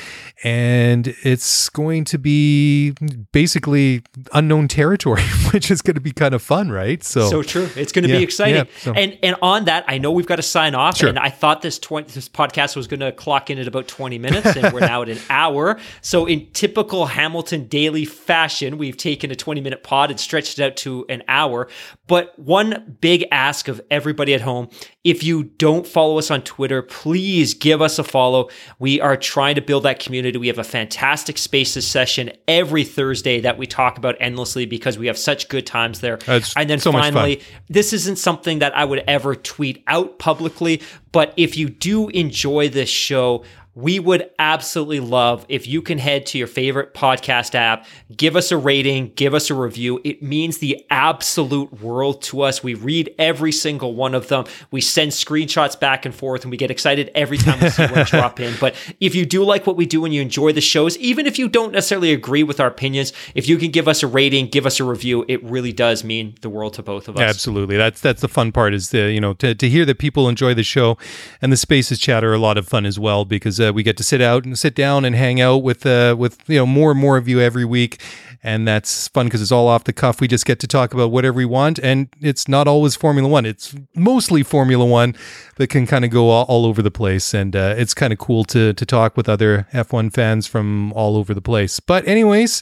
And 0.43 1.15
it's 1.23 1.69
going 1.69 2.05
to 2.05 2.17
be 2.17 2.93
basically 3.31 4.03
unknown 4.33 4.67
territory, 4.67 5.21
which 5.51 5.71
is 5.71 5.81
going 5.81 5.95
to 5.95 6.01
be 6.01 6.11
kind 6.11 6.33
of 6.33 6.41
fun, 6.41 6.71
right? 6.71 7.03
So, 7.03 7.29
so 7.29 7.43
true. 7.43 7.69
It's 7.75 7.91
going 7.91 8.03
to 8.03 8.09
yeah, 8.09 8.17
be 8.17 8.23
exciting. 8.23 8.65
Yeah, 8.65 8.79
so. 8.79 8.93
And 8.93 9.17
and 9.23 9.35
on 9.41 9.65
that, 9.65 9.85
I 9.87 9.97
know 9.97 10.11
we've 10.11 10.27
got 10.27 10.37
to 10.37 10.43
sign 10.43 10.75
off. 10.75 10.97
Sure. 10.97 11.09
And 11.09 11.19
I 11.19 11.29
thought 11.29 11.61
this 11.61 11.79
20, 11.79 12.11
this 12.11 12.29
podcast 12.29 12.75
was 12.75 12.87
going 12.87 12.99
to 12.99 13.11
clock 13.11 13.49
in 13.49 13.57
at 13.57 13.67
about 13.67 13.87
20 13.87 14.17
minutes, 14.19 14.55
and 14.55 14.73
we're 14.73 14.81
now 14.81 15.01
at 15.01 15.09
an 15.09 15.19
hour. 15.29 15.79
So 16.01 16.25
in 16.25 16.47
typical 16.51 17.07
Hamilton 17.07 17.67
daily 17.67 18.05
fashion, 18.05 18.77
we've 18.77 18.97
taken 18.97 19.31
a 19.31 19.35
20 19.35 19.61
minute 19.61 19.83
pod 19.83 20.11
and 20.11 20.19
stretched 20.19 20.59
it 20.59 20.63
out 20.63 20.75
to 20.77 21.05
an 21.09 21.23
hour. 21.27 21.67
But 22.07 22.37
one 22.39 22.97
big 23.01 23.25
ask 23.31 23.67
of 23.67 23.81
everybody 23.91 24.33
at 24.33 24.41
home 24.41 24.69
if 25.03 25.23
you 25.23 25.43
don't 25.43 25.87
follow 25.87 26.17
us 26.17 26.29
on 26.31 26.41
Twitter, 26.41 26.81
please 26.81 27.53
give 27.53 27.81
us 27.81 27.97
a 27.97 28.03
follow. 28.03 28.49
We 28.77 28.99
are 28.99 29.15
trying 29.15 29.55
to 29.55 29.61
build 29.61 29.83
that 29.83 29.99
community. 29.99 30.37
We 30.37 30.47
have 30.47 30.57
a 30.57 30.65
fantastic 30.65 31.37
spaces 31.37 31.87
session 31.87 32.31
every 32.47 32.83
Thursday 32.83 33.39
that 33.41 33.57
we 33.57 33.67
talk 33.67 33.97
about 33.97 34.15
endlessly 34.19 34.65
because 34.65 34.97
we 34.97 35.07
have 35.07 35.17
such 35.17 35.47
good 35.47 35.65
times 35.65 36.01
there. 36.01 36.17
That's 36.17 36.55
and 36.57 36.69
then 36.69 36.79
so 36.79 36.91
finally, 36.91 37.41
this 37.69 37.93
isn't 37.93 38.17
something 38.17 38.59
that 38.59 38.75
I 38.75 38.83
would 38.83 39.03
ever 39.07 39.35
tweet 39.35 39.83
out 39.87 40.19
publicly, 40.19 40.81
but 41.11 41.33
if 41.37 41.55
you 41.55 41.69
do 41.69 42.09
enjoy 42.09 42.67
this 42.69 42.89
show, 42.89 43.45
we 43.77 43.99
would 43.99 44.27
absolutely 44.39 44.99
love 44.99 45.45
if 45.49 45.67
you 45.67 45.83
can 45.83 45.99
head 45.99 46.25
to 46.25 46.39
your 46.39 46.47
favorite 46.47 46.95
podcast 46.95 47.53
app, 47.53 47.85
give 48.15 48.35
us 48.35 48.51
a 48.51 48.57
rating, 48.57 49.11
give 49.13 49.35
us 49.35 49.51
a 49.51 49.53
review. 49.53 50.01
It 50.03 50.23
means 50.23 50.57
the 50.57 50.83
absolute 50.89 51.79
world 51.79 52.23
to 52.23 52.41
us. 52.41 52.63
We 52.63 52.73
read 52.73 53.13
every 53.19 53.51
single 53.51 53.93
one 53.93 54.15
of 54.15 54.29
them. 54.29 54.45
We 54.71 54.81
send 54.81 55.11
screenshots 55.11 55.79
back 55.79 56.07
and 56.07 56.15
forth 56.15 56.41
and 56.41 56.49
we 56.49 56.57
get 56.57 56.71
excited 56.71 57.11
every 57.13 57.37
time 57.37 57.59
we 57.59 57.69
see 57.69 57.85
one 57.85 58.05
drop 58.07 58.39
in. 58.39 58.55
But 58.59 58.73
if 58.99 59.13
you 59.13 59.27
do 59.27 59.43
like 59.43 59.67
what 59.67 59.77
we 59.77 59.85
do 59.85 60.05
and 60.05 60.13
you 60.13 60.23
enjoy 60.23 60.53
the 60.53 60.61
shows, 60.61 60.97
even 60.97 61.27
if 61.27 61.37
you 61.37 61.47
don't 61.47 61.71
necessarily 61.71 62.13
agree 62.13 62.41
with 62.41 62.59
our 62.59 62.67
opinions, 62.67 63.13
if 63.35 63.47
you 63.47 63.57
can 63.57 63.69
give 63.69 63.87
us 63.87 64.01
a 64.01 64.07
rating, 64.07 64.47
give 64.47 64.65
us 64.65 64.79
a 64.79 64.85
review, 64.85 65.23
it 65.27 65.43
really 65.43 65.71
does 65.71 66.03
mean 66.03 66.33
the 66.41 66.49
world 66.49 66.73
to 66.73 66.81
both 66.81 67.07
of 67.07 67.15
us. 67.15 67.21
Absolutely. 67.21 67.77
That's 67.77 68.01
that's 68.01 68.21
the 68.21 68.27
fun 68.27 68.51
part 68.51 68.73
is 68.73 68.89
the, 68.89 69.11
you 69.11 69.21
know, 69.21 69.33
to, 69.35 69.53
to 69.53 69.69
hear 69.69 69.85
that 69.85 69.99
people 69.99 70.27
enjoy 70.27 70.55
the 70.55 70.63
show 70.63 70.97
and 71.43 71.51
the 71.51 71.57
spaces 71.57 71.99
chat 71.99 72.23
are 72.23 72.33
a 72.33 72.39
lot 72.39 72.57
of 72.57 72.67
fun 72.67 72.83
as 72.83 72.97
well 72.97 73.23
because 73.23 73.59
uh, 73.59 73.66
we 73.73 73.83
get 73.83 73.97
to 73.97 74.03
sit 74.03 74.21
out 74.21 74.45
and 74.45 74.57
sit 74.57 74.75
down 74.75 75.05
and 75.05 75.15
hang 75.15 75.41
out 75.41 75.57
with 75.63 75.85
uh, 75.85 76.15
with 76.17 76.37
you 76.47 76.57
know 76.57 76.65
more 76.65 76.91
and 76.91 76.99
more 76.99 77.17
of 77.17 77.27
you 77.27 77.39
every 77.39 77.65
week, 77.65 78.01
and 78.43 78.67
that's 78.67 79.07
fun 79.09 79.27
because 79.27 79.41
it's 79.41 79.51
all 79.51 79.67
off 79.67 79.83
the 79.83 79.93
cuff. 79.93 80.21
We 80.21 80.27
just 80.27 80.45
get 80.45 80.59
to 80.59 80.67
talk 80.67 80.93
about 80.93 81.11
whatever 81.11 81.37
we 81.37 81.45
want, 81.45 81.79
and 81.79 82.09
it's 82.21 82.47
not 82.47 82.67
always 82.67 82.95
Formula 82.95 83.27
One. 83.27 83.45
It's 83.45 83.75
mostly 83.95 84.43
Formula 84.43 84.85
One 84.85 85.15
that 85.55 85.67
can 85.67 85.87
kind 85.87 86.05
of 86.05 86.11
go 86.11 86.29
all, 86.29 86.45
all, 86.45 86.65
over 86.65 86.81
the 86.81 86.91
place, 86.91 87.33
and 87.33 87.55
uh, 87.55 87.75
it's 87.77 87.93
kind 87.93 88.13
of 88.13 88.19
cool 88.19 88.43
to 88.45 88.73
to 88.73 88.85
talk 88.85 89.17
with 89.17 89.29
other 89.29 89.67
F1 89.73 90.13
fans 90.13 90.47
from 90.47 90.93
all 90.93 91.17
over 91.17 91.33
the 91.33 91.41
place. 91.41 91.79
But 91.79 92.07
anyways. 92.07 92.61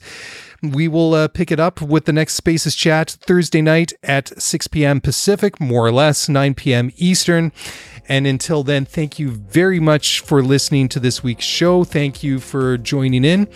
We 0.62 0.88
will 0.88 1.14
uh, 1.14 1.28
pick 1.28 1.52
it 1.52 1.60
up 1.60 1.82
with 1.82 2.06
the 2.06 2.14
next 2.14 2.36
Spaces 2.36 2.76
chat 2.76 3.18
Thursday 3.22 3.62
night 3.62 3.94
at 4.04 4.42
6 4.42 4.68
p.m. 4.68 5.02
Pacific, 5.02 5.60
more 5.60 5.86
or 5.86 5.92
less, 5.92 6.30
9 6.30 6.56
p.m. 6.56 6.92
Eastern. 6.98 7.52
And 8.08 8.28
until 8.28 8.64
then, 8.64 8.86
thank 8.86 9.18
you 9.18 9.32
very 9.32 9.80
much 9.80 10.22
for 10.22 10.44
listening 10.44 10.90
to 10.90 11.00
this 11.00 11.24
week's 11.24 11.46
show. 11.46 11.84
Thank 11.84 12.24
you 12.24 12.40
for 12.40 12.78
joining 12.78 13.26
in. 13.26 13.48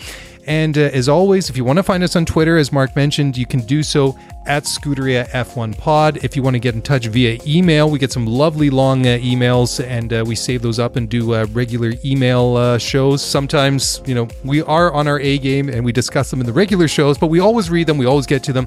And 0.50 0.76
uh, 0.76 0.80
as 0.80 1.08
always, 1.08 1.48
if 1.48 1.56
you 1.56 1.62
want 1.62 1.76
to 1.76 1.84
find 1.84 2.02
us 2.02 2.16
on 2.16 2.26
Twitter, 2.26 2.56
as 2.56 2.72
Mark 2.72 2.96
mentioned, 2.96 3.38
you 3.38 3.46
can 3.46 3.60
do 3.60 3.84
so 3.84 4.18
at 4.46 4.64
Scuderia 4.64 5.28
F1 5.28 5.78
Pod. 5.78 6.24
If 6.24 6.34
you 6.34 6.42
want 6.42 6.54
to 6.54 6.58
get 6.58 6.74
in 6.74 6.82
touch 6.82 7.06
via 7.06 7.38
email, 7.46 7.88
we 7.88 8.00
get 8.00 8.10
some 8.10 8.26
lovely 8.26 8.68
long 8.68 9.06
uh, 9.06 9.10
emails 9.22 9.80
and 9.86 10.12
uh, 10.12 10.24
we 10.26 10.34
save 10.34 10.60
those 10.60 10.80
up 10.80 10.96
and 10.96 11.08
do 11.08 11.34
uh, 11.34 11.46
regular 11.52 11.92
email 12.04 12.56
uh, 12.56 12.78
shows. 12.78 13.22
Sometimes, 13.22 14.02
you 14.06 14.14
know, 14.16 14.26
we 14.42 14.60
are 14.62 14.92
on 14.92 15.06
our 15.06 15.20
A 15.20 15.38
game 15.38 15.68
and 15.68 15.84
we 15.84 15.92
discuss 15.92 16.32
them 16.32 16.40
in 16.40 16.46
the 16.46 16.52
regular 16.52 16.88
shows, 16.88 17.16
but 17.16 17.28
we 17.28 17.38
always 17.38 17.70
read 17.70 17.86
them, 17.86 17.96
we 17.96 18.06
always 18.06 18.26
get 18.26 18.42
to 18.42 18.52
them. 18.52 18.66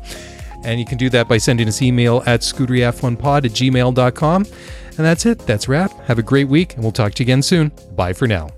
And 0.64 0.80
you 0.80 0.86
can 0.86 0.98
do 0.98 1.10
that 1.10 1.28
by 1.28 1.38
sending 1.38 1.68
us 1.68 1.82
email 1.82 2.24
at 2.26 2.40
scuderiaf1pod 2.40 3.44
at 3.44 3.52
gmail.com. 3.52 4.46
And 4.46 5.06
that's 5.06 5.26
it. 5.26 5.40
That's 5.40 5.68
wrap. 5.68 5.92
Have 6.06 6.18
a 6.18 6.24
great 6.24 6.48
week, 6.48 6.76
and 6.76 6.84
we'll 6.84 6.94
talk 6.94 7.14
to 7.16 7.24
you 7.24 7.26
again 7.26 7.42
soon. 7.42 7.74
Bye 7.94 8.14
for 8.14 8.26
now. 8.26 8.52